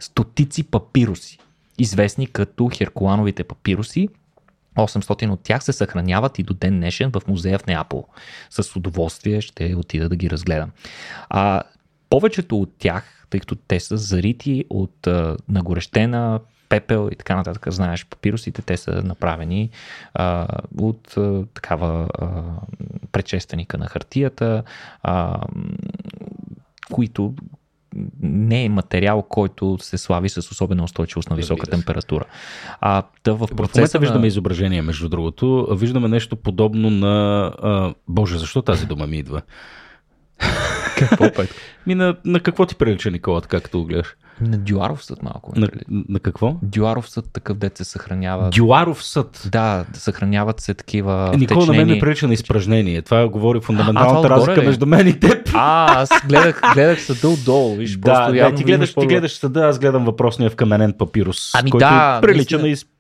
стотици 0.01 0.63
папируси, 0.63 1.39
известни 1.79 2.27
като 2.27 2.69
Херкулановите 2.69 3.45
папируси. 3.45 4.09
800 4.77 5.31
от 5.31 5.41
тях 5.41 5.65
се 5.65 5.73
съхраняват 5.73 6.39
и 6.39 6.43
до 6.43 6.55
ден 6.55 6.77
днешен 6.77 7.11
в 7.11 7.23
музея 7.29 7.59
в 7.59 7.67
Неапол. 7.67 8.07
С 8.51 8.77
удоволствие 8.77 9.41
ще 9.41 9.75
отида 9.75 10.09
да 10.09 10.17
ги 10.17 10.31
разгледам. 10.31 10.71
А, 11.29 11.63
повечето 12.11 12.61
от 12.61 12.73
тях, 12.79 13.27
тъй 13.31 13.41
като 13.41 13.55
те 13.55 13.81
са 13.81 13.97
зарити 13.97 14.65
от 14.71 15.07
а, 15.07 15.37
нагорещена 15.49 16.41
пепел 16.69 17.09
и 17.13 17.17
така 17.17 17.37
нататък, 17.37 17.67
знаеш, 17.71 18.07
папирусите, 18.07 18.63
те 18.63 18.77
са 18.77 19.03
направени 19.03 19.71
а, 20.15 20.47
от 20.79 21.17
а, 21.17 21.45
такава 21.55 22.09
а, 22.19 22.43
предшественика 23.13 23.79
на 23.79 23.87
хартията, 23.87 24.63
а, 25.03 25.41
които 26.93 27.35
не 28.23 28.65
е 28.65 28.69
материал, 28.69 29.23
който 29.23 29.79
се 29.81 29.99
слави 29.99 30.29
с 30.29 30.39
особена 30.39 30.85
устойчивост 30.85 31.31
на 31.31 31.37
висока 31.37 31.67
температура. 31.67 32.25
А, 32.81 33.03
да 33.25 33.35
в 33.35 33.47
В 33.47 33.57
процеса 33.57 33.99
виждаме 33.99 34.21
на... 34.21 34.27
изображение, 34.27 34.83
между 34.83 35.09
другото. 35.09 35.69
Виждаме 35.71 36.09
нещо 36.09 36.37
подобно 36.37 36.91
на... 36.91 37.45
А, 37.63 37.95
Боже, 38.09 38.39
защо 38.39 38.63
тази 38.63 38.87
дума 38.87 39.07
ми 39.07 39.19
идва? 39.19 39.43
Какво 40.97 41.25
Петко? 41.27 41.55
Ми 41.87 41.95
на, 41.95 42.17
на 42.25 42.41
какво 42.41 42.67
ти 42.67 42.75
прилича, 42.75 43.11
Никола, 43.11 43.41
така 43.41 43.61
като 43.61 43.79
го 43.79 43.85
гледаш? 43.85 44.07
На 44.41 44.57
Дюаров 44.59 45.05
съд 45.05 45.23
малко. 45.23 45.53
На, 45.57 45.61
На... 45.61 45.69
на 46.09 46.21
какво? 46.21 46.57
Дюаров 46.63 47.09
съд 47.09 47.25
такъв 47.33 47.57
дет 47.57 47.77
се 47.77 47.85
съхранява. 47.85 48.51
Дюаров 48.51 49.05
съд. 49.05 49.43
Да, 49.47 49.85
да 49.93 50.01
съхраняват 50.01 50.61
се 50.61 50.75
такива 50.75 51.31
Е, 51.35 51.37
Никола 51.37 51.61
на 51.61 51.73
мен 51.73 51.81
втечнени- 51.81 51.95
ми 51.95 52.01
прилича 52.01 52.27
на 52.27 52.35
изпражнение. 52.35 53.03
Това 53.03 53.29
говори 53.29 53.59
А, 53.59 53.61
фундаменталната 53.61 54.19
отгоре 54.19 54.31
разлика 54.31 54.63
ли? 54.63 54.67
между 54.67 54.87
мен 54.87 55.09
и 55.09 55.21
теб. 55.21 55.49
А, 55.55 56.01
аз 56.01 56.11
гледах, 56.29 56.61
гледах 56.75 57.03
съда 57.03 57.29
отдолу. 57.29 57.77
Виж, 57.77 57.93
Да, 57.93 58.01
просто 58.05 58.33
да, 58.33 58.39
явно 58.39 58.57
ти 58.59 58.65
гледаш, 58.65 58.95
ти 58.95 59.07
гледаш 59.07 59.33
съда, 59.33 59.61
аз 59.61 59.79
гледам 59.79 60.05
въпросния 60.05 60.51
в 60.51 60.57
каменен 60.57 60.93
папирус, 60.93 61.51
Ами 61.55 61.71
който 61.71 61.87
да, 61.87 62.19
прилича 62.23 62.37
наистина. 62.37 62.63
на 62.63 62.69
изпражнение. 62.69 62.94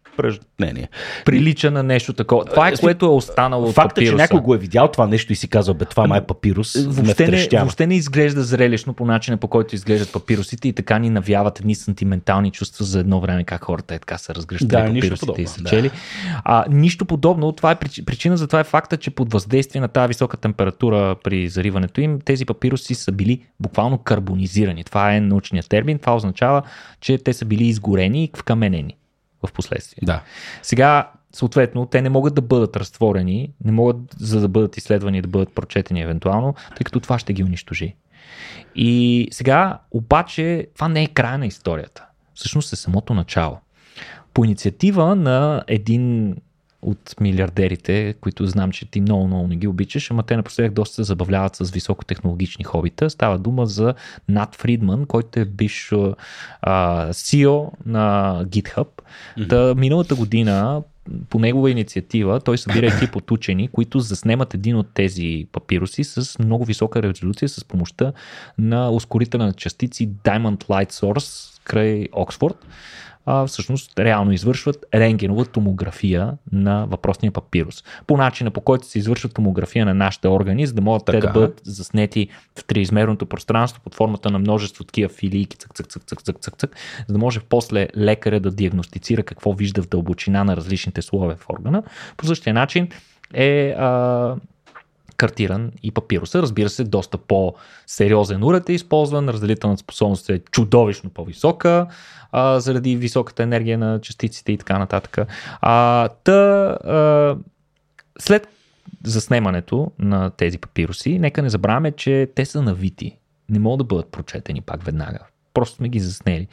Прилича 1.25 1.71
на 1.71 1.83
нещо 1.83 2.13
такова. 2.13 2.45
Това 2.45 2.69
е 2.69 2.73
Е, 2.73 2.77
което 2.77 3.07
е 3.07 3.09
останало 3.09 3.67
от 3.67 3.75
Факт 3.75 3.99
е, 3.99 4.01
че 4.01 4.05
папируса. 4.05 4.17
някой 4.17 4.41
го 4.41 4.55
е 4.55 4.59
видял 4.59 4.89
това 4.89 5.07
нещо 5.07 5.33
и 5.33 5.37
си 5.37 5.49
казал, 5.49 5.75
бе, 5.75 5.85
това 5.85 6.07
май 6.07 6.19
е 6.19 6.23
папирус, 6.23 6.75
Въобще 6.77 7.29
не, 7.29 7.49
въобще 7.53 7.87
не 7.87 7.95
изглежда 7.95 8.43
зрелищно 8.43 8.95
по 8.95 9.05
начина 9.07 9.37
по 9.37 9.49
който 9.49 9.75
изглеждат 9.75 10.13
папирусите 10.13 10.69
и 10.69 10.73
така 10.73 10.99
ни 10.99 11.11
навяват 11.11 11.61
едни 11.61 11.75
сантиментални 11.75 12.51
чувства 12.51 12.85
за 12.85 13.01
едно 13.01 13.21
време 13.21 13.45
как 13.45 13.65
хората 13.65 13.95
е 13.95 13.99
така 13.99 14.19
са 14.19 14.35
разгръщали 14.35 14.69
Да, 14.69 14.85
папирусите 14.95 15.43
и 15.43 15.47
са 15.47 15.63
да. 15.63 15.71
чели. 15.71 15.91
А, 16.45 16.65
нищо 16.71 17.05
подобно. 17.05 17.53
Това 17.53 17.71
е 17.71 17.77
прич- 17.77 18.05
причина 18.05 18.37
за 18.37 18.47
това 18.47 18.61
е 18.61 18.65
факта, 18.65 18.97
че 18.97 19.11
под 19.11 19.33
въздействие 19.33 19.81
на 19.81 19.89
тази 19.89 20.09
висока 20.09 20.37
температура 20.37 21.17
при 21.25 21.49
зариването 21.49 22.01
им, 22.01 22.21
тези 22.21 22.45
папируси 22.45 22.95
са 22.95 23.13
били 23.13 23.41
буквално 23.61 23.99
карбонизирани. 23.99 24.85
Това 24.85 25.15
е 25.15 25.21
научният 25.21 25.69
термин. 25.69 25.99
Това 25.99 26.17
означава, 26.17 26.63
че 27.01 27.19
те 27.19 27.33
са 27.33 27.45
били 27.45 27.65
изгорени 27.65 28.25
и 28.25 28.31
вкаменени 28.37 28.97
в 29.47 29.53
последствие. 29.53 30.07
Да. 30.07 30.23
Сега, 30.63 31.11
съответно, 31.33 31.87
те 31.87 32.03
не 32.03 32.09
могат 32.09 32.35
да 32.35 32.41
бъдат 32.41 32.77
разтворени, 32.77 33.53
не 33.65 33.73
могат 33.73 33.97
за 34.19 34.41
да 34.41 34.49
бъдат 34.49 34.77
изследвани 34.77 35.23
да 35.23 35.29
бъдат 35.29 35.55
прочетени 35.55 36.03
евентуално, 36.03 36.55
тъй 36.77 36.85
като 36.85 37.01
това 37.01 37.19
ще 37.19 37.33
ги 37.33 37.45
унищожи. 37.45 37.95
И 38.75 39.29
сега, 39.31 39.79
обаче, 39.91 40.67
това 40.75 40.89
не 40.89 41.03
е 41.03 41.07
края 41.07 41.39
на 41.39 41.47
историята. 41.47 42.07
Всъщност 42.35 42.73
е 42.73 42.77
самото 42.77 43.15
начало. 43.15 43.59
По 44.35 44.45
инициатива 44.45 45.17
на 45.17 45.65
един 45.67 46.37
от 46.85 47.15
милиардерите, 47.21 48.15
които 48.21 48.47
знам, 48.47 48.73
че 48.73 48.91
ти 48.91 49.01
много, 49.01 49.27
много 49.27 49.49
не 49.49 49.57
ги 49.57 49.67
обичаш, 49.67 50.11
ама 50.11 50.23
те 50.23 50.37
напоследък 50.37 50.73
доста 50.73 50.95
се 50.95 51.03
забавляват 51.03 51.57
с 51.57 51.71
високотехнологични 51.71 52.65
хобита. 52.65 53.11
Става 53.11 53.39
дума 53.39 53.67
за 53.67 53.95
Нат 54.29 54.55
Фридман, 54.55 55.07
който 55.07 55.41
е 55.41 55.45
биш 55.45 55.93
а, 56.63 57.13
CEO 57.13 57.71
на 57.87 58.41
GitHub. 58.45 58.89
Та, 59.49 59.75
миналата 59.75 60.15
година 60.15 60.83
по 61.31 61.39
негова 61.39 61.71
инициатива 61.71 62.41
той 62.41 62.59
събира 62.59 62.87
екип 62.97 63.17
от 63.17 63.31
учени, 63.31 63.69
които 63.69 64.01
заснемат 64.01 64.55
един 64.55 64.77
от 64.77 64.87
тези 64.95 65.47
папируси 65.53 66.05
с 66.05 66.39
много 66.39 66.65
висока 66.65 67.03
резолюция 67.03 67.49
с 67.49 67.65
помощта 67.65 68.13
на 68.59 68.91
ускорителя 68.91 69.45
на 69.45 69.53
частици 69.53 70.09
Diamond 70.09 70.65
Light 70.65 70.93
Source 70.93 71.61
край 71.65 72.09
Оксфорд. 72.13 72.57
А, 73.27 73.47
всъщност 73.47 73.99
реално 73.99 74.33
извършват 74.33 74.85
рентгенова 74.95 75.45
томография 75.45 76.33
на 76.53 76.87
въпросния 76.87 77.33
папирус. 77.33 77.85
По 78.07 78.17
начина 78.17 78.51
по 78.51 78.61
който 78.61 78.87
се 78.87 78.99
извършва 78.99 79.29
томография 79.29 79.87
на 79.87 79.95
нашите 79.95 80.29
органи, 80.29 80.67
за 80.67 80.75
да 80.75 80.83
могат 80.83 81.05
те 81.07 81.13
Така. 81.13 81.27
да 81.27 81.33
бъдат 81.33 81.61
заснети 81.65 82.29
в 82.59 82.65
триизмерното 82.65 83.27
пространство 83.27 83.83
под 83.85 83.95
формата 83.95 84.31
на 84.31 84.39
множество 84.39 84.85
такива 84.85 85.09
филийки, 85.09 85.57
цък, 85.57 85.75
цък, 85.75 85.87
цък, 85.89 86.05
цък, 86.05 86.23
цък, 86.23 86.39
цък, 86.41 86.57
цък, 86.57 86.77
за 87.09 87.13
да 87.13 87.19
може 87.19 87.41
после 87.41 87.89
лекаря 87.97 88.41
да 88.41 88.51
диагностицира 88.51 89.23
какво 89.23 89.53
вижда 89.53 89.83
в 89.83 89.89
дълбочина 89.89 90.45
на 90.45 90.57
различните 90.57 91.03
слоеве 91.03 91.37
в 91.37 91.51
органа. 91.51 91.83
По 92.17 92.27
същия 92.27 92.55
начин 92.55 92.89
е 93.35 93.75
а, 93.79 94.37
картиран 95.17 95.73
и 95.83 95.91
папируса. 95.91 96.43
Разбира 96.43 96.69
се, 96.69 96.85
доста 96.85 97.19
по-сериозен 97.19 98.45
уред 98.45 98.69
е 98.69 98.73
използван, 98.73 99.29
разделителната 99.29 99.81
способност 99.81 100.31
е 100.31 100.39
чудовищно 100.39 101.11
по-висока, 101.11 101.87
а, 102.33 102.61
заради 102.61 102.97
високата 102.97 103.43
енергия 103.43 103.79
на 103.79 104.01
частиците 104.01 104.53
и 104.53 104.59
така 104.59 104.79
нататък. 104.79 105.19
А, 105.61 106.09
та, 106.09 106.33
а, 106.33 107.37
след 108.19 108.49
заснемането 109.05 109.91
на 109.99 110.31
тези 110.31 110.59
папируси, 110.59 111.19
нека 111.19 111.43
не 111.43 111.49
забравяме, 111.49 111.93
че 111.93 112.29
те 112.35 112.45
са 112.45 112.63
навити. 112.63 113.19
Не 113.49 113.59
могат 113.59 113.79
да 113.79 113.85
бъдат 113.85 114.13
прочетени 114.13 114.61
пак 114.61 114.85
веднага. 114.85 115.19
Просто 115.55 115.77
сме 115.77 115.89
ги 115.89 116.01
заснели. 116.01 116.49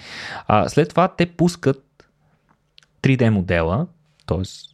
А, 0.47 0.69
след 0.69 0.89
това 0.89 1.07
те 1.07 1.25
пускат 1.25 1.83
3D 3.01 3.29
модела, 3.29 3.87
т.е. 4.25 4.70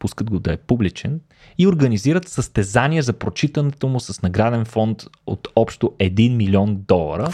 пускат 0.00 0.30
го 0.30 0.38
да 0.38 0.52
е 0.52 0.56
публичен 0.56 1.20
и 1.58 1.66
организират 1.66 2.28
състезания 2.28 3.02
за 3.02 3.12
прочитането 3.12 3.88
му 3.88 4.00
с 4.00 4.22
награден 4.22 4.64
фонд 4.64 5.02
от 5.26 5.48
общо 5.56 5.92
1 5.98 6.36
милион 6.36 6.76
долара, 6.88 7.28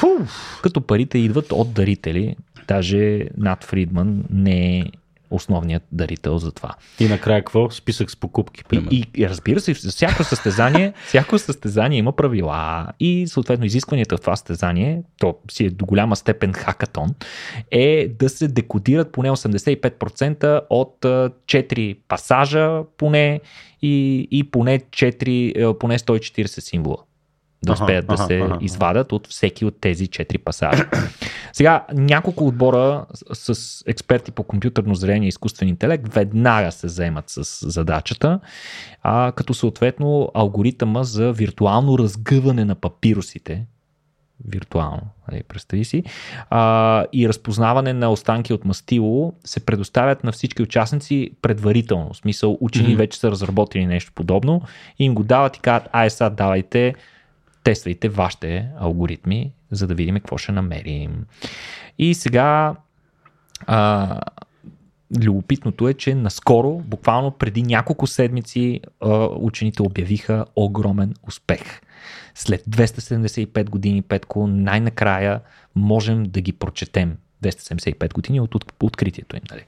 като 0.62 0.80
парите 0.80 1.18
идват 1.18 1.52
от 1.52 1.72
дарители. 1.72 2.36
Даже 2.68 3.28
Нат 3.36 3.64
Фридман 3.64 4.24
не 4.30 4.78
е 4.78 4.84
основният 5.30 5.82
дарител 5.92 6.38
за 6.38 6.52
това. 6.52 6.74
И 7.00 7.08
накрая 7.08 7.40
какво? 7.40 7.70
Списък 7.70 8.10
с 8.10 8.16
покупки, 8.16 8.64
примерно. 8.64 8.88
И, 8.92 9.04
и, 9.16 9.28
разбира 9.28 9.60
се, 9.60 9.74
всяко 9.74 10.24
състезание, 10.24 10.92
всяко 11.06 11.38
състезание 11.38 11.98
има 11.98 12.12
правила 12.12 12.86
и 13.00 13.26
съответно 13.28 13.66
изискванията 13.66 14.16
в 14.16 14.20
това 14.20 14.36
състезание, 14.36 15.02
то 15.18 15.36
си 15.50 15.64
е 15.64 15.70
до 15.70 15.86
голяма 15.86 16.16
степен 16.16 16.52
хакатон, 16.52 17.14
е 17.70 18.08
да 18.18 18.28
се 18.28 18.48
декодират 18.48 19.12
поне 19.12 19.30
85% 19.30 20.60
от 20.70 20.96
4 21.00 21.96
пасажа 22.08 22.82
поне 22.96 23.40
и, 23.82 24.28
и 24.30 24.50
поне, 24.50 24.78
4, 24.78 25.78
поне 25.78 25.98
140 25.98 26.46
символа 26.46 26.96
да 27.66 27.72
успеят 27.72 28.04
ага, 28.04 28.16
да 28.16 28.26
се 28.26 28.38
ага, 28.40 28.58
извадят 28.60 29.12
от 29.12 29.26
всеки 29.26 29.64
от 29.64 29.80
тези 29.80 30.06
четири 30.06 30.38
пасажа. 30.38 30.88
Сега, 31.52 31.86
няколко 31.92 32.46
отбора 32.46 33.06
с 33.32 33.82
експерти 33.86 34.30
по 34.30 34.42
компютърно 34.42 34.94
зрение 34.94 35.26
и 35.26 35.28
изкуствен 35.28 35.68
интелект 35.68 36.14
веднага 36.14 36.72
се 36.72 36.88
заемат 36.88 37.24
с 37.26 37.70
задачата, 37.70 38.40
а, 39.02 39.32
като 39.32 39.54
съответно 39.54 40.30
алгоритъма 40.34 41.02
за 41.02 41.32
виртуално 41.32 41.98
разгъване 41.98 42.64
на 42.64 42.74
папирусите, 42.74 43.66
виртуално, 44.48 45.02
нали, 45.32 45.42
представи 45.42 45.84
си, 45.84 46.04
а, 46.50 47.04
и 47.12 47.28
разпознаване 47.28 47.92
на 47.92 48.10
останки 48.10 48.52
от 48.52 48.64
мастило 48.64 49.32
се 49.44 49.66
предоставят 49.66 50.24
на 50.24 50.32
всички 50.32 50.62
участници 50.62 51.30
предварително. 51.42 52.12
В 52.12 52.16
смисъл, 52.16 52.58
учени 52.60 52.88
mm-hmm. 52.88 52.96
вече 52.96 53.18
са 53.18 53.30
разработили 53.30 53.86
нещо 53.86 54.12
подобно 54.14 54.62
и 54.98 55.04
им 55.04 55.14
го 55.14 55.22
дават 55.22 55.56
и 55.56 55.60
казват, 55.60 55.88
ай 55.92 56.10
сега 56.10 56.30
давайте 56.30 56.94
тествайте 57.64 58.08
вашите 58.08 58.68
алгоритми, 58.78 59.52
за 59.70 59.86
да 59.86 59.94
видим 59.94 60.14
какво 60.14 60.38
ще 60.38 60.52
намерим. 60.52 61.26
И 61.98 62.14
сега 62.14 62.74
а, 63.66 64.20
любопитното 65.20 65.88
е, 65.88 65.94
че 65.94 66.14
наскоро, 66.14 66.78
буквално 66.78 67.30
преди 67.30 67.62
няколко 67.62 68.06
седмици, 68.06 68.80
учените 69.30 69.82
обявиха 69.82 70.46
огромен 70.56 71.14
успех. 71.28 71.80
След 72.34 72.64
275 72.64 73.70
години, 73.70 74.02
Петко, 74.02 74.46
най-накрая 74.46 75.40
можем 75.74 76.22
да 76.22 76.40
ги 76.40 76.52
прочетем. 76.52 77.16
275 77.42 78.14
години 78.14 78.40
от, 78.40 78.54
от 78.54 78.72
откритието 78.82 79.36
им. 79.36 79.42
Нали? 79.50 79.64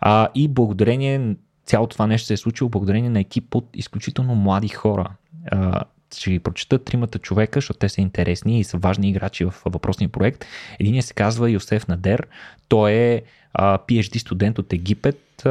А, 0.00 0.28
и 0.34 0.48
благодарение, 0.48 1.36
цялото 1.66 1.94
това 1.94 2.06
нещо 2.06 2.26
се 2.26 2.34
е 2.34 2.36
случило 2.36 2.70
благодарение 2.70 3.10
на 3.10 3.20
екип 3.20 3.54
от 3.54 3.68
изключително 3.74 4.34
млади 4.34 4.68
хора. 4.68 5.10
А, 5.50 5.82
ще 6.14 6.30
ги 6.30 6.38
прочета 6.38 6.78
тримата 6.78 7.18
човека, 7.18 7.56
защото 7.56 7.78
те 7.78 7.88
са 7.88 8.00
интересни 8.00 8.60
и 8.60 8.64
са 8.64 8.78
важни 8.78 9.08
играчи 9.08 9.44
в 9.44 9.54
въпросния 9.64 10.08
проект. 10.08 10.44
Единият 10.80 11.06
се 11.06 11.14
казва 11.14 11.50
Йосеф 11.50 11.88
Надер. 11.88 12.26
Той 12.68 12.92
е 12.92 13.22
PhD 13.58 14.18
студент 14.18 14.58
от 14.58 14.72
Египет, 14.72 15.46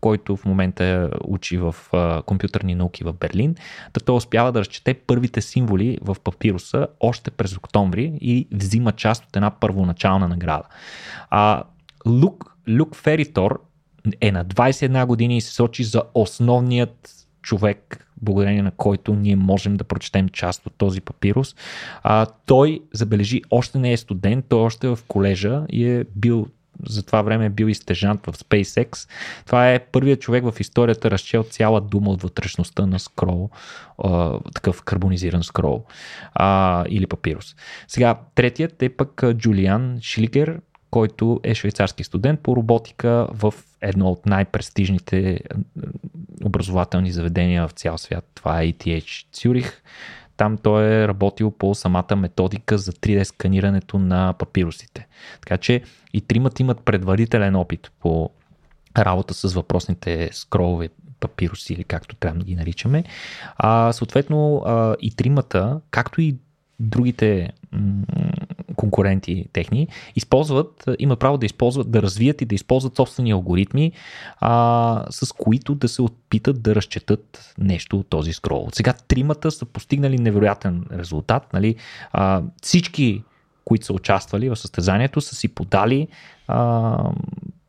който 0.00 0.36
в 0.36 0.44
момента 0.44 1.10
учи 1.24 1.58
в 1.58 1.74
компютърни 2.26 2.74
науки 2.74 3.04
в 3.04 3.12
Берлин. 3.12 3.54
Да 3.94 4.00
той 4.00 4.16
успява 4.16 4.52
да 4.52 4.60
разчете 4.60 4.94
първите 4.94 5.40
символи 5.40 5.98
в 6.02 6.16
папируса 6.24 6.86
още 7.00 7.30
през 7.30 7.56
октомври 7.56 8.18
и 8.20 8.48
взима 8.52 8.92
част 8.92 9.24
от 9.24 9.36
една 9.36 9.50
първоначална 9.50 10.28
награда. 10.28 10.64
А, 11.30 11.62
Люк, 12.06 12.56
Люк 12.68 12.96
Феритор 12.96 13.60
е 14.20 14.32
на 14.32 14.44
21 14.44 15.06
години 15.06 15.36
и 15.36 15.40
се 15.40 15.54
сочи 15.54 15.84
за 15.84 16.02
основният 16.14 17.23
човек, 17.44 18.06
благодарение 18.22 18.62
на 18.62 18.70
който 18.70 19.14
ние 19.14 19.36
можем 19.36 19.76
да 19.76 19.84
прочетем 19.84 20.28
част 20.28 20.66
от 20.66 20.74
този 20.78 21.00
папирус. 21.00 21.54
А, 22.02 22.26
той, 22.46 22.80
забележи, 22.92 23.42
още 23.50 23.78
не 23.78 23.92
е 23.92 23.96
студент, 23.96 24.44
той 24.48 24.60
още 24.60 24.86
е 24.86 24.90
в 24.90 24.98
колежа 25.08 25.62
и 25.70 25.88
е 25.88 26.04
бил 26.16 26.46
за 26.86 27.02
това 27.02 27.22
време 27.22 27.46
е 27.46 27.50
бил 27.50 27.66
и 27.66 27.74
стежант 27.74 28.26
в 28.26 28.32
SpaceX. 28.32 29.08
Това 29.46 29.72
е 29.72 29.78
първият 29.78 30.20
човек 30.20 30.44
в 30.44 30.60
историята 30.60 31.10
разчел 31.10 31.42
цяла 31.42 31.80
дума 31.80 32.10
от 32.10 32.22
вътрешността 32.22 32.86
на 32.86 32.98
скрол, 32.98 33.50
такъв 34.54 34.82
карбонизиран 34.82 35.42
скрол 35.42 35.84
а, 36.34 36.84
или 36.88 37.06
папирус. 37.06 37.56
Сега, 37.88 38.18
третият 38.34 38.82
е 38.82 38.88
пък 38.88 39.22
Джулиан 39.34 39.98
Шлигер, 40.02 40.60
който 40.94 41.40
е 41.42 41.54
швейцарски 41.54 42.04
студент 42.04 42.40
по 42.40 42.56
роботика 42.56 43.28
в 43.30 43.54
едно 43.80 44.10
от 44.10 44.26
най-престижните 44.26 45.40
образователни 46.44 47.12
заведения 47.12 47.68
в 47.68 47.72
цял 47.72 47.98
свят. 47.98 48.30
Това 48.34 48.62
е 48.62 48.72
ETH 48.72 49.26
Цюрих. 49.32 49.82
Там 50.36 50.58
той 50.58 50.84
е 50.84 51.08
работил 51.08 51.50
по 51.50 51.74
самата 51.74 52.16
методика 52.16 52.78
за 52.78 52.92
3D 52.92 53.24
сканирането 53.24 53.98
на 53.98 54.34
папирусите. 54.38 55.06
Така 55.40 55.58
че 55.58 55.82
и 56.12 56.20
тримата 56.20 56.62
имат 56.62 56.80
предварителен 56.80 57.56
опит 57.56 57.90
по 58.00 58.30
работа 58.98 59.34
с 59.34 59.54
въпросните 59.54 60.30
скролове 60.32 60.88
папируси 61.20 61.72
или 61.72 61.84
както 61.84 62.16
трябва 62.16 62.38
да 62.38 62.44
ги 62.44 62.56
наричаме. 62.56 63.04
А, 63.56 63.92
съответно 63.92 64.62
и 65.00 65.10
тримата, 65.10 65.80
както 65.90 66.20
и 66.20 66.36
другите 66.80 67.50
конкуренти 68.84 69.46
техни, 69.52 69.88
използват, 70.16 70.84
имат 70.98 71.18
право 71.18 71.38
да 71.38 71.46
използват, 71.46 71.90
да 71.90 72.02
развият 72.02 72.42
и 72.42 72.44
да 72.44 72.54
използват 72.54 72.96
собствени 72.96 73.30
алгоритми, 73.30 73.92
а, 74.40 75.04
с 75.10 75.32
които 75.32 75.74
да 75.74 75.88
се 75.88 76.02
опитат 76.02 76.62
да 76.62 76.74
разчетат 76.74 77.54
нещо 77.58 77.98
от 77.98 78.08
този 78.08 78.32
скрол. 78.32 78.68
Сега 78.72 78.92
тримата 78.92 79.50
са 79.50 79.64
постигнали 79.64 80.18
невероятен 80.18 80.84
резултат. 80.92 81.52
Нали? 81.52 81.76
А, 82.12 82.42
всички 82.62 83.22
които 83.64 83.86
са 83.86 83.92
участвали 83.92 84.48
в 84.48 84.56
състезанието, 84.56 85.20
са 85.20 85.34
си 85.34 85.48
подали 85.48 86.08
а, 86.48 86.98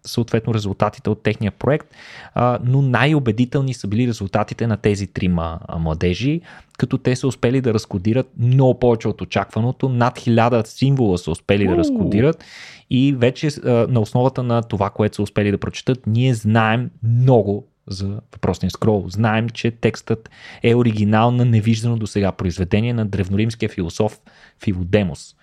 съответно 0.06 0.54
резултатите 0.54 1.10
от 1.10 1.24
техния 1.24 1.52
проект, 1.52 1.88
а, 2.34 2.60
но 2.64 2.82
най-убедителни 2.82 3.74
са 3.74 3.88
били 3.88 4.08
резултатите 4.08 4.68
на 4.68 4.78
тези 4.78 5.08
трима 5.08 5.60
младежи, 5.80 6.42
като 6.78 6.98
те 6.98 7.16
са 7.16 7.28
успели 7.28 7.62
да 7.62 7.74
разкодират 7.74 8.30
много 8.40 8.80
повече 8.80 9.08
от 9.08 9.22
очакваното, 9.22 9.90
над 9.90 10.20
хиляда 10.20 10.64
символа 10.66 11.18
са 11.18 11.32
успели 11.32 11.68
да 11.68 11.78
разкодират 11.78 12.44
и 12.90 13.16
вече 13.18 13.48
а, 13.48 13.70
на 13.70 14.00
основата 14.00 14.44
на 14.44 14.64
това, 14.64 14.90
което 14.90 15.16
са 15.16 15.22
успели 15.22 15.52
да 15.52 15.58
прочетат, 15.58 16.08
ние 16.08 16.34
знаем 16.34 16.90
много 17.04 17.68
за 17.88 18.08
въпросния 18.34 18.72
скрол. 18.72 19.06
Знаем, 19.10 19.50
че 19.50 19.72
текстът 19.72 20.30
е 20.64 20.76
оригинал 20.76 21.32
на 21.32 21.46
невиждано 21.46 21.98
до 21.98 22.08
сега 22.08 22.32
произведение 22.32 22.94
на 22.94 23.06
древноримския 23.06 23.70
философ 23.70 24.20
Филодемос 24.64 25.36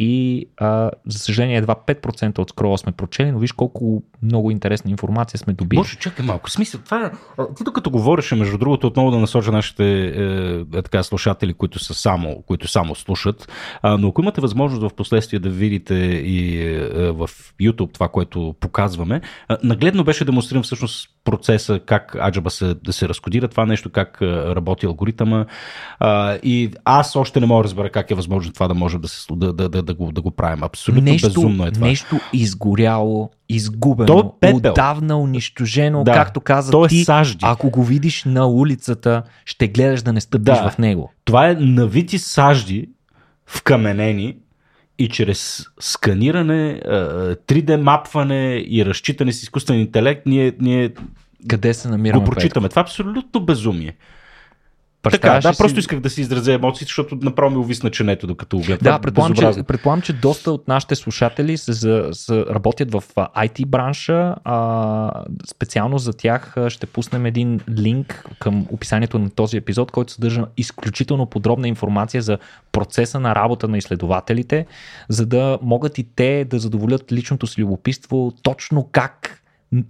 и 0.00 0.44
а, 0.56 0.90
за 1.06 1.18
съжаление 1.18 1.56
едва 1.56 1.74
5% 1.74 2.38
от 2.38 2.50
скрола 2.50 2.78
сме 2.78 2.92
прочели, 2.92 3.32
но 3.32 3.38
виж 3.38 3.52
колко 3.52 4.02
много 4.22 4.50
интересна 4.50 4.90
информация 4.90 5.38
сме 5.38 5.52
добили. 5.52 5.78
Може, 5.78 5.96
чакай 5.96 6.26
малко. 6.26 6.50
Смисъл, 6.50 6.80
това 6.84 7.06
е... 7.06 7.10
Ти 7.56 7.64
докато 7.64 7.90
говореше, 7.90 8.34
между 8.34 8.58
другото, 8.58 8.86
отново 8.86 9.10
да 9.10 9.18
насоча 9.18 9.52
нашите 9.52 9.84
е, 9.84 10.78
е, 10.78 10.82
така, 10.82 11.02
слушатели, 11.02 11.54
които 11.54 11.78
са 11.78 11.94
само, 11.94 12.42
които 12.46 12.68
само 12.68 12.94
слушат, 12.94 13.52
а, 13.82 13.96
но 13.96 14.08
ако 14.08 14.20
имате 14.20 14.40
възможност 14.40 14.82
в 14.82 14.96
последствие 14.96 15.38
да 15.38 15.50
видите 15.50 15.94
и 15.94 16.62
е, 16.62 17.10
в 17.10 17.30
YouTube 17.60 17.92
това, 17.94 18.08
което 18.08 18.54
показваме, 18.60 19.20
нагледно 19.62 20.04
беше 20.04 20.24
демонстриран 20.24 20.62
всъщност 20.62 21.08
процеса, 21.24 21.80
как 21.86 22.14
аджаба 22.14 22.50
се, 22.50 22.74
да 22.74 22.92
се 22.92 23.08
разкодира 23.08 23.48
това 23.48 23.66
нещо, 23.66 23.90
как 23.90 24.22
работи 24.22 24.86
алгоритъма. 24.86 25.46
А, 26.00 26.38
и 26.42 26.70
аз 26.84 27.16
още 27.16 27.40
не 27.40 27.46
мога 27.46 27.62
да 27.62 27.64
разбера 27.64 27.90
как 27.90 28.10
е 28.10 28.14
възможно 28.14 28.52
това 28.52 28.68
да 28.68 28.74
може 28.74 28.98
да, 28.98 29.08
се, 29.08 29.26
да, 29.30 29.52
да, 29.52 29.68
да, 29.68 29.87
да, 29.88 29.94
го, 29.94 30.12
да 30.12 30.20
го 30.20 30.30
правим. 30.30 30.62
Абсолютно 30.62 31.02
нещо, 31.02 31.28
безумно 31.28 31.66
е 31.66 31.70
това. 31.70 31.86
Нещо 31.86 32.20
изгоряло, 32.32 33.30
изгубено, 33.48 34.06
То 34.06 34.34
е 34.42 34.52
отдавна 34.52 35.18
унищожено, 35.18 36.04
да, 36.04 36.12
както 36.12 36.40
каза 36.40 36.72
то 36.72 36.84
е 36.84 36.88
ти, 36.88 37.04
сажди. 37.04 37.38
ако 37.42 37.70
го 37.70 37.84
видиш 37.84 38.24
на 38.24 38.46
улицата, 38.46 39.22
ще 39.44 39.68
гледаш 39.68 40.02
да 40.02 40.12
не 40.12 40.20
стъпиш 40.20 40.44
да, 40.44 40.70
в 40.70 40.78
него. 40.78 41.12
Това 41.24 41.48
е 41.48 41.54
навити 41.54 42.18
сажди, 42.18 42.88
вкаменени, 43.46 44.36
и 44.98 45.08
чрез 45.08 45.66
сканиране, 45.80 46.80
3D 46.84 47.76
мапване 47.76 48.64
и 48.68 48.84
разчитане 48.86 49.32
с 49.32 49.42
изкуствен 49.42 49.80
интелект, 49.80 50.26
ние, 50.26 50.52
ние 50.60 50.90
къде 51.48 51.74
се 51.74 51.88
намираме? 51.88 52.24
Го 52.24 52.30
прочитаме. 52.30 52.68
Това 52.68 52.80
е 52.80 52.82
абсолютно 52.82 53.40
безумие. 53.40 53.94
Така, 55.02 55.40
да, 55.40 55.52
си... 55.52 55.58
просто 55.58 55.78
исках 55.78 56.00
да 56.00 56.10
си 56.10 56.20
изразя 56.20 56.52
емоциите, 56.52 56.88
защото 56.88 57.18
направо 57.22 57.50
ми 57.50 57.56
увисна 57.56 57.90
ченето, 57.90 58.26
докато 58.26 58.56
го 58.56 58.62
гледам. 58.62 58.92
Да, 58.92 58.98
предполагам 58.98 59.54
че, 59.54 59.62
предполагам, 59.62 60.02
че 60.02 60.12
доста 60.12 60.52
от 60.52 60.68
нашите 60.68 60.94
слушатели 60.94 61.56
се, 61.56 61.72
за, 61.72 62.08
се 62.12 62.44
работят 62.50 62.92
в 62.92 63.04
IT 63.16 63.66
бранша. 63.66 64.34
А, 64.44 65.24
специално 65.46 65.98
за 65.98 66.12
тях 66.12 66.54
ще 66.68 66.86
пуснем 66.86 67.26
един 67.26 67.60
линк 67.70 68.24
към 68.38 68.66
описанието 68.70 69.18
на 69.18 69.30
този 69.30 69.56
епизод, 69.56 69.90
който 69.90 70.12
съдържа 70.12 70.44
изключително 70.56 71.26
подробна 71.26 71.68
информация 71.68 72.22
за 72.22 72.38
процеса 72.72 73.20
на 73.20 73.34
работа 73.34 73.68
на 73.68 73.78
изследователите, 73.78 74.66
за 75.08 75.26
да 75.26 75.58
могат 75.62 75.98
и 75.98 76.06
те 76.16 76.44
да 76.44 76.58
задоволят 76.58 77.12
личното 77.12 77.46
си 77.46 77.60
любопитство 77.60 78.32
точно 78.42 78.88
как 78.92 79.37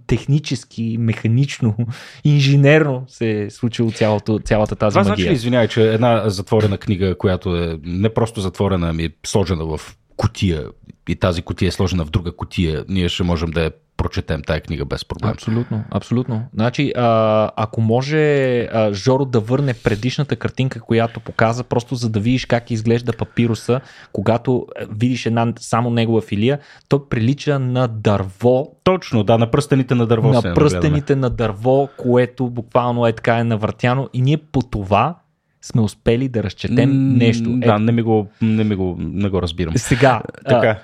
технически, 0.07 0.97
механично, 0.99 1.75
инженерно 2.23 3.03
се 3.07 3.41
е 3.41 3.49
случило 3.49 3.91
цялото, 3.91 4.39
цялата 4.39 4.75
тази 4.75 4.93
Това 4.93 5.09
магия. 5.09 5.23
значи 5.23 5.33
извинявай, 5.33 5.67
че 5.67 5.93
една 5.93 6.29
затворена 6.29 6.77
книга, 6.77 7.17
която 7.17 7.55
е 7.55 7.79
не 7.83 8.13
просто 8.13 8.41
затворена, 8.41 8.89
ами 8.89 9.03
е 9.03 9.09
сложена 9.25 9.65
в 9.65 9.97
котия 10.15 10.65
и 11.09 11.15
тази 11.15 11.41
котия 11.41 11.67
е 11.67 11.71
сложена 11.71 12.05
в 12.05 12.09
друга 12.09 12.31
котия, 12.31 12.85
ние 12.89 13.09
ще 13.09 13.23
можем 13.23 13.51
да 13.51 13.63
я 13.63 13.71
прочетем 13.99 14.41
тая 14.41 14.61
книга 14.61 14.85
без 14.85 15.05
проблем. 15.05 15.31
Абсолютно, 15.31 15.83
абсолютно. 15.91 16.43
Значи, 16.53 16.93
а, 16.95 17.51
ако 17.55 17.81
може 17.81 18.59
а, 18.61 18.93
Жоро 18.93 19.25
да 19.25 19.39
върне 19.39 19.73
предишната 19.73 20.35
картинка, 20.35 20.79
която 20.79 21.19
показа, 21.19 21.63
просто 21.63 21.95
за 21.95 22.09
да 22.09 22.19
видиш 22.19 22.45
как 22.45 22.71
изглежда 22.71 23.13
папируса, 23.13 23.81
когато 24.11 24.67
видиш 24.89 25.25
една 25.25 25.53
само 25.59 25.89
негова 25.89 26.21
филия, 26.21 26.59
то 26.89 27.09
прилича 27.09 27.59
на 27.59 27.87
дърво. 27.87 28.71
Точно, 28.83 29.23
да, 29.23 29.37
на 29.37 29.51
пръстените 29.51 29.95
на 29.95 30.07
дърво. 30.07 30.29
На 30.29 30.41
пръстените 30.41 31.15
на 31.15 31.29
дърво, 31.29 31.89
което 31.97 32.49
буквално 32.49 33.07
е 33.07 33.13
така 33.13 33.37
е 33.37 33.43
навъртяно 33.43 34.09
и 34.13 34.21
ние 34.21 34.37
по 34.37 34.61
това 34.61 35.15
сме 35.61 35.81
успели 35.81 36.27
да 36.27 36.43
разчетем 36.43 37.17
нещо. 37.17 37.49
Да, 37.49 37.75
е, 37.75 37.79
не 37.79 37.91
ми 37.91 38.01
го, 38.01 38.27
не 38.41 38.63
ми 38.63 38.75
го, 38.75 38.95
не 38.99 39.29
го 39.29 39.41
разбирам. 39.41 39.77
Сега, 39.77 40.21
така. 40.45 40.79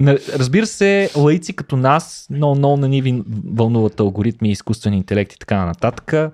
Разбира 0.00 0.66
се, 0.66 1.10
лаици 1.16 1.52
като 1.52 1.76
нас, 1.76 2.26
но 2.30 2.54
много 2.54 2.76
на 2.76 2.88
ни 2.88 3.22
вълнуват 3.44 4.00
алгоритми, 4.00 4.50
изкуствен 4.50 4.94
интелект 4.94 5.32
и 5.32 5.38
така 5.38 5.64
нататък. 5.64 6.32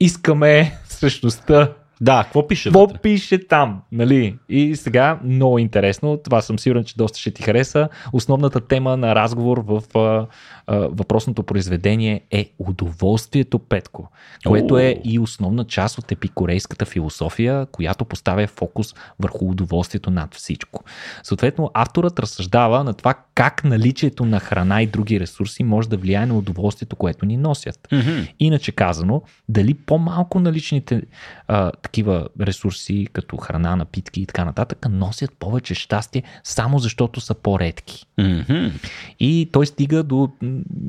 Искаме 0.00 0.78
всъщността 0.88 1.72
да, 2.00 2.22
какво 2.24 2.48
пише? 2.48 2.68
Какво 2.68 2.88
пише 3.02 3.46
там, 3.48 3.82
нали? 3.92 4.38
И 4.48 4.76
сега, 4.76 5.20
много 5.24 5.58
интересно, 5.58 6.16
това 6.16 6.40
съм 6.40 6.58
сигурен, 6.58 6.84
че 6.84 6.96
доста 6.96 7.18
ще 7.18 7.30
ти 7.30 7.42
хареса. 7.42 7.88
Основната 8.12 8.60
тема 8.60 8.96
на 8.96 9.14
разговор 9.14 9.64
в 9.66 9.82
а, 9.94 10.26
а, 10.66 10.76
въпросното 10.76 11.42
произведение 11.42 12.20
е 12.30 12.50
удоволствието, 12.58 13.58
Петко, 13.58 14.10
което 14.46 14.78
е 14.78 15.00
и 15.04 15.18
основна 15.18 15.64
част 15.64 15.98
от 15.98 16.12
епикорейската 16.12 16.84
философия, 16.84 17.66
която 17.66 18.04
поставя 18.04 18.46
фокус 18.46 18.94
върху 19.20 19.50
удоволствието 19.50 20.10
над 20.10 20.34
всичко. 20.34 20.84
Съответно, 21.22 21.70
авторът 21.74 22.18
разсъждава 22.18 22.84
на 22.84 22.94
това 22.94 23.14
как 23.34 23.64
наличието 23.64 24.24
на 24.24 24.40
храна 24.40 24.82
и 24.82 24.86
други 24.86 25.20
ресурси 25.20 25.64
може 25.64 25.88
да 25.88 25.96
влияе 25.96 26.26
на 26.26 26.38
удоволствието, 26.38 26.96
което 26.96 27.26
ни 27.26 27.36
носят. 27.36 27.88
Mm-hmm. 27.90 28.32
Иначе 28.40 28.72
казано, 28.72 29.22
дали 29.48 29.74
по-малко 29.74 30.40
наличните 30.40 31.02
а, 31.48 31.72
такива 31.86 32.28
ресурси, 32.40 33.06
като 33.12 33.36
храна, 33.36 33.76
напитки 33.76 34.20
и 34.20 34.26
така 34.26 34.44
нататък, 34.44 34.86
носят 34.90 35.32
повече 35.38 35.74
щастие, 35.74 36.22
само 36.44 36.78
защото 36.78 37.20
са 37.20 37.34
по-редки. 37.34 38.06
Mm-hmm. 38.18 38.72
И 39.20 39.48
той 39.52 39.66
стига 39.66 40.02
до 40.02 40.30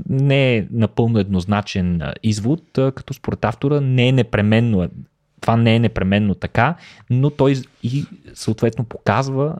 не 0.09 0.57
е 0.57 0.67
напълно 0.71 1.19
еднозначен 1.19 2.01
извод, 2.23 2.63
като 2.73 3.13
според 3.13 3.45
автора 3.45 3.81
не 3.81 4.07
е 4.07 4.11
непременно 4.11 4.89
това 5.41 5.57
не 5.57 5.75
е 5.75 5.79
непременно 5.79 6.35
така, 6.35 6.75
но 7.09 7.29
той 7.29 7.55
и 7.83 8.05
съответно 8.33 8.85
показва, 8.85 9.55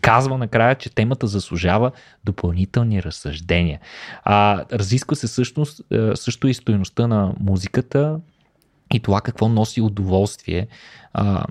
казва 0.00 0.38
накрая, 0.38 0.74
че 0.74 0.94
темата 0.94 1.26
заслужава 1.26 1.90
допълнителни 2.24 3.02
разсъждения. 3.02 3.80
А, 4.24 4.64
разисква 4.72 5.16
се 5.16 5.26
всъщност 5.26 5.80
също 6.14 6.48
и 6.48 6.54
стоеността 6.54 7.06
на 7.06 7.32
музиката 7.40 8.20
и 8.94 9.00
това 9.00 9.20
какво 9.20 9.48
носи 9.48 9.80
удоволствие 9.80 10.66
а, 11.12 11.44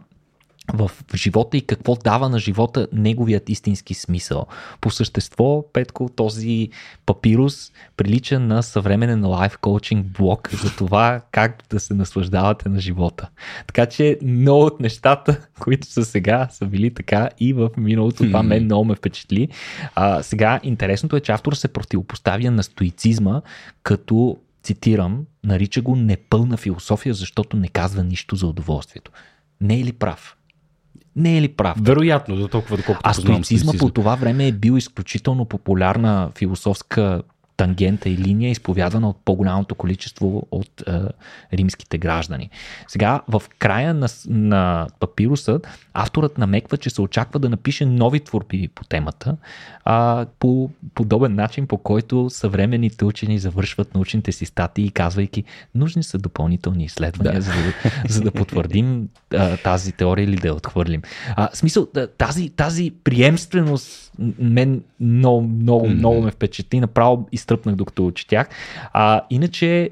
в 0.73 0.91
живота 1.15 1.57
и 1.57 1.61
какво 1.61 1.95
дава 1.95 2.29
на 2.29 2.39
живота 2.39 2.87
неговият 2.93 3.49
истински 3.49 3.93
смисъл. 3.93 4.45
По 4.81 4.91
същество, 4.91 5.65
Петко, 5.73 6.09
този 6.15 6.69
папирус 7.05 7.71
прилича 7.97 8.39
на 8.39 8.63
съвременен 8.63 9.25
лайф 9.25 9.57
коучинг 9.57 10.05
блок 10.05 10.49
за 10.53 10.75
това 10.75 11.21
как 11.31 11.63
да 11.69 11.79
се 11.79 11.93
наслаждавате 11.93 12.69
на 12.69 12.79
живота. 12.79 13.29
Така 13.67 13.85
че 13.85 14.17
много 14.23 14.65
от 14.65 14.79
нещата, 14.79 15.47
които 15.59 15.87
са 15.87 16.05
сега, 16.05 16.47
са 16.51 16.65
били 16.65 16.93
така 16.93 17.29
и 17.39 17.53
в 17.53 17.69
миналото. 17.77 18.23
Това 18.23 18.43
мен 18.43 18.63
много 18.63 18.85
ме 18.85 18.95
впечатли. 18.95 19.49
А, 19.95 20.23
сега 20.23 20.59
интересното 20.63 21.15
е, 21.15 21.19
че 21.19 21.31
автор 21.31 21.53
се 21.53 21.67
противопоставя 21.67 22.51
на 22.51 22.63
стоицизма 22.63 23.41
като 23.83 24.37
цитирам, 24.64 25.26
нарича 25.43 25.82
го 25.82 25.95
непълна 25.95 26.57
философия, 26.57 27.14
защото 27.14 27.57
не 27.57 27.68
казва 27.68 28.03
нищо 28.03 28.36
за 28.36 28.47
удоволствието. 28.47 29.12
Не 29.62 29.80
е 29.80 29.84
ли 29.84 29.93
прав? 29.93 30.38
Не 31.16 31.38
е 31.38 31.41
ли 31.41 31.47
прав? 31.47 31.78
Вероятно, 31.82 32.36
до 32.36 32.47
толкова 32.47 32.78
доколкото 32.78 33.10
А 33.10 33.14
стоицизма 33.14 33.74
по 33.80 33.89
това 33.89 34.16
време 34.16 34.47
е 34.47 34.51
бил 34.51 34.78
изключително 34.78 35.45
популярна 35.45 36.32
философска 36.38 37.22
тангента 37.60 38.10
и 38.10 38.18
линия, 38.18 38.51
изповядана 38.51 39.10
от 39.10 39.18
по-голямото 39.26 39.76
количество 39.76 40.47
от 40.51 40.84
е, 40.88 40.99
римските 41.53 41.97
граждани. 41.97 42.49
Сега, 42.88 43.22
в 43.28 43.43
края 43.60 43.93
на, 43.93 44.07
на 44.28 44.88
папируса, 44.99 45.60
авторът 45.93 46.38
намеква, 46.38 46.78
че 46.78 46.89
се 46.89 47.01
очаква 47.01 47.39
да 47.39 47.49
напише 47.49 47.86
нови 47.86 48.20
творби 48.20 48.68
по 48.68 48.84
темата, 48.84 49.38
а, 49.86 50.26
по 50.39 50.70
подобен 50.95 51.36
начин, 51.36 51.68
по 51.68 51.78
който 51.78 52.30
съвременните 52.30 53.05
учени 53.05 53.39
завършват 53.39 53.95
научните 53.95 54.32
си 54.32 54.45
статии, 54.45 54.91
казвайки, 54.91 55.43
нужни 55.76 56.03
са 56.03 56.18
допълнителни 56.18 56.84
изследвания, 56.84 57.34
да. 57.34 57.41
за, 57.41 57.51
да, 57.51 57.91
за 58.14 58.22
да 58.22 58.32
потвърдим 58.32 59.10
а, 59.34 59.57
тази 59.57 59.91
теория 59.91 60.24
или 60.24 60.36
да 60.36 60.47
я 60.47 60.53
отхвърлим. 60.53 61.01
А, 61.36 61.49
смисъл, 61.53 61.88
тази, 62.18 62.49
тази 62.49 62.91
приемственост 63.03 64.12
мен 64.39 64.84
много, 64.99 65.41
много, 65.41 65.89
много 65.89 66.22
ме 66.22 66.32
впечатли. 66.32 66.80
Направо 66.80 67.28
изтръпнах 67.50 67.76
докато 67.76 68.12
четях. 68.12 68.50
А, 68.93 69.22
иначе 69.30 69.89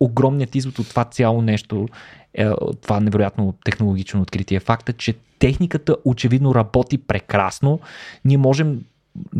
огромният 0.00 0.54
извод 0.54 0.78
от 0.78 0.88
това 0.88 1.04
цяло 1.04 1.42
нещо, 1.42 1.88
е, 2.34 2.50
това 2.82 3.00
невероятно 3.00 3.54
технологично 3.64 4.22
откритие, 4.22 4.60
факта, 4.60 4.92
че 4.92 5.14
техниката 5.38 5.96
очевидно 6.04 6.54
работи 6.54 6.98
прекрасно. 6.98 7.80
Ние 8.24 8.38
можем 8.38 8.80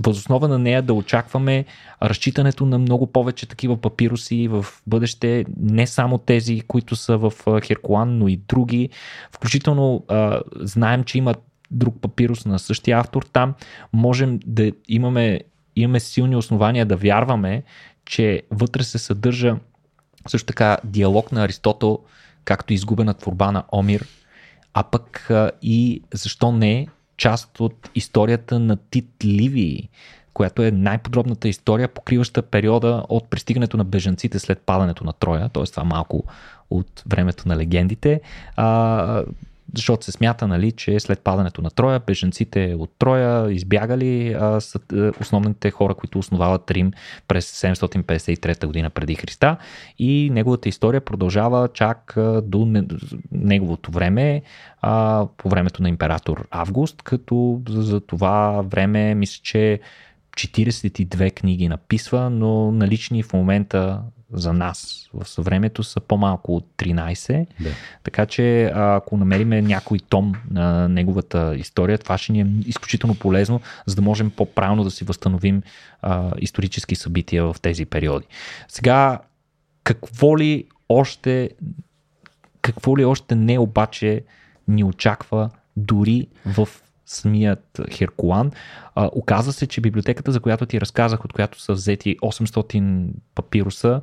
възоснова 0.04 0.48
на 0.48 0.58
нея 0.58 0.82
да 0.82 0.94
очакваме 0.94 1.64
разчитането 2.02 2.66
на 2.66 2.78
много 2.78 3.06
повече 3.06 3.48
такива 3.48 3.76
папируси 3.76 4.48
в 4.48 4.66
бъдеще, 4.86 5.44
не 5.60 5.86
само 5.86 6.18
тези, 6.18 6.60
които 6.60 6.96
са 6.96 7.16
в 7.16 7.32
Херкулан, 7.64 8.18
но 8.18 8.28
и 8.28 8.36
други. 8.36 8.88
Включително 9.32 10.04
знаем, 10.60 11.04
че 11.04 11.18
има 11.18 11.34
друг 11.70 11.94
папирус 12.00 12.44
на 12.44 12.58
същия 12.58 12.98
автор 12.98 13.22
там. 13.32 13.54
Можем 13.92 14.40
да 14.46 14.72
имаме, 14.88 15.40
имаме 15.76 16.00
силни 16.00 16.36
основания 16.36 16.86
да 16.86 16.96
вярваме, 16.96 17.62
че 18.04 18.42
вътре 18.50 18.84
се 18.84 18.98
съдържа 18.98 19.56
също 20.28 20.46
така 20.46 20.78
диалог 20.84 21.32
на 21.32 21.44
Аристотел, 21.44 21.98
както 22.44 22.72
изгубена 22.72 23.14
творба 23.14 23.52
на 23.52 23.64
Омир, 23.72 24.06
а 24.74 24.82
пък 24.82 25.30
и 25.62 26.02
защо 26.14 26.52
не 26.52 26.88
част 27.16 27.60
от 27.60 27.90
историята 27.94 28.58
на 28.58 28.76
Тит 28.76 29.08
Ливий, 29.24 29.88
която 30.34 30.62
е 30.62 30.70
най-подробната 30.70 31.48
история, 31.48 31.88
покриваща 31.88 32.42
периода 32.42 33.04
от 33.08 33.30
пристигането 33.30 33.76
на 33.76 33.84
бежанците 33.84 34.38
след 34.38 34.58
падането 34.58 35.04
на 35.04 35.12
Троя, 35.12 35.48
т.е. 35.48 35.64
това 35.64 35.84
малко 35.84 36.24
от 36.70 37.02
времето 37.06 37.48
на 37.48 37.56
легендите, 37.56 38.20
защото 39.74 40.04
се 40.04 40.12
смята, 40.12 40.46
нали, 40.48 40.72
че 40.72 41.00
след 41.00 41.20
падането 41.20 41.62
на 41.62 41.70
Троя, 41.70 42.00
беженците 42.06 42.74
от 42.78 42.90
Троя 42.98 43.52
избягали 43.52 44.32
а, 44.32 44.60
са 44.60 44.78
е, 44.92 45.10
основните 45.20 45.70
хора, 45.70 45.94
които 45.94 46.18
основават 46.18 46.70
Рим 46.70 46.92
през 47.28 47.62
753 47.62 48.66
година 48.66 48.90
преди 48.90 49.14
Христа. 49.14 49.56
И 49.98 50.30
неговата 50.32 50.68
история 50.68 51.00
продължава 51.00 51.68
чак 51.74 52.14
до 52.42 52.84
неговото 53.32 53.90
време, 53.90 54.42
а, 54.82 55.26
по 55.36 55.48
времето 55.48 55.82
на 55.82 55.88
император 55.88 56.46
Август, 56.50 57.02
като 57.02 57.60
за 57.68 58.00
това 58.00 58.62
време 58.62 59.14
мисля, 59.14 59.40
че 59.42 59.80
42 60.48 61.34
книги 61.34 61.68
написва, 61.68 62.30
но 62.30 62.72
налични 62.72 63.22
в 63.22 63.32
момента 63.32 64.02
за 64.32 64.52
нас 64.52 65.08
в 65.14 65.28
съвремето 65.28 65.82
са 65.82 66.00
по-малко 66.00 66.56
от 66.56 66.66
13. 66.78 67.46
Да. 67.60 67.70
Така 68.04 68.26
че 68.26 68.64
ако 68.74 69.16
намериме 69.16 69.62
някой 69.62 69.98
том 69.98 70.34
на 70.50 70.88
неговата 70.88 71.54
история, 71.56 71.98
това 71.98 72.18
ще 72.18 72.32
ни 72.32 72.40
е 72.40 72.46
изключително 72.66 73.14
полезно, 73.14 73.60
за 73.86 73.94
да 73.94 74.02
можем 74.02 74.30
по-правилно 74.30 74.84
да 74.84 74.90
си 74.90 75.04
възстановим 75.04 75.62
а, 76.02 76.32
исторически 76.38 76.94
събития 76.94 77.44
в 77.44 77.56
тези 77.62 77.84
периоди. 77.86 78.26
Сега, 78.68 79.18
какво 79.84 80.38
ли 80.38 80.64
още 80.88 81.50
какво 82.62 82.98
ли 82.98 83.04
още 83.04 83.34
не 83.34 83.58
обаче 83.58 84.22
ни 84.68 84.84
очаква 84.84 85.50
дори 85.76 86.26
в 86.46 86.68
самият 87.10 87.80
Херкулан. 87.90 88.50
А, 88.94 89.10
оказва 89.12 89.52
се, 89.52 89.66
че 89.66 89.80
библиотеката, 89.80 90.32
за 90.32 90.40
която 90.40 90.66
ти 90.66 90.80
разказах, 90.80 91.24
от 91.24 91.32
която 91.32 91.60
са 91.60 91.72
взети 91.72 92.16
800 92.22 93.08
папируса, 93.34 94.00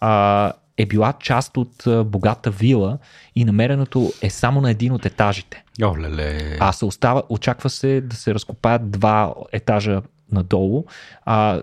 а, 0.00 0.52
е 0.76 0.86
била 0.86 1.12
част 1.12 1.56
от 1.56 1.84
богата 2.06 2.50
вила 2.50 2.98
и 3.36 3.44
намереното 3.44 4.12
е 4.22 4.30
само 4.30 4.60
на 4.60 4.70
един 4.70 4.92
от 4.92 5.06
етажите. 5.06 5.64
О, 5.82 5.98
леле. 5.98 6.56
А 6.60 6.72
се 6.72 6.84
остава, 6.84 7.22
очаква 7.28 7.70
се 7.70 8.00
да 8.00 8.16
се 8.16 8.34
разкопаят 8.34 8.90
два 8.90 9.34
етажа 9.52 10.02
надолу. 10.32 10.84
А, 11.24 11.62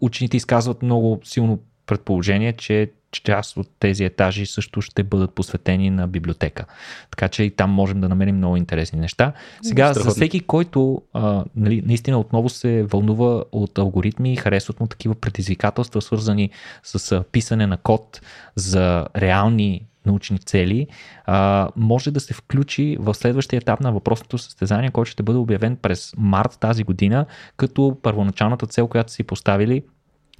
учените 0.00 0.36
изказват 0.36 0.82
много 0.82 1.20
силно 1.24 1.60
предположение, 1.86 2.52
че 2.52 2.90
част 3.22 3.56
от 3.56 3.68
тези 3.80 4.04
етажи 4.04 4.46
също 4.46 4.80
ще 4.80 5.02
бъдат 5.02 5.34
посветени 5.34 5.90
на 5.90 6.08
библиотека. 6.08 6.64
Така 7.10 7.28
че 7.28 7.42
и 7.42 7.50
там 7.50 7.70
можем 7.70 8.00
да 8.00 8.08
намерим 8.08 8.36
много 8.36 8.56
интересни 8.56 9.00
неща. 9.00 9.32
Сега, 9.62 9.86
Страхотно. 9.88 10.10
за 10.10 10.14
всеки, 10.14 10.40
който 10.40 11.02
а, 11.12 11.44
нали, 11.56 11.82
наистина 11.86 12.18
отново 12.18 12.48
се 12.48 12.82
вълнува 12.82 13.44
от 13.52 13.78
алгоритми 13.78 14.32
и 14.32 14.36
харесват 14.36 14.80
му 14.80 14.86
такива 14.86 15.14
предизвикателства, 15.14 16.02
свързани 16.02 16.50
с 16.82 17.12
а, 17.12 17.24
писане 17.32 17.66
на 17.66 17.76
код 17.76 18.20
за 18.56 19.06
реални 19.16 19.86
научни 20.06 20.38
цели, 20.38 20.86
а, 21.26 21.68
може 21.76 22.10
да 22.10 22.20
се 22.20 22.34
включи 22.34 22.96
в 23.00 23.14
следващия 23.14 23.58
етап 23.58 23.80
на 23.80 23.92
въпросното 23.92 24.38
състезание, 24.38 24.90
който 24.90 25.10
ще 25.10 25.22
бъде 25.22 25.38
обявен 25.38 25.76
през 25.76 26.12
март 26.16 26.58
тази 26.60 26.84
година, 26.84 27.26
като 27.56 27.96
първоначалната 28.02 28.66
цел, 28.66 28.88
която 28.88 29.12
си 29.12 29.22
поставили 29.22 29.82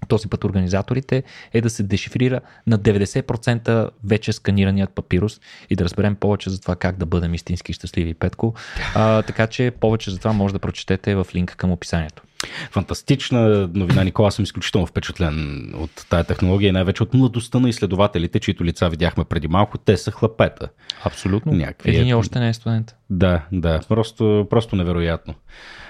този 0.08 0.28
път 0.28 0.44
организаторите 0.44 1.22
е 1.52 1.60
да 1.60 1.70
се 1.70 1.82
дешифрира 1.82 2.40
на 2.66 2.78
90% 2.78 3.90
вече 4.04 4.32
сканираният 4.32 4.90
папирус 4.90 5.40
и 5.70 5.76
да 5.76 5.84
разберем 5.84 6.14
повече 6.14 6.50
за 6.50 6.60
това 6.60 6.76
как 6.76 6.96
да 6.96 7.06
бъдем 7.06 7.34
истински 7.34 7.72
щастливи, 7.72 8.14
Петко. 8.14 8.54
А, 8.94 9.22
така 9.22 9.46
че 9.46 9.70
повече 9.80 10.10
за 10.10 10.18
това 10.18 10.32
може 10.32 10.54
да 10.54 10.58
прочетете 10.58 11.14
в 11.14 11.26
линка 11.34 11.56
към 11.56 11.72
описанието. 11.72 12.22
Фантастична 12.70 13.70
новина, 13.74 14.04
Никола. 14.04 14.28
Аз 14.28 14.34
съм 14.34 14.42
изключително 14.42 14.86
впечатлен 14.86 15.66
от 15.76 16.06
тая 16.10 16.24
технология 16.24 16.68
и 16.68 16.72
най-вече 16.72 17.02
от 17.02 17.14
младостта 17.14 17.60
на 17.60 17.68
изследователите, 17.68 18.40
чието 18.40 18.64
лица 18.64 18.88
видяхме 18.88 19.24
преди 19.24 19.48
малко. 19.48 19.78
Те 19.78 19.96
са 19.96 20.10
хлапета. 20.10 20.68
Абсолютно. 21.04 21.52
Някакви... 21.52 21.96
Един 21.96 22.14
още 22.14 22.40
не 22.40 22.48
е 22.48 22.54
студент. 22.54 22.94
Да, 23.14 23.42
да. 23.52 23.80
Просто, 23.88 24.46
просто 24.50 24.76
невероятно. 24.76 25.34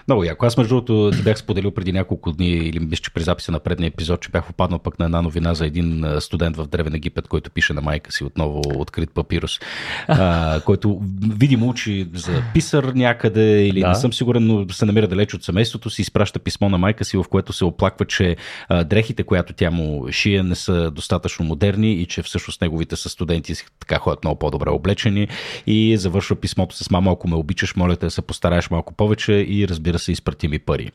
Много 0.08 0.24
яко. 0.24 0.46
Аз, 0.46 0.56
между 0.56 0.74
другото, 0.74 1.22
бях 1.24 1.38
споделил 1.38 1.70
преди 1.70 1.92
няколко 1.92 2.32
дни, 2.32 2.48
или 2.48 2.78
мисля, 2.78 3.02
че 3.02 3.12
при 3.12 3.22
записа 3.22 3.52
на 3.52 3.60
предния 3.60 3.88
епизод, 3.88 4.20
че 4.20 4.28
бях 4.28 4.46
попаднал 4.46 4.78
пък 4.78 4.98
на 4.98 5.04
една 5.04 5.22
новина 5.22 5.54
за 5.54 5.66
един 5.66 6.06
студент 6.20 6.56
в 6.56 6.66
Древен 6.66 6.94
Египет, 6.94 7.28
който 7.28 7.50
пише 7.50 7.72
на 7.72 7.80
майка 7.80 8.12
си 8.12 8.24
отново 8.24 8.62
открит 8.74 9.10
папирус, 9.14 9.60
а, 10.08 10.60
който 10.64 11.00
видимо 11.30 11.68
учи 11.68 12.08
за 12.14 12.42
писар 12.54 12.84
някъде, 12.84 13.66
или 13.66 13.80
да. 13.80 13.88
не 13.88 13.94
съм 13.94 14.12
сигурен, 14.12 14.46
но 14.46 14.68
се 14.68 14.84
намира 14.84 15.08
далеч 15.08 15.34
от 15.34 15.44
семейството 15.44 15.90
си, 15.90 16.02
изпраща 16.02 16.38
писмо 16.38 16.68
на 16.68 16.78
майка 16.78 17.04
си, 17.04 17.16
в 17.16 17.24
което 17.30 17.52
се 17.52 17.64
оплаква, 17.64 18.04
че 18.06 18.36
а, 18.68 18.84
дрехите, 18.84 19.22
която 19.22 19.52
тя 19.52 19.70
му 19.70 20.12
шие, 20.12 20.42
не 20.42 20.54
са 20.54 20.90
достатъчно 20.90 21.44
модерни 21.44 21.92
и 21.92 22.06
че 22.06 22.22
всъщност 22.22 22.60
неговите 22.60 22.96
са 22.96 23.08
студенти 23.08 23.54
така 23.80 23.98
ходят 23.98 24.24
много 24.24 24.38
по-добре 24.38 24.70
облечени 24.70 25.28
и 25.66 25.96
завършва 25.96 26.36
писмото 26.36 26.76
с 26.76 26.90
мама, 26.90 27.13
ако 27.14 27.28
ме 27.28 27.36
обичаш, 27.36 27.76
моля 27.76 27.96
те 27.96 28.06
да 28.06 28.10
се 28.10 28.22
постараеш 28.22 28.70
малко 28.70 28.94
повече 28.94 29.32
и 29.32 29.68
разбира 29.68 29.98
се, 29.98 30.12
изпрати 30.12 30.48
ми 30.48 30.58
пари. 30.58 30.90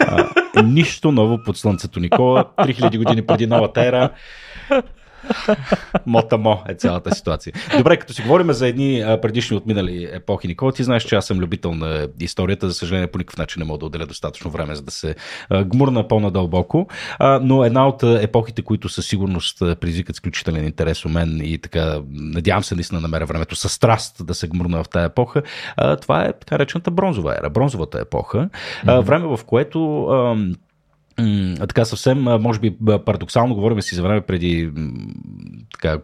А, 0.00 0.28
нищо 0.62 1.12
ново 1.12 1.38
под 1.44 1.56
слънцето, 1.56 2.00
Никола. 2.00 2.44
3000 2.58 2.98
години 2.98 3.26
преди 3.26 3.46
новата 3.46 3.86
ера. 3.86 4.10
Мотамо 6.06 6.62
е 6.68 6.74
цялата 6.74 7.14
ситуация. 7.14 7.52
Добре, 7.76 7.96
като 7.96 8.12
си 8.12 8.22
говорим 8.22 8.52
за 8.52 8.68
едни 8.68 9.04
предишни 9.22 9.56
отминали 9.56 10.08
епохи, 10.12 10.48
Никола, 10.48 10.72
ти 10.72 10.84
знаеш, 10.84 11.02
че 11.02 11.14
аз 11.14 11.26
съм 11.26 11.38
любител 11.38 11.74
на 11.74 12.08
историята. 12.20 12.68
За 12.68 12.74
съжаление, 12.74 13.06
по 13.06 13.18
никакъв 13.18 13.38
начин 13.38 13.60
не 13.60 13.66
мога 13.66 13.78
да 13.78 13.86
отделя 13.86 14.06
достатъчно 14.06 14.50
време, 14.50 14.74
за 14.74 14.82
да 14.82 14.90
се 14.90 15.14
гмурна 15.64 16.08
по-надълбоко. 16.08 16.86
Но 17.42 17.64
една 17.64 17.88
от 17.88 18.02
епохите, 18.02 18.62
които 18.62 18.88
със 18.88 19.06
сигурност 19.06 19.58
предизвикат 19.58 20.16
изключителен 20.16 20.64
интерес 20.64 21.04
у 21.04 21.08
мен 21.08 21.40
и 21.44 21.58
така, 21.58 22.00
надявам 22.10 22.64
се 22.64 22.74
наистина 22.74 23.00
намеря 23.00 23.26
времето 23.26 23.56
със 23.56 23.72
страст 23.72 24.26
да 24.26 24.34
се 24.34 24.48
гмурна 24.48 24.84
в 24.84 24.88
тази 24.88 25.06
епоха, 25.06 25.42
това 26.00 26.24
е 26.24 26.32
така 26.32 26.58
речената 26.58 26.90
бронзова 26.90 27.36
ера, 27.38 27.50
бронзовата 27.50 28.00
епоха. 28.00 28.48
Време, 28.84 29.26
в 29.36 29.40
което 29.46 30.06
така 31.58 31.84
съвсем, 31.84 32.22
може 32.22 32.60
би 32.60 32.76
парадоксално 33.06 33.54
говорим 33.54 33.82
си 33.82 33.94
за 33.94 34.02
време 34.02 34.20
преди 34.20 34.70
така, 35.72 35.98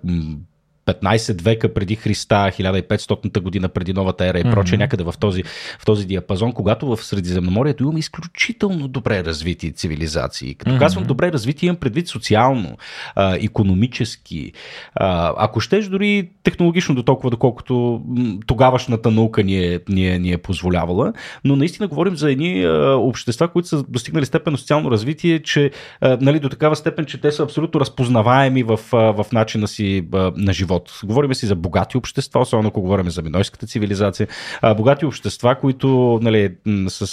15 0.88 1.42
века 1.42 1.74
преди 1.74 1.96
Христа, 1.96 2.50
1500 2.58 3.40
година 3.40 3.68
преди 3.68 3.92
новата 3.92 4.26
ера 4.26 4.38
и 4.38 4.44
mm-hmm. 4.44 4.54
прочее, 4.54 4.78
някъде 4.78 5.04
в 5.04 5.14
този, 5.20 5.42
в 5.78 5.84
този 5.86 6.06
диапазон, 6.06 6.52
когато 6.52 6.86
в 6.86 7.04
Средиземноморието 7.04 7.82
имаме 7.82 7.98
изключително 7.98 8.88
добре 8.88 9.24
развити 9.24 9.72
цивилизации. 9.72 10.54
Като 10.54 10.70
mm-hmm. 10.70 10.78
казвам 10.78 11.04
добре 11.04 11.32
развити, 11.32 11.66
имам 11.66 11.76
предвид 11.76 12.08
социално, 12.08 12.76
а, 13.14 13.36
економически, 13.36 14.52
а, 14.94 15.34
ако 15.36 15.60
щеш 15.60 15.86
дори 15.86 16.30
технологично 16.42 16.94
до 16.94 17.02
толкова, 17.02 17.30
доколкото 17.30 18.02
тогавашната 18.46 19.10
наука 19.10 19.42
ни 19.42 19.64
е, 19.64 19.80
ни, 19.88 20.08
е, 20.08 20.18
ни 20.18 20.32
е 20.32 20.38
позволявала, 20.38 21.12
но 21.44 21.56
наистина 21.56 21.88
говорим 21.88 22.16
за 22.16 22.30
едни 22.30 22.64
а, 22.64 22.96
общества, 22.96 23.48
които 23.48 23.68
са 23.68 23.82
достигнали 23.88 24.26
степен 24.26 24.52
на 24.52 24.58
социално 24.58 24.90
развитие, 24.90 25.42
че 25.42 25.70
а, 26.00 26.18
нали, 26.20 26.40
до 26.40 26.48
такава 26.48 26.76
степен, 26.76 27.04
че 27.04 27.20
те 27.20 27.32
са 27.32 27.42
абсолютно 27.42 27.80
разпознаваеми 27.80 28.62
в, 28.62 28.80
а, 28.92 28.96
в 28.96 29.26
начина 29.32 29.68
си 29.68 30.08
а, 30.12 30.32
на 30.36 30.52
живот 30.52 30.77
живот. 30.78 31.00
Говорим 31.04 31.34
си 31.34 31.46
за 31.46 31.54
богати 31.54 31.96
общества, 31.96 32.40
особено 32.40 32.68
ако 32.68 32.80
говорим 32.80 33.10
за 33.10 33.22
минойската 33.22 33.66
цивилизация. 33.66 34.28
Богати 34.76 35.06
общества, 35.06 35.54
които 35.54 36.18
нали, 36.22 36.54
с, 36.88 37.06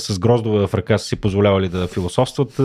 с 0.00 0.18
гроздова 0.18 0.66
в 0.66 0.74
ръка 0.74 0.98
са 0.98 1.06
си 1.06 1.16
позволявали 1.16 1.68
да 1.68 1.86
философстват 1.86 2.60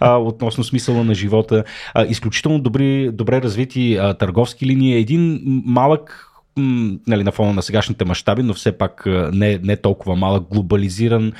относно 0.00 0.64
смисъла 0.64 1.04
на 1.04 1.14
живота. 1.14 1.64
Изключително 2.08 2.58
добри, 2.58 3.10
добре 3.12 3.42
развити 3.42 3.98
търговски 4.18 4.66
линии. 4.66 4.96
Един 4.96 5.42
малък 5.66 6.27
нали, 7.06 7.24
на 7.24 7.32
фона 7.32 7.52
на 7.52 7.62
сегашните 7.62 8.04
мащаби, 8.04 8.42
но 8.42 8.54
все 8.54 8.78
пак 8.78 9.02
не, 9.32 9.58
не 9.62 9.76
толкова 9.76 10.16
малък 10.16 10.48
глобализиран 10.50 11.32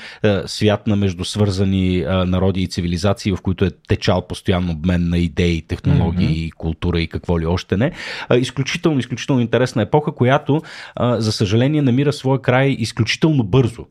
свят 0.45 0.87
на 0.87 0.95
междусвързани 0.95 2.05
народи 2.07 2.61
и 2.61 2.67
цивилизации, 2.67 3.31
в 3.31 3.37
които 3.43 3.65
е 3.65 3.71
течал 3.87 4.27
постоянно 4.27 4.71
обмен 4.71 5.09
на 5.09 5.17
идеи, 5.17 5.61
технологии, 5.61 6.49
mm-hmm. 6.49 6.55
култура 6.57 7.01
и 7.01 7.07
какво 7.07 7.39
ли 7.39 7.45
още 7.45 7.77
не. 7.77 7.91
Изключително, 8.35 8.99
изключително 8.99 9.41
интересна 9.41 9.81
епоха, 9.81 10.11
която, 10.11 10.61
за 10.99 11.31
съжаление, 11.31 11.81
намира 11.81 12.13
своя 12.13 12.41
край 12.41 12.75
изключително 12.79 13.43
бързо 13.43 13.85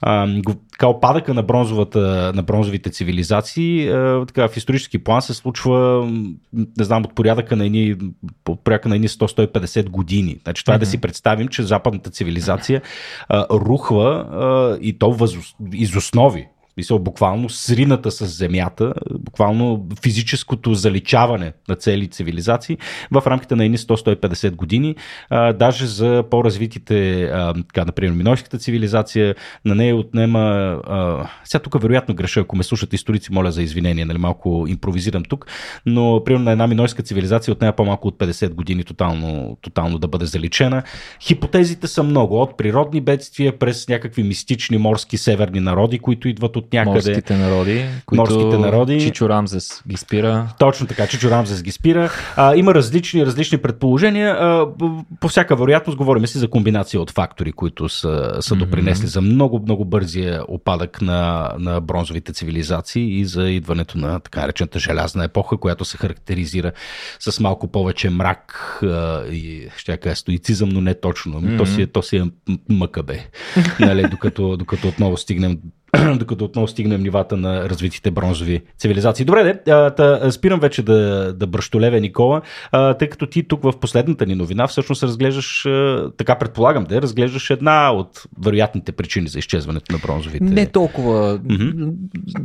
а, 0.00 0.28
така, 0.72 0.86
опадъка 0.86 1.34
на, 1.34 1.42
бронзовата, 1.42 2.32
на 2.34 2.42
бронзовите 2.42 2.90
цивилизации 2.90 3.88
а, 3.88 4.26
така, 4.26 4.48
в 4.48 4.56
исторически 4.56 4.98
план 4.98 5.22
се 5.22 5.34
случва, 5.34 6.08
не 6.52 6.84
знам, 6.84 7.04
от 7.04 7.14
порядъка 7.14 7.56
на 7.56 7.66
едни, 7.66 7.96
от 8.48 8.64
порядъка 8.64 8.88
на 8.88 8.94
едни 8.94 9.08
100-150 9.08 9.88
години. 9.88 10.38
Значи 10.42 10.64
това 10.64 10.74
mm-hmm. 10.74 10.76
е 10.76 10.80
да 10.80 10.86
си 10.86 11.00
представим, 11.00 11.48
че 11.48 11.62
западната 11.62 12.10
цивилизация 12.10 12.82
а, 13.28 13.46
рухва 13.50 14.26
а, 14.30 14.78
и 14.80 14.98
то 14.98 15.12
въз, 15.12 15.34
из 15.72 15.96
основи 15.96 16.48
смисъл, 16.80 16.98
буквално 16.98 17.48
срината 17.48 18.10
с 18.10 18.26
земята, 18.26 18.94
буквално 19.10 19.86
физическото 20.02 20.74
заличаване 20.74 21.52
на 21.68 21.74
цели 21.74 22.08
цивилизации 22.08 22.78
в 23.10 23.22
рамките 23.26 23.56
на 23.56 23.64
едни 23.64 23.78
100-150 23.78 24.54
години. 24.54 24.96
А, 25.30 25.52
даже 25.52 25.86
за 25.86 26.24
по-развитите, 26.30 27.24
а, 27.24 27.54
така, 27.54 27.84
например, 27.84 28.12
Минойската 28.12 28.58
цивилизация, 28.58 29.34
на 29.64 29.74
нея 29.74 29.96
отнема. 29.96 30.40
А, 30.40 31.28
сега 31.44 31.62
тук 31.62 31.82
вероятно 31.82 32.14
греша, 32.14 32.40
ако 32.40 32.56
ме 32.56 32.62
слушат 32.62 32.92
историци, 32.92 33.32
моля 33.32 33.52
за 33.52 33.62
извинение, 33.62 34.04
нали, 34.04 34.18
малко 34.18 34.66
импровизирам 34.68 35.22
тук, 35.22 35.46
но 35.86 36.22
примерно 36.24 36.44
на 36.44 36.52
една 36.52 36.66
Минойска 36.66 37.02
цивилизация 37.02 37.52
отнема 37.52 37.72
по-малко 37.72 38.08
от 38.08 38.18
50 38.18 38.54
години 38.54 38.84
тотално, 38.84 39.58
тотално 39.60 39.98
да 39.98 40.08
бъде 40.08 40.26
заличена. 40.26 40.82
Хипотезите 41.20 41.86
са 41.86 42.02
много, 42.02 42.42
от 42.42 42.56
природни 42.56 43.00
бедствия 43.00 43.58
през 43.58 43.88
някакви 43.88 44.22
мистични 44.22 44.78
морски 44.78 45.16
северни 45.16 45.60
народи, 45.60 45.98
които 45.98 46.28
идват 46.28 46.56
от 46.56 46.69
някъде. 46.72 47.10
Морските 47.10 47.36
народи, 47.36 47.84
които 48.06 48.20
морските 48.20 48.58
народи. 48.58 49.00
Чичо 49.00 49.28
Рамзес 49.28 49.82
ги 49.88 49.96
спира. 49.96 50.48
Точно 50.58 50.86
така, 50.86 51.06
Чичо 51.06 51.30
Рамзес 51.30 51.62
ги 51.62 51.72
спира. 51.72 52.10
А, 52.36 52.56
има 52.56 52.74
различни, 52.74 53.26
различни 53.26 53.58
предположения. 53.58 54.30
А, 54.30 54.66
по 55.20 55.28
всяка 55.28 55.56
вероятност 55.56 55.96
говорим 55.96 56.26
си 56.26 56.38
за 56.38 56.50
комбинация 56.50 57.00
от 57.00 57.10
фактори, 57.10 57.52
които 57.52 57.88
са, 57.88 58.36
са 58.40 58.54
допринесли 58.54 59.06
mm-hmm. 59.06 59.12
за 59.12 59.20
много, 59.20 59.60
много 59.62 59.84
бързия 59.84 60.42
опадък 60.48 61.02
на, 61.02 61.50
на 61.58 61.80
бронзовите 61.80 62.32
цивилизации 62.32 63.20
и 63.20 63.24
за 63.24 63.50
идването 63.50 63.98
на 63.98 64.20
така 64.20 64.48
речената 64.48 64.78
желязна 64.78 65.24
епоха, 65.24 65.56
която 65.56 65.84
се 65.84 65.96
характеризира 65.96 66.72
с 67.20 67.40
малко 67.40 67.66
повече 67.66 68.10
мрак 68.10 68.78
а, 68.82 69.26
и 69.26 69.68
ще 69.76 69.96
кажа 69.96 70.16
стоицизъм, 70.16 70.68
но 70.68 70.80
не 70.80 70.94
точно. 70.94 71.42
Mm-hmm. 71.42 71.58
То, 71.58 71.66
си, 71.66 71.82
е, 71.82 71.86
то 71.86 72.02
си 72.02 72.16
е 72.16 72.24
мъкабе. 72.68 73.26
нали, 73.80 74.08
докато, 74.10 74.56
докато 74.56 74.88
отново 74.88 75.16
стигнем 75.16 75.58
докато 76.18 76.44
отново 76.44 76.68
стигнем 76.68 77.02
нивата 77.02 77.36
на 77.36 77.68
развитите 77.68 78.10
бронзови 78.10 78.62
цивилизации. 78.78 79.24
Добре, 79.24 79.42
де, 79.44 79.72
а, 79.72 79.90
та, 79.90 80.32
спирам 80.32 80.60
вече 80.60 80.82
да, 80.82 81.32
да 81.32 81.46
бръщолевя 81.46 82.00
Никола, 82.00 82.40
а, 82.72 82.94
тъй 82.94 83.08
като 83.08 83.26
ти 83.26 83.42
тук 83.42 83.62
в 83.62 83.72
последната 83.80 84.26
ни 84.26 84.34
новина 84.34 84.66
всъщност 84.66 85.02
разглеждаш, 85.02 85.66
а, 85.66 86.10
така 86.16 86.34
предполагам, 86.34 86.84
да 86.84 87.02
разглеждаш 87.02 87.50
една 87.50 87.92
от 87.92 88.22
вероятните 88.44 88.92
причини 88.92 89.28
за 89.28 89.38
изчезването 89.38 89.92
на 89.92 89.98
бронзовите. 89.98 90.44
Не 90.44 90.66
толкова. 90.66 91.38
Mm-hmm. 91.38 91.92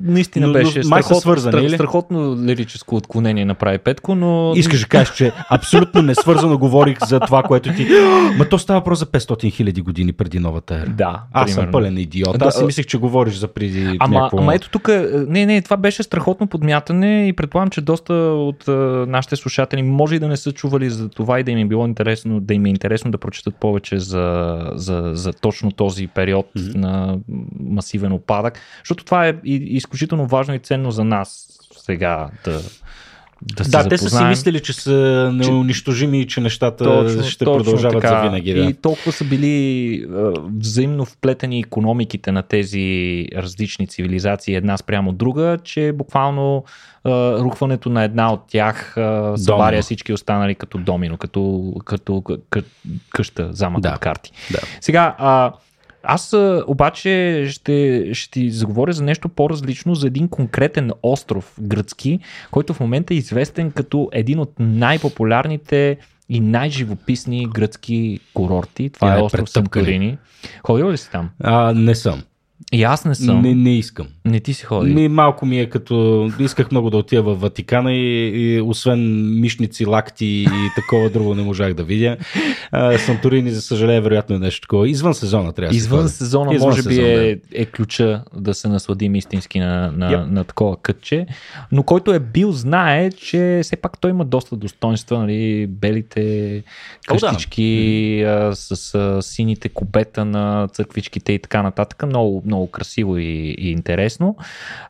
Наистина 0.02 0.48
но, 0.48 0.54
беше 0.54 0.78
но, 0.78 0.84
страхотно, 0.84 1.16
свързани, 1.16 1.70
страх, 1.70 1.78
страхотно 1.78 2.38
лирическо 2.46 2.96
отклонение 2.96 3.46
направи 3.46 3.78
Петко, 3.78 4.16
но... 4.16 4.54
Искаш 4.56 4.80
да 4.80 4.88
кажеш, 4.88 5.16
че 5.16 5.32
абсолютно 5.50 6.02
несвързано 6.02 6.58
говорих 6.58 6.98
за 7.06 7.20
това, 7.20 7.44
което 7.44 7.74
ти... 7.74 7.88
Ма 8.38 8.50
то 8.50 8.60
става 8.60 8.84
просто 8.84 9.06
за 9.14 9.20
500 9.20 9.52
хиляди 9.52 9.82
години 9.82 10.14
преди 10.14 10.40
новата 10.40 10.76
ера. 10.76 10.90
Да, 10.90 11.24
Аз 11.34 11.46
примерно. 11.46 11.64
съм 11.64 11.72
пълен 11.72 11.98
идиот. 11.98 12.42
Аз 12.42 12.58
си 12.58 12.64
мислех, 12.64 12.86
че 12.86 12.98
говориш 12.98 13.35
за 13.38 13.48
преди 13.48 13.98
Ама, 14.00 14.16
някакво... 14.16 14.38
ама 14.38 14.56
ето 14.56 14.70
тук, 14.70 14.88
не, 15.28 15.46
не, 15.46 15.62
това 15.62 15.78
беше 15.78 16.04
страхотно 16.04 16.48
подмятане 16.48 17.28
и 17.28 17.34
предполагам, 17.34 17.70
че 17.70 17.82
доста 17.82 18.14
от 18.14 18.68
а, 18.68 19.06
нашите 19.08 19.36
слушатели 19.36 19.84
може 19.84 20.16
и 20.16 20.20
да 20.20 20.28
не 20.28 20.38
са 20.38 20.52
чували 20.52 20.90
за 20.90 21.10
това 21.10 21.40
и 21.40 21.44
да 21.44 21.52
им 21.52 21.58
е 21.58 21.66
било 21.66 21.88
интересно, 21.88 22.40
да 22.40 22.54
им 22.54 22.66
е 22.66 22.70
интересно 22.70 23.12
да 23.12 23.18
прочитат 23.18 23.56
повече 23.56 24.00
за, 24.00 24.58
за, 24.74 25.12
за 25.14 25.34
точно 25.34 25.72
този 25.72 26.08
период 26.08 26.50
mm-hmm. 26.58 26.76
на 26.76 27.18
масивен 27.60 28.12
опадък, 28.12 28.60
защото 28.84 29.06
това 29.06 29.28
е 29.28 29.36
изключително 29.44 30.28
важно 30.28 30.56
и 30.56 30.60
ценно 30.60 30.92
за 30.92 31.04
нас 31.04 31.48
сега 31.78 32.30
да, 32.46 32.62
да 33.46 33.64
се 33.66 33.72
Да, 33.72 33.88
те 33.88 33.98
са 33.98 34.10
си 34.10 34.24
мислили, 34.24 34.60
че 34.60 34.74
са 34.74 34.92
неунищожими 35.34 36.22
и 36.22 36.28
че 36.28 36.42
нещата 36.42 37.24
ще 37.24 37.46
продължават 37.46 38.02
така. 38.02 38.08
за 38.16 38.22
винаги. 38.22 38.54
Да. 38.54 38.60
И 38.60 38.74
толкова 38.74 39.12
са 39.12 39.24
били 39.24 40.06
а, 40.14 40.34
взаимно 40.60 41.06
вплетени 41.06 41.60
економиките 41.60 42.32
на 42.32 42.44
тези 42.44 43.28
различни 43.36 43.88
цивилизации 43.88 44.56
една 44.56 44.78
спрямо 44.78 45.12
друга, 45.14 45.58
че 45.64 45.92
буквално 45.96 46.64
а, 47.04 47.10
рухването 47.40 47.90
на 47.90 48.04
една 48.04 48.34
от 48.34 48.42
тях 48.48 48.98
а, 48.98 49.34
събаря 49.38 49.82
всички 49.82 50.14
останали 50.14 50.56
като 50.56 50.78
домино, 50.78 51.18
като, 51.18 51.74
като 51.86 52.22
къ, 52.50 52.64
къща 53.10 53.50
замък 53.52 53.82
Да. 53.82 53.90
от 53.90 54.00
карти. 54.00 54.32
Да. 54.52 54.60
Сега, 54.82 55.16
а, 55.18 55.52
аз 56.08 56.34
а, 56.34 56.64
обаче 56.68 57.46
ще, 57.50 58.10
ще 58.14 58.32
ти 58.32 58.52
заговоря 58.52 58.94
за 58.94 59.04
нещо 59.04 59.30
по-различно, 59.30 59.96
за 59.96 60.08
един 60.08 60.28
конкретен 60.28 60.92
остров 61.04 61.58
гръцки, 61.62 62.20
който 62.52 62.74
в 62.74 62.80
момента 62.80 63.14
е 63.14 63.18
известен 63.18 63.72
като 63.72 64.10
един 64.12 64.40
от 64.40 64.54
най-популярните 64.60 65.98
и 66.30 66.40
най-живописни 66.40 67.48
гръцки 67.50 68.20
курорти. 68.34 68.90
Това 68.90 69.08
Я 69.08 69.14
е 69.14 69.18
ме 69.18 69.24
остров. 69.24 69.50
Санторини. 69.50 70.18
Ходил 70.64 70.92
ли 70.92 70.98
си 70.98 71.12
там? 71.12 71.30
А, 71.44 71.74
не 71.74 71.96
съм. 71.96 72.24
И 72.74 72.84
аз 72.84 73.06
не 73.06 73.16
съм. 73.16 73.42
Не, 73.42 73.50
Не, 73.50 73.56
не 73.56 73.78
искам. 73.78 74.08
не 74.26 74.40
ти 74.40 74.54
си 74.54 74.64
ходил. 74.66 74.94
Ми, 74.94 75.08
малко 75.08 75.46
ми 75.46 75.60
е 75.60 75.70
като... 75.70 76.30
Исках 76.40 76.72
много 76.72 76.90
да 76.90 76.98
отида 76.98 77.24
в 77.24 77.36
Ватикана 77.36 77.94
и, 77.94 78.28
и 78.56 78.62
освен 78.62 79.00
мишници, 79.40 79.86
лакти 79.86 80.26
и 80.26 80.48
такова 80.76 81.10
друго 81.10 81.36
не 81.36 81.44
можах 81.44 81.74
да 81.74 81.84
видя. 81.84 82.18
А, 82.72 82.98
Санторини, 82.98 83.52
за 83.52 83.62
съжаление, 83.62 84.02
вероятно 84.02 84.36
е 84.36 84.40
нещо 84.40 84.62
такова. 84.62 84.90
Извън 84.90 85.14
сезона 85.14 85.54
трябва 85.54 85.68
да 85.68 85.74
се 85.74 85.78
Извън 85.78 86.00
ходи. 86.00 86.10
сезона, 86.10 86.56
Извън 86.56 86.70
може 86.70 86.84
би 86.84 86.96
сезон, 86.96 87.10
е, 87.10 87.38
е 87.54 87.66
ключа 87.66 88.24
да 88.36 88.54
се 88.54 88.68
насладим 88.68 89.16
истински 89.16 89.60
на, 89.60 89.92
на, 89.92 90.12
Yep. 90.12 90.26
на 90.26 90.44
такова 90.44 90.78
кътче. 90.78 91.26
Но 91.72 91.84
който 91.84 92.14
е 92.14 92.20
бил, 92.20 92.52
знае, 92.52 93.12
че 93.12 93.60
все 93.64 93.76
пак 93.76 94.00
той 94.00 94.12
има 94.12 94.26
доста 94.26 94.56
достоинства, 94.56 95.20
нали, 95.20 95.68
белите 95.68 96.64
О, 97.12 97.14
да. 97.14 97.28
къщички 97.28 97.66
а, 98.22 98.52
с 98.56 98.96
а, 98.96 99.22
сините 99.22 99.70
кубета 99.70 100.26
на 100.26 100.68
църквичките 100.68 101.34
и 101.34 101.40
така 101.40 101.62
нататък. 101.64 102.04
Много, 102.06 102.44
много 102.46 102.65
красиво 102.68 103.18
и, 103.18 103.56
и 103.58 103.72
интересно. 103.72 104.36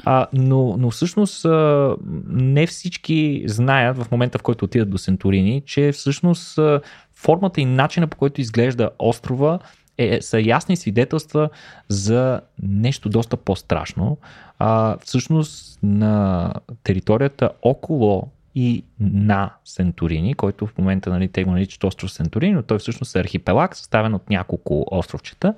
А, 0.05 0.27
но, 0.33 0.77
но 0.77 0.91
всъщност 0.91 1.45
а, 1.45 1.95
не 2.27 2.67
всички 2.67 3.43
знаят 3.45 3.97
в 3.97 4.11
момента, 4.11 4.37
в 4.37 4.43
който 4.43 4.65
отидат 4.65 4.89
до 4.89 4.97
Сенторини, 4.97 5.61
че 5.65 5.91
всъщност 5.91 6.57
а, 6.57 6.81
формата 7.15 7.61
и 7.61 7.65
начина 7.65 8.07
по 8.07 8.17
който 8.17 8.41
изглежда 8.41 8.89
острова 8.99 9.59
е, 9.97 10.21
са 10.21 10.39
ясни 10.39 10.75
свидетелства 10.75 11.49
за 11.89 12.41
нещо 12.61 13.09
доста 13.09 13.37
по-страшно. 13.37 14.17
А, 14.59 14.97
всъщност 15.03 15.79
на 15.83 16.53
територията 16.83 17.49
около 17.61 18.27
и 18.55 18.83
на 18.99 19.49
Сенторини, 19.65 20.33
който 20.33 20.67
в 20.67 20.77
момента 20.77 21.09
нали, 21.09 21.27
те 21.27 21.43
го 21.43 21.51
наричат 21.51 21.83
остров 21.83 22.11
Сенторини, 22.11 22.53
но 22.53 22.63
той 22.63 22.79
всъщност 22.79 23.15
е 23.15 23.19
архипелаг, 23.19 23.75
съставен 23.75 24.13
от 24.13 24.29
няколко 24.29 24.85
островчета. 24.91 25.53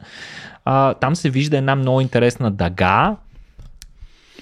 А, 0.65 0.93
там 0.93 1.15
се 1.15 1.29
вижда 1.29 1.57
една 1.57 1.75
много 1.75 2.01
интересна 2.01 2.51
дъга, 2.51 3.15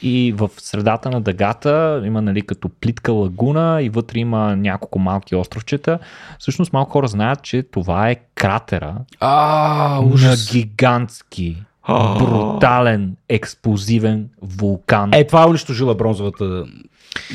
и 0.01 0.33
в 0.37 0.49
средата 0.57 1.09
на 1.09 1.21
дъгата 1.21 2.01
има 2.05 2.21
нали, 2.21 2.41
като 2.41 2.69
плитка 2.69 3.11
лагуна 3.11 3.79
и 3.81 3.89
вътре 3.89 4.19
има 4.19 4.55
няколко 4.55 4.99
малки 4.99 5.35
островчета. 5.35 5.99
Всъщност 6.39 6.73
малко 6.73 6.91
хора 6.91 7.07
знаят, 7.07 7.41
че 7.41 7.63
това 7.63 8.09
е 8.09 8.15
кратера 8.35 8.95
А, 9.19 10.01
на 10.01 10.35
гигантски, 10.51 11.63
брутален, 11.88 13.15
експлозивен 13.29 14.29
вулкан. 14.41 15.13
Е, 15.13 15.27
това 15.27 15.43
е 15.43 15.45
унищожила 15.45 15.95
бронзовата... 15.95 16.65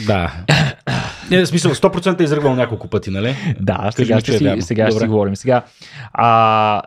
Да. 0.06 0.32
Не, 1.30 1.40
в 1.40 1.46
смисъл, 1.46 1.74
100% 1.74 2.20
е 2.20 2.24
изръгвал 2.24 2.54
няколко 2.54 2.88
пъти, 2.88 3.10
нали? 3.10 3.36
Да, 3.60 3.76
Кажи 3.76 3.92
сега, 3.96 4.20
ще 4.20 4.34
е 4.34 4.38
си, 4.38 4.62
сега 4.62 4.90
ще 4.90 5.00
си 5.00 5.06
говорим. 5.06 5.36
Сега, 5.36 5.62
а, 6.12 6.82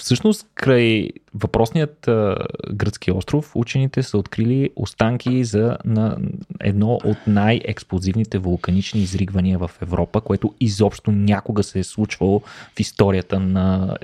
всъщност, 0.00 0.46
край 0.54 1.08
въпросният 1.34 2.08
а, 2.08 2.36
гръцки 2.72 3.12
остров, 3.12 3.52
учените 3.54 4.02
са 4.02 4.18
открили 4.18 4.70
останки 4.76 5.44
за 5.44 5.76
на 5.84 6.16
едно 6.60 6.98
от 7.04 7.16
най-експлозивните 7.26 8.38
вулканични 8.38 9.00
изригвания 9.00 9.58
в 9.58 9.70
Европа, 9.82 10.20
което 10.20 10.54
изобщо 10.60 11.12
някога 11.12 11.62
се 11.62 11.78
е 11.78 11.84
случвало 11.84 12.40
в 12.76 12.80
историята 12.80 13.40
на 13.40 13.96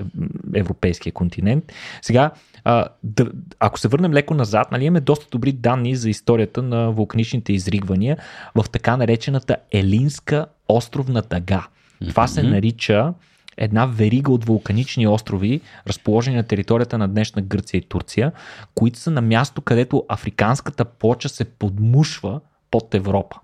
европейския 0.55 1.13
континент. 1.13 1.73
Сега, 2.01 2.31
а, 2.63 2.85
да, 3.03 3.31
ако 3.59 3.79
се 3.79 3.87
върнем 3.87 4.13
леко 4.13 4.33
назад, 4.33 4.71
нали, 4.71 4.85
имаме 4.85 5.01
доста 5.01 5.27
добри 5.31 5.51
данни 5.51 5.95
за 5.95 6.09
историята 6.09 6.61
на 6.61 6.91
вулканичните 6.91 7.53
изригвания 7.53 8.17
в 8.55 8.65
така 8.71 8.97
наречената 8.97 9.55
Елинска 9.71 10.45
островна 10.67 11.21
дъга. 11.29 11.67
Това 12.09 12.27
се 12.27 12.43
нарича 12.43 13.13
една 13.57 13.85
верига 13.85 14.31
от 14.31 14.45
вулканични 14.45 15.07
острови, 15.07 15.61
разположени 15.87 16.35
на 16.35 16.43
територията 16.43 16.97
на 16.97 17.07
днешна 17.07 17.41
Гърция 17.41 17.77
и 17.77 17.81
Турция, 17.81 18.31
които 18.75 18.99
са 18.99 19.11
на 19.11 19.21
място, 19.21 19.61
където 19.61 20.05
африканската 20.09 20.85
плоча 20.85 21.29
се 21.29 21.45
подмушва 21.45 22.39
под 22.71 22.95
Европа. 22.95 23.35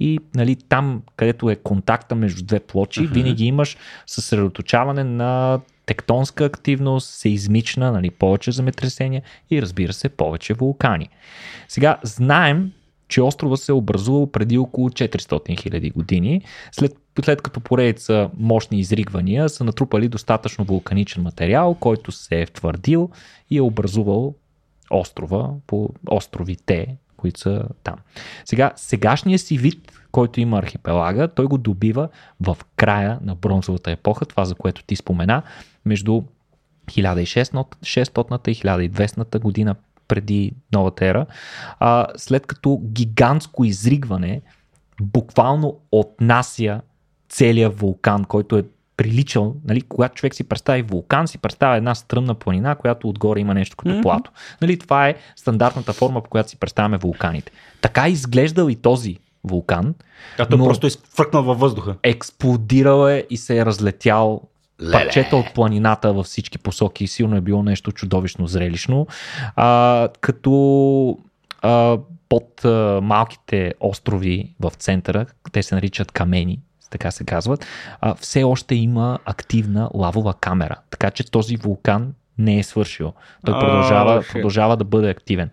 И 0.00 0.18
нали, 0.34 0.56
там, 0.56 1.02
където 1.16 1.50
е 1.50 1.56
контакта 1.56 2.14
между 2.14 2.44
две 2.44 2.60
плочи, 2.60 3.00
uh-huh. 3.00 3.12
винаги 3.12 3.44
имаш 3.44 3.76
съсредоточаване 4.06 5.04
на 5.04 5.60
тектонска 5.86 6.44
активност, 6.44 7.10
сеизмична, 7.10 7.92
нали, 7.92 8.10
повече 8.10 8.52
земетресения 8.52 9.22
и 9.50 9.62
разбира 9.62 9.92
се 9.92 10.08
повече 10.08 10.54
вулкани. 10.54 11.08
Сега 11.68 11.98
знаем, 12.02 12.72
че 13.08 13.22
острова 13.22 13.56
се 13.56 13.72
е 13.72 13.74
образувал 13.74 14.30
преди 14.30 14.58
около 14.58 14.90
400 14.90 15.18
000 15.18 15.92
години, 15.92 16.42
след, 16.72 16.96
след 17.22 17.42
като 17.42 17.60
поредица 17.60 18.30
мощни 18.38 18.78
изригвания 18.80 19.48
са 19.48 19.64
натрупали 19.64 20.08
достатъчно 20.08 20.64
вулканичен 20.64 21.22
материал, 21.22 21.74
който 21.74 22.12
се 22.12 22.40
е 22.40 22.46
втвърдил 22.46 23.10
и 23.50 23.56
е 23.56 23.62
образувал 23.62 24.34
острова 24.90 25.50
по 25.66 25.90
островите, 26.10 26.96
които 27.16 27.40
са 27.40 27.64
там. 27.82 27.96
Сега, 28.44 28.72
сегашния 28.76 29.38
си 29.38 29.58
вид, 29.58 29.92
който 30.12 30.40
има 30.40 30.58
архипелага, 30.58 31.28
той 31.28 31.46
го 31.46 31.58
добива 31.58 32.08
в 32.40 32.56
края 32.76 33.18
на 33.22 33.34
бронзовата 33.34 33.90
епоха, 33.90 34.26
това 34.26 34.44
за 34.44 34.54
което 34.54 34.84
ти 34.84 34.96
спомена, 34.96 35.42
между 35.84 36.22
1600 36.86 38.48
и 38.48 38.54
1200 38.54 39.38
година 39.38 39.74
преди 40.08 40.52
новата 40.72 41.06
ера, 41.06 41.26
а, 41.78 42.06
след 42.16 42.46
като 42.46 42.80
гигантско 42.84 43.64
изригване 43.64 44.42
буквално 45.02 45.80
отнася 45.92 46.80
целият 47.34 47.80
вулкан, 47.80 48.24
който 48.24 48.58
е 48.58 48.64
приличал, 48.96 49.54
нали, 49.64 49.80
когато 49.80 50.14
човек 50.14 50.34
си 50.34 50.44
представи 50.44 50.82
вулкан, 50.82 51.28
си 51.28 51.38
представя 51.38 51.76
една 51.76 51.94
стръмна 51.94 52.34
планина, 52.34 52.74
която 52.74 53.08
отгоре 53.08 53.40
има 53.40 53.54
нещо 53.54 53.76
като 53.76 53.90
mm-hmm. 53.90 54.02
плато. 54.02 54.30
Нали, 54.62 54.78
това 54.78 55.08
е 55.08 55.14
стандартната 55.36 55.92
форма, 55.92 56.20
по 56.20 56.30
която 56.30 56.50
си 56.50 56.56
представяме 56.56 56.96
вулканите. 56.96 57.52
Така 57.80 58.06
е 58.06 58.10
изглеждал 58.10 58.68
и 58.68 58.76
този 58.76 59.18
вулкан. 59.44 59.94
А 60.38 60.46
той 60.46 60.58
Но- 60.58 60.64
просто 60.64 60.86
е 60.86 60.90
фръкнал 61.16 61.42
във 61.42 61.58
въздуха. 61.58 61.96
Експлодирал 62.02 63.08
е 63.08 63.26
и 63.30 63.36
се 63.36 63.58
е 63.58 63.66
разлетял 63.66 64.40
парчета 64.92 65.36
от 65.36 65.54
планината 65.54 66.12
във 66.12 66.26
всички 66.26 66.58
посоки. 66.58 67.06
Силно 67.06 67.36
е 67.36 67.40
било 67.40 67.62
нещо 67.62 67.92
чудовищно 67.92 68.46
зрелищно. 68.46 69.06
А, 69.56 70.08
като 70.20 71.18
а, 71.62 71.98
под 72.28 72.64
а, 72.64 73.00
малките 73.02 73.74
острови 73.80 74.54
в 74.60 74.72
центъра, 74.78 75.26
те 75.52 75.62
се 75.62 75.74
наричат 75.74 76.12
камени, 76.12 76.60
така 76.94 77.10
се 77.10 77.24
казват, 77.24 77.66
а, 78.00 78.14
все 78.14 78.44
още 78.44 78.74
има 78.74 79.18
активна 79.24 79.90
лавова 79.94 80.34
камера. 80.34 80.76
Така 80.90 81.10
че 81.10 81.30
този 81.30 81.56
вулкан 81.56 82.14
не 82.38 82.58
е 82.58 82.62
свършил. 82.62 83.12
Той 83.46 83.54
А, 83.54 83.60
продължава, 83.60 84.22
shit. 84.22 84.32
продължава 84.32 84.76
да 84.76 84.84
бъде 84.84 85.10
активен. 85.10 85.50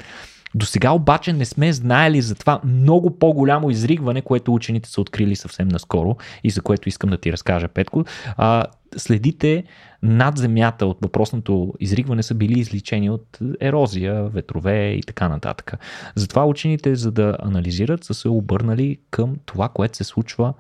До 0.56 0.66
сега 0.66 0.92
обаче 0.92 1.34
не 1.34 1.46
сме 1.46 1.74
знаели 1.74 2.22
за 2.22 2.36
това 2.36 2.62
много 2.64 3.20
по-голямо 3.20 3.70
изригване, 3.70 4.22
което 4.22 4.54
учените 4.54 4.90
са 4.90 5.02
открили 5.02 5.36
съвсем 5.36 5.68
наскоро 5.68 6.18
и 6.44 6.50
за 6.50 6.62
което 6.62 6.90
искам 6.90 7.10
да 7.10 7.18
ти 7.18 7.32
разкажа, 7.32 7.68
Петко. 7.68 8.06
А, 8.38 8.66
следите 8.98 9.64
над 10.04 10.38
земята 10.38 10.86
от 10.86 10.98
въпросното 11.02 11.74
изригване 11.80 12.24
са 12.24 12.36
били 12.36 12.60
изличени 12.60 13.10
от 13.10 13.40
ерозия, 13.62 14.24
ветрове 14.24 14.92
и 14.92 15.02
така 15.02 15.30
нататък. 15.30 15.74
Затова 16.16 16.46
учените, 16.46 16.96
за 16.96 17.12
да 17.12 17.38
анализират, 17.40 18.04
са 18.04 18.14
се 18.14 18.30
обърнали 18.30 18.98
към 19.12 19.36
това, 19.46 19.70
което 19.70 19.98
се 19.98 20.04
случва 20.04 20.54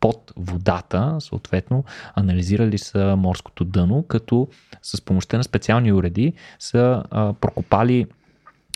под 0.00 0.32
водата, 0.36 1.16
съответно, 1.20 1.84
анализирали 2.14 2.78
са 2.78 3.16
морското 3.16 3.64
дъно, 3.64 4.02
като 4.02 4.48
с 4.82 5.00
помощта 5.00 5.36
на 5.36 5.44
специални 5.44 5.92
уреди 5.92 6.32
са 6.58 7.04
а, 7.10 7.32
прокопали 7.32 8.06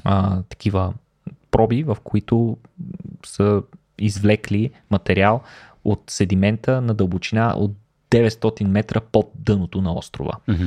а, 0.04 0.42
такива 0.42 0.94
проби, 1.50 1.82
в 1.82 1.96
които 2.04 2.56
са 3.26 3.62
извлекли 3.98 4.70
материал 4.90 5.42
от 5.84 6.02
седимента 6.08 6.80
на 6.80 6.94
дълбочина 6.94 7.54
от 7.56 7.72
900 8.10 8.66
метра 8.66 9.00
под 9.00 9.30
дъното 9.34 9.82
на 9.82 9.94
острова. 9.94 10.32
Мгм. 10.48 10.66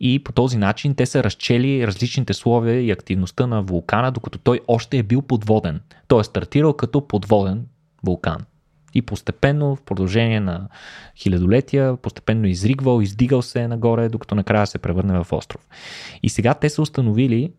И 0.00 0.24
по 0.24 0.32
този 0.32 0.58
начин 0.58 0.94
те 0.94 1.06
са 1.06 1.24
разчели 1.24 1.86
различните 1.86 2.34
слове 2.34 2.80
и 2.80 2.90
активността 2.90 3.46
на 3.46 3.62
вулкана, 3.62 4.12
докато 4.12 4.38
той 4.38 4.60
още 4.68 4.98
е 4.98 5.02
бил 5.02 5.22
подводен. 5.22 5.80
Той 6.08 6.20
е 6.20 6.24
стартирал 6.24 6.72
като 6.72 7.08
подводен 7.08 7.66
вулкан. 8.06 8.38
И 8.94 9.02
постепенно, 9.02 9.76
в 9.76 9.82
продължение 9.82 10.40
на 10.40 10.68
хилядолетия, 11.16 11.96
постепенно 11.96 12.46
изригвал, 12.46 13.00
издигал 13.00 13.42
се 13.42 13.68
нагоре, 13.68 14.08
докато 14.08 14.34
накрая 14.34 14.66
се 14.66 14.78
превърне 14.78 15.24
в 15.24 15.32
остров. 15.32 15.68
И 16.22 16.28
сега 16.28 16.54
те 16.54 16.68
са 16.68 16.82
установили 16.82 17.52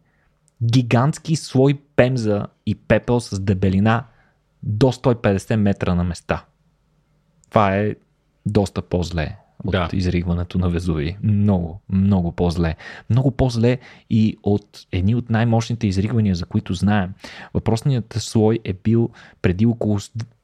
гигантски 0.64 1.36
слой 1.36 1.80
пемза 1.96 2.48
и 2.66 2.76
пепел 2.76 3.20
с 3.20 3.40
дебелина 3.40 4.04
до 4.64 4.92
150 4.92 5.56
метра 5.56 5.96
на 5.96 6.04
места. 6.04 6.46
Това 7.50 7.76
е 7.76 7.96
доста 8.46 8.82
по-зле 8.82 9.38
от 9.66 9.72
да. 9.72 9.90
изригването 9.94 10.58
на 10.58 10.70
Везуви. 10.70 11.18
Много, 11.24 11.82
много 11.90 12.32
по-зле. 12.32 12.76
Много 13.10 13.32
по-зле 13.32 13.78
и 14.10 14.38
от 14.44 14.88
едни 14.92 15.16
от 15.16 15.30
най-мощните 15.30 15.88
изригвания, 15.88 16.36
за 16.36 16.46
които 16.46 16.74
знаем. 16.74 17.14
Въпросният 17.54 18.14
слой 18.18 18.60
е 18.64 18.74
бил 18.74 19.10
преди 19.42 19.66
около 19.66 20.00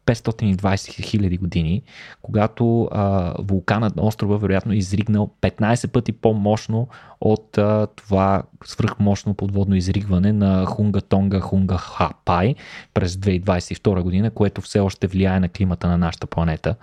520 0.06 1.04
хиляди 1.04 1.38
години, 1.38 1.82
когато 2.22 2.90
а, 2.92 3.34
вулканът 3.40 3.96
на 3.96 4.04
острова 4.04 4.38
вероятно 4.38 4.74
е 4.74 4.76
изригнал 4.76 5.30
15 5.42 5.88
пъти 5.88 6.12
по-мощно 6.12 6.88
от 7.22 7.58
а, 7.58 7.88
това 7.96 8.44
свръхмощно 8.66 9.34
подводно 9.34 9.76
изригване 9.76 10.34
на 10.34 10.66
Хунга 10.66 11.02
Тонга 11.02 11.40
Хунга 11.40 11.78
Хапай 11.78 12.56
през 12.94 13.16
2022 13.16 14.02
година, 14.02 14.32
което 14.32 14.62
все 14.62 14.80
още 14.80 15.08
влияе 15.08 15.40
на 15.40 15.50
климата 15.50 15.88
на 15.88 15.98
нашата 15.98 16.28
планета. 16.28 16.76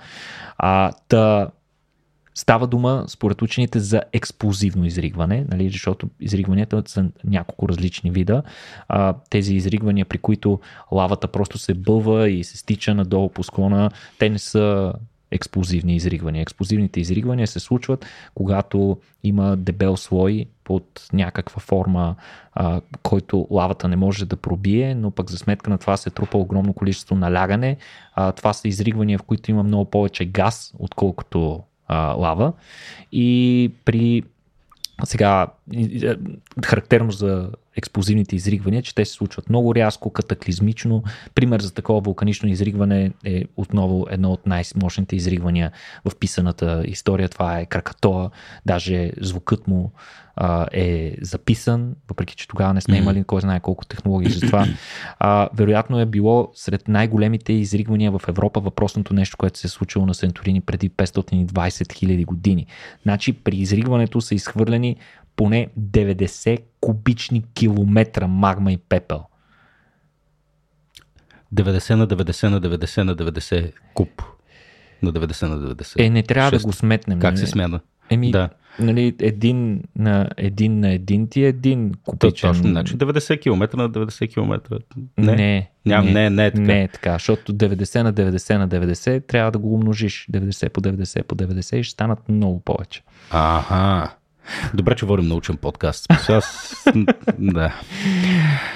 А, 0.59 0.93
та, 1.09 1.49
Става 2.39 2.67
дума, 2.67 3.05
според 3.09 3.43
учените, 3.43 3.81
за 3.81 4.03
експлозивно 4.13 4.85
изригване, 4.85 5.47
нали, 5.51 5.71
защото 5.71 6.09
изригванията 6.21 6.83
са 6.87 7.05
няколко 7.25 7.69
различни 7.69 8.11
вида. 8.11 8.43
А, 8.89 9.15
тези 9.31 9.55
изригвания, 9.55 10.07
при 10.07 10.19
които 10.19 10.61
лавата 10.93 11.29
просто 11.29 11.59
се 11.59 11.75
бълва 11.75 12.31
и 12.31 12.45
се 12.45 12.57
стича 12.57 12.95
надолу 12.95 13.29
по 13.29 13.43
склона, 13.43 13.91
те 14.19 14.31
не 14.31 14.39
са 14.39 14.93
експлозивни 15.31 15.97
изригвания. 15.97 16.43
Експлозивните 16.43 17.01
изригвания 17.01 17.47
се 17.47 17.61
случват, 17.61 18.07
когато 18.35 18.99
има 19.23 19.57
дебел 19.57 19.97
слой 19.97 20.47
под 20.65 21.09
някаква 21.13 21.61
форма, 21.61 22.15
а, 22.53 22.81
който 23.03 23.47
лавата 23.51 23.89
не 23.89 23.97
може 23.97 24.27
да 24.27 24.37
пробие, 24.37 24.95
но 24.95 25.11
пък 25.11 25.31
за 25.31 25.39
сметка 25.39 25.71
на 25.71 25.79
това 25.79 25.97
се 25.97 26.11
трупа 26.11 26.39
огромно 26.39 26.73
количество 26.73 27.17
налягане. 27.17 27.77
А, 28.15 28.33
това 28.33 28.53
са 28.53 28.69
изригвания, 28.69 29.19
в 29.19 29.23
които 29.23 29.51
има 29.51 29.63
много 29.63 29.85
повече 29.85 30.25
газ, 30.25 30.75
отколкото 30.79 31.63
лава. 31.95 32.53
И 33.13 33.71
при 33.85 34.23
сега, 35.05 35.47
и- 35.47 35.47
и- 35.47 35.47
е, 35.47 35.58
характерно 36.65 37.11
за 37.11 37.51
експлозивните 37.77 38.37
изригвания, 38.37 38.83
че 38.83 38.95
те 38.95 39.05
се 39.05 39.13
случват 39.13 39.51
много 39.51 39.75
рязко, 39.75 40.11
катаклизмично. 40.11 41.03
Пример 41.35 41.61
за 41.61 41.75
такова 41.75 42.01
вулканично 42.01 42.49
изригване 42.49 43.13
е 43.25 43.45
отново 43.57 44.07
едно 44.11 44.33
от 44.33 44.47
най-мощните 44.47 45.17
изригвания 45.17 45.73
в 46.05 46.17
писаната 46.17 46.83
история. 46.87 47.29
Това 47.29 47.59
е 47.59 47.67
Кракатоа. 47.67 48.31
Даже 48.67 49.13
звукът 49.21 49.69
му 49.69 49.93
а, 50.37 50.67
е 50.73 51.17
записан, 51.21 51.95
въпреки 52.09 52.37
че 52.37 52.49
тогава 52.49 52.75
не 52.75 52.81
сме 52.81 52.97
имали 52.97 53.25
кой 53.25 53.41
знае 53.41 53.61
колко 53.61 53.85
технологии 53.85 54.31
за 54.31 54.41
това. 54.41 54.67
А, 55.19 55.49
вероятно 55.55 56.01
е 56.01 56.07
било 56.07 56.51
сред 56.55 56.89
най-големите 56.89 57.53
изригвания 57.53 58.13
в 58.13 58.21
Европа 58.29 58.61
въпросното 58.61 59.15
нещо, 59.15 59.37
което 59.37 59.59
се 59.59 59.67
е 59.67 59.71
случило 59.71 60.07
на 60.07 60.15
Сентурини 60.15 60.61
преди 60.61 60.91
520 60.91 61.93
хиляди 61.93 62.25
години. 62.25 62.67
Значи 63.03 63.33
при 63.33 63.57
изригването 63.57 64.21
са 64.21 64.35
изхвърлени 64.35 64.97
поне 65.39 65.69
90 65.81 66.59
кубични 66.81 67.43
километра 67.55 68.27
магма 68.27 68.73
и 68.73 68.77
пепел. 68.79 69.23
90 71.55 71.95
на 71.95 72.09
90 72.09 72.49
на 72.49 72.61
90 72.61 73.03
на 73.03 73.17
90 73.17 73.73
куб. 73.95 74.23
На 75.03 75.13
90 75.13 75.47
на 75.47 75.75
90. 75.75 76.07
Е, 76.07 76.11
не 76.11 76.23
трябва 76.23 76.51
Шест. 76.51 76.63
да 76.63 76.69
го 76.69 76.73
сметнем. 76.73 77.21
Как 77.21 77.39
се 77.39 77.47
смята? 77.47 77.81
Еми, 78.11 78.31
Да. 78.31 78.49
нали, 78.81 79.15
един 79.21 79.83
на 79.97 80.29
един 80.37 80.81
на 80.81 80.91
един 80.91 81.29
ти 81.29 81.45
е 81.45 81.49
един 81.49 81.93
То, 81.93 81.99
кубичен. 82.05 82.51
точно, 82.51 82.69
значи 82.69 82.95
90 82.95 83.41
км 83.41 83.77
на 83.77 83.91
90 83.91 84.29
км. 84.29 84.79
Не, 85.19 85.25
Не. 85.27 85.37
не, 85.37 85.71
Ням, 85.87 86.07
не, 86.07 86.31
не 86.31 86.47
е 86.47 86.51
така. 86.51 86.63
Не 86.63 86.83
е 86.83 86.89
така, 86.89 87.13
защото 87.13 87.53
90 87.53 88.03
на 88.03 88.15
90 88.15 88.59
на 88.59 88.69
90 88.69 89.27
трябва 89.27 89.51
да 89.51 89.59
го 89.59 89.75
умножиш 89.75 90.27
90 90.33 90.69
по 90.69 90.81
90 90.81 91.23
по 91.23 91.35
90 91.35 91.77
и 91.77 91.83
ще 91.83 91.93
станат 91.93 92.29
много 92.29 92.61
повече. 92.61 93.03
Аха. 93.31 94.15
Добре, 94.75 94.95
че 94.95 95.07
водим 95.07 95.29
научен 95.29 95.57
подкаст. 95.57 96.07
Аз... 96.29 96.75
да. 97.39 97.75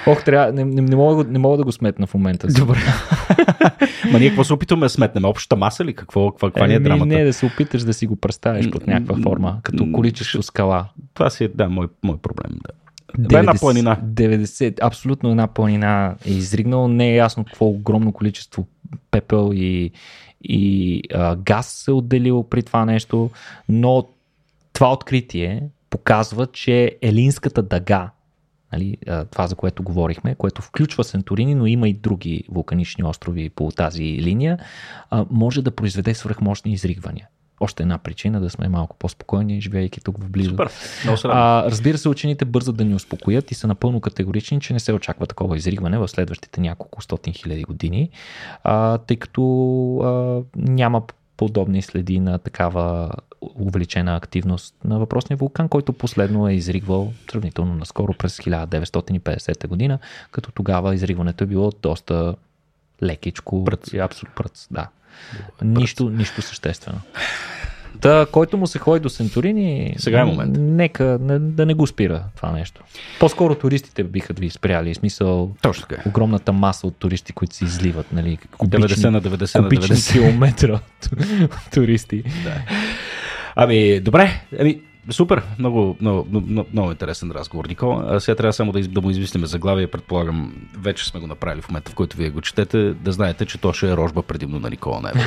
Ох, 0.07 0.25
трябва, 0.25 0.53
не, 0.53 0.64
не, 0.64 0.83
не, 0.83 0.97
мога, 0.97 1.25
не 1.25 1.39
мога 1.39 1.57
да 1.57 1.64
го 1.64 1.73
сметна 1.73 2.07
в 2.07 2.14
момента. 2.14 2.47
Добре. 2.47 2.79
Ма 4.12 4.18
ние 4.18 4.29
какво 4.29 4.45
се 4.45 4.53
опитваме 4.53 4.87
да 4.87 4.91
сметнем? 4.91 5.25
Общата 5.25 5.57
маса 5.57 5.85
ли? 5.85 5.95
Какво, 5.95 6.31
каква, 6.31 6.51
каква 6.51 6.66
ни 6.66 6.73
е 6.73 6.77
Еми, 6.77 6.85
драмата? 6.85 7.07
Не, 7.07 7.25
да 7.25 7.33
се 7.33 7.47
опиташ 7.47 7.83
да 7.83 7.95
си 7.95 8.07
го 8.07 8.16
представиш 8.16 8.70
под 8.70 8.87
някаква 8.87 9.16
форма, 9.23 9.59
като 9.62 9.87
М, 9.87 9.93
количество 9.93 10.43
скала. 10.43 10.89
Това 11.14 11.31
си 11.31 11.45
е, 11.45 11.49
да, 11.49 11.68
мой, 11.68 11.89
мой 12.03 12.16
проблем. 12.16 12.51
Да. 12.53 12.75
Бе 13.18 13.39
една 13.39 13.55
90 13.55 13.61
планина. 13.61 13.97
90, 14.05 14.79
абсолютно 14.83 15.31
една 15.31 15.47
планина 15.47 16.14
е 16.27 16.31
изригнал. 16.31 16.89
Не 16.89 17.11
е 17.11 17.14
ясно 17.14 17.45
какво 17.45 17.66
огромно 17.66 18.12
количество 18.12 18.66
пепел 19.11 19.51
и, 19.55 19.91
и 20.45 21.03
а, 21.14 21.37
газ 21.37 21.66
се 21.66 21.91
е 21.91 21.95
отделил 21.95 22.43
при 22.43 22.62
това 22.62 22.85
нещо, 22.85 23.31
но 23.68 24.09
това 24.73 24.93
откритие 24.93 25.68
показва, 25.91 26.47
че 26.47 26.99
Елинската 27.03 27.62
дъга, 27.62 28.11
нали, 28.73 28.97
това 29.31 29.47
за 29.47 29.55
което 29.55 29.83
говорихме, 29.83 30.35
което 30.35 30.62
включва 30.62 31.05
Сенторини, 31.05 31.55
но 31.55 31.66
има 31.66 31.89
и 31.89 31.95
други 31.95 32.45
вулканични 32.51 33.05
острови 33.05 33.51
по 33.51 33.70
тази 33.70 34.05
линия, 34.05 34.59
може 35.31 35.62
да 35.62 35.70
произведе 35.70 36.14
свръхмощни 36.14 36.73
изригвания. 36.73 37.29
Още 37.61 37.83
една 37.83 37.99
причина 37.99 38.41
да 38.41 38.51
сме 38.51 38.68
малко 38.68 38.97
по-спокойни, 38.97 39.61
живеейки 39.61 40.01
тук 40.01 40.18
в 40.18 40.31
близо. 40.31 40.51
Супер. 40.51 40.70
Много 41.05 41.18
се 41.18 41.29
радвам. 41.29 41.43
А, 41.43 41.70
разбира 41.70 41.99
се, 41.99 42.09
учените 42.09 42.45
бързат 42.45 42.77
да 42.77 42.85
ни 42.85 42.95
успокоят 42.95 43.51
и 43.51 43.55
са 43.55 43.66
напълно 43.66 44.01
категорични, 44.01 44.61
че 44.61 44.73
не 44.73 44.81
се 44.81 44.93
очаква 44.93 45.27
такова 45.27 45.57
изригване 45.57 45.99
в 45.99 46.09
следващите 46.09 46.61
няколко 46.61 47.03
стотин 47.03 47.33
хиляди 47.33 47.62
години, 47.62 48.11
а, 48.64 48.99
тъй 48.99 49.16
като 49.16 49.43
а, 49.97 50.43
няма 50.57 51.03
подобни 51.37 51.83
следи 51.83 52.20
на 52.20 52.39
такава 52.39 53.11
увеличена 53.55 54.16
активност 54.16 54.74
на 54.84 54.99
въпросния 54.99 55.36
вулкан, 55.36 55.68
който 55.68 55.93
последно 55.93 56.49
е 56.49 56.55
изригвал 56.55 57.12
сравнително 57.30 57.74
наскоро 57.74 58.14
през 58.14 58.38
1950 58.38 59.66
година, 59.66 59.99
като 60.30 60.53
тогава 60.53 60.95
изригването 60.95 61.45
е 61.45 61.47
било 61.47 61.72
доста 61.82 62.34
лекичко. 63.03 63.64
Пръц. 63.64 63.93
И 63.93 63.99
абсолютно 63.99 64.34
пръц, 64.34 64.68
да. 64.70 64.88
Нищо, 65.62 66.11
нищо 66.11 66.43
съществено. 66.43 67.01
Та, 68.01 68.26
който 68.32 68.57
му 68.57 68.66
се 68.66 68.78
ходи 68.78 69.01
до 69.01 69.09
Сенторини, 69.09 69.95
Сега 69.99 70.20
е 70.20 70.24
момент. 70.24 70.57
Нека 70.59 71.18
не, 71.20 71.38
да 71.38 71.66
не 71.66 71.74
го 71.74 71.86
спира 71.86 72.24
това 72.36 72.53
нещо. 72.53 72.82
По-скоро 73.20 73.55
туристите 73.55 74.05
биха 74.05 74.32
ви 74.32 74.51
спряли. 74.51 74.95
В 74.95 74.97
смисъл, 74.97 75.51
Точно 75.62 75.86
така. 75.86 76.03
е. 76.07 76.09
огромната 76.09 76.53
маса 76.53 76.86
от 76.86 76.97
туристи, 76.97 77.32
които 77.32 77.55
се 77.55 77.64
изливат, 77.64 78.12
нали? 78.12 78.38
90 78.59 79.09
на 79.09 79.22
90 79.22 79.59
на 79.59 79.64
кубични 79.64 79.97
90. 79.97 80.12
километра 80.12 80.80
туристи. 81.74 82.24
Ами, 83.57 84.00
добре. 84.00 84.42
Ами, 84.61 84.80
супер. 85.11 85.42
Много, 85.59 85.96
много, 86.00 86.26
много, 86.30 86.68
много 86.72 86.90
интересен 86.90 87.30
разговор, 87.30 87.64
Никола. 87.66 88.05
А 88.09 88.20
сега 88.20 88.34
трябва 88.34 88.53
само 88.53 88.72
да, 88.72 88.80
из, 88.80 88.88
да 88.88 89.00
му 89.00 89.11
измислиме 89.11 89.46
заглавие. 89.46 89.86
Предполагам, 89.86 90.55
вече 90.78 91.07
сме 91.07 91.20
го 91.20 91.26
направили 91.26 91.62
в 91.62 91.68
момента, 91.68 91.90
в 91.90 91.94
който 91.94 92.16
вие 92.16 92.30
го 92.30 92.40
четете. 92.40 92.92
Да 92.92 93.12
знаете, 93.12 93.46
че 93.46 93.59
то 93.59 93.72
ще 93.72 93.90
е 93.90 93.96
рожба 93.96 94.22
предимно 94.22 94.61
на 94.61 94.70
Никола 94.70 95.00
Нева. 95.00 95.20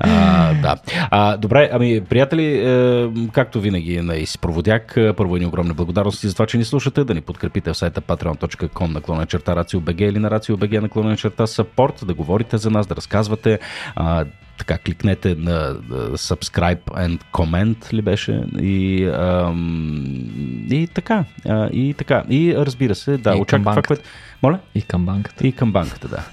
а, 0.00 0.54
да. 0.54 0.76
А, 1.10 1.36
добре, 1.36 1.70
ами, 1.72 2.04
приятели, 2.04 2.44
е, 2.44 3.08
както 3.32 3.60
винаги 3.60 4.00
на 4.00 4.16
изпроводяк, 4.16 4.94
е, 4.96 5.12
първо 5.12 5.36
едни 5.36 5.46
огромни 5.46 5.72
благодарности 5.72 6.28
за 6.28 6.34
това, 6.34 6.46
че 6.46 6.58
ни 6.58 6.64
слушате. 6.64 7.04
Да 7.04 7.14
ни 7.14 7.20
подкрепите 7.20 7.72
в 7.72 7.76
сайта 7.76 8.00
patreon.com 8.00 8.92
наклона 8.92 9.26
черта 9.26 9.54
RACIO.BG 9.54 10.02
или 10.02 10.18
на 10.18 10.30
RACIO.BG 10.30 10.80
наклона 10.80 11.16
черта 11.16 11.46
support, 11.46 12.04
да 12.04 12.14
говорите 12.14 12.58
за 12.58 12.70
нас, 12.70 12.86
да 12.86 12.96
разказвате. 12.96 13.58
А, 13.96 14.24
така, 14.58 14.78
кликнете 14.78 15.34
на 15.34 15.74
subscribe 16.12 16.84
and 16.84 17.20
comment 17.32 17.92
ли 17.92 18.02
беше 18.02 18.44
и, 18.58 19.04
ам, 19.14 20.66
и 20.70 20.88
така, 20.94 21.24
и 21.72 21.94
така. 21.98 22.24
И 22.30 22.54
разбира 22.56 22.94
се, 22.94 23.16
да, 23.16 23.30
И 23.30 23.32
към 23.32 23.40
очаква 23.40 23.72
това, 23.72 23.82
което... 23.82 24.02
Моля? 24.42 24.58
И 24.74 24.82
към 24.82 25.06
банката. 25.06 25.46
И 25.46 25.52
към 25.52 25.72
банката, 25.72 26.08
да. 26.08 26.24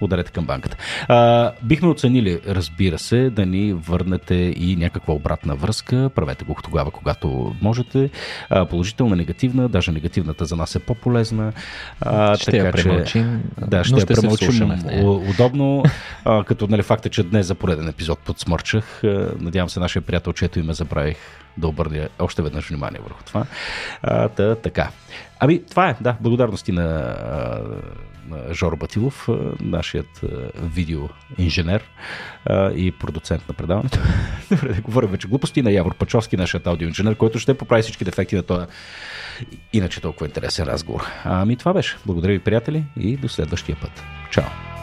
Ударете 0.00 0.32
към 0.32 0.46
банката. 0.46 0.76
А, 1.08 1.52
бихме 1.62 1.88
оценили, 1.88 2.40
разбира 2.46 2.98
се, 2.98 3.30
да 3.30 3.46
ни 3.46 3.72
върнете 3.72 4.34
и 4.34 4.76
някаква 4.76 5.14
обратна 5.14 5.56
връзка. 5.56 6.10
Правете 6.14 6.44
го 6.44 6.56
тогава, 6.62 6.90
когато 6.90 7.54
можете. 7.62 8.10
А, 8.50 8.66
положителна, 8.66 9.16
негативна, 9.16 9.68
даже 9.68 9.92
негативната 9.92 10.44
за 10.44 10.56
нас 10.56 10.74
е 10.74 10.78
по-полезна. 10.78 11.52
А, 12.00 12.36
ще 12.36 12.50
така, 12.50 12.64
я 12.64 12.72
премълчим. 12.72 13.42
Че, 13.58 13.66
да, 13.66 13.84
ще, 13.84 14.00
ще 14.00 14.12
я 14.12 14.16
премълчим 14.20 14.72
удобно. 15.30 15.82
А, 16.24 16.44
като 16.44 16.66
нали, 16.66 16.82
факта, 16.82 17.08
че 17.08 17.22
днес 17.22 17.46
за 17.46 17.54
пореден 17.54 17.88
епизод 17.88 18.18
подсмърчах. 18.18 19.02
Надявам 19.40 19.68
се, 19.68 19.80
нашия 19.80 20.02
приятел, 20.02 20.32
чето 20.32 20.58
име 20.58 20.74
забравих 20.74 21.16
да 21.56 21.68
обърне 21.68 22.08
още 22.18 22.42
веднъж 22.42 22.68
внимание 22.68 23.00
върху 23.02 23.24
това. 23.24 23.44
А, 24.02 24.28
та, 24.28 24.54
така. 24.54 24.90
Ами, 25.40 25.62
това 25.66 25.88
е, 25.88 25.96
да, 26.00 26.16
благодарности 26.20 26.72
на 26.72 27.16
Жоро 28.52 28.76
Батилов, 28.76 29.28
нашият 29.60 30.20
видеоинженер 30.62 31.82
и 32.74 32.94
продуцент 33.00 33.48
на 33.48 33.54
предаването. 33.54 33.98
Добре, 34.50 34.74
да 34.74 34.80
говорим 34.80 35.10
вече 35.10 35.28
глупости 35.28 35.62
на 35.62 35.70
Явор 35.70 35.94
Пачовски, 35.94 36.36
нашият 36.36 36.66
аудиоинженер, 36.66 37.14
който 37.14 37.38
ще 37.38 37.54
поправи 37.54 37.82
всички 37.82 38.04
дефекти 38.04 38.36
на 38.36 38.42
този 38.42 38.66
иначе 39.72 40.00
толкова 40.00 40.26
интересен 40.26 40.66
разговор. 40.66 41.02
Ами 41.24 41.56
това 41.56 41.72
беше. 41.72 41.96
Благодаря 42.06 42.32
ви, 42.32 42.38
приятели, 42.38 42.84
и 43.00 43.16
до 43.16 43.28
следващия 43.28 43.76
път. 43.80 44.02
Чао! 44.30 44.73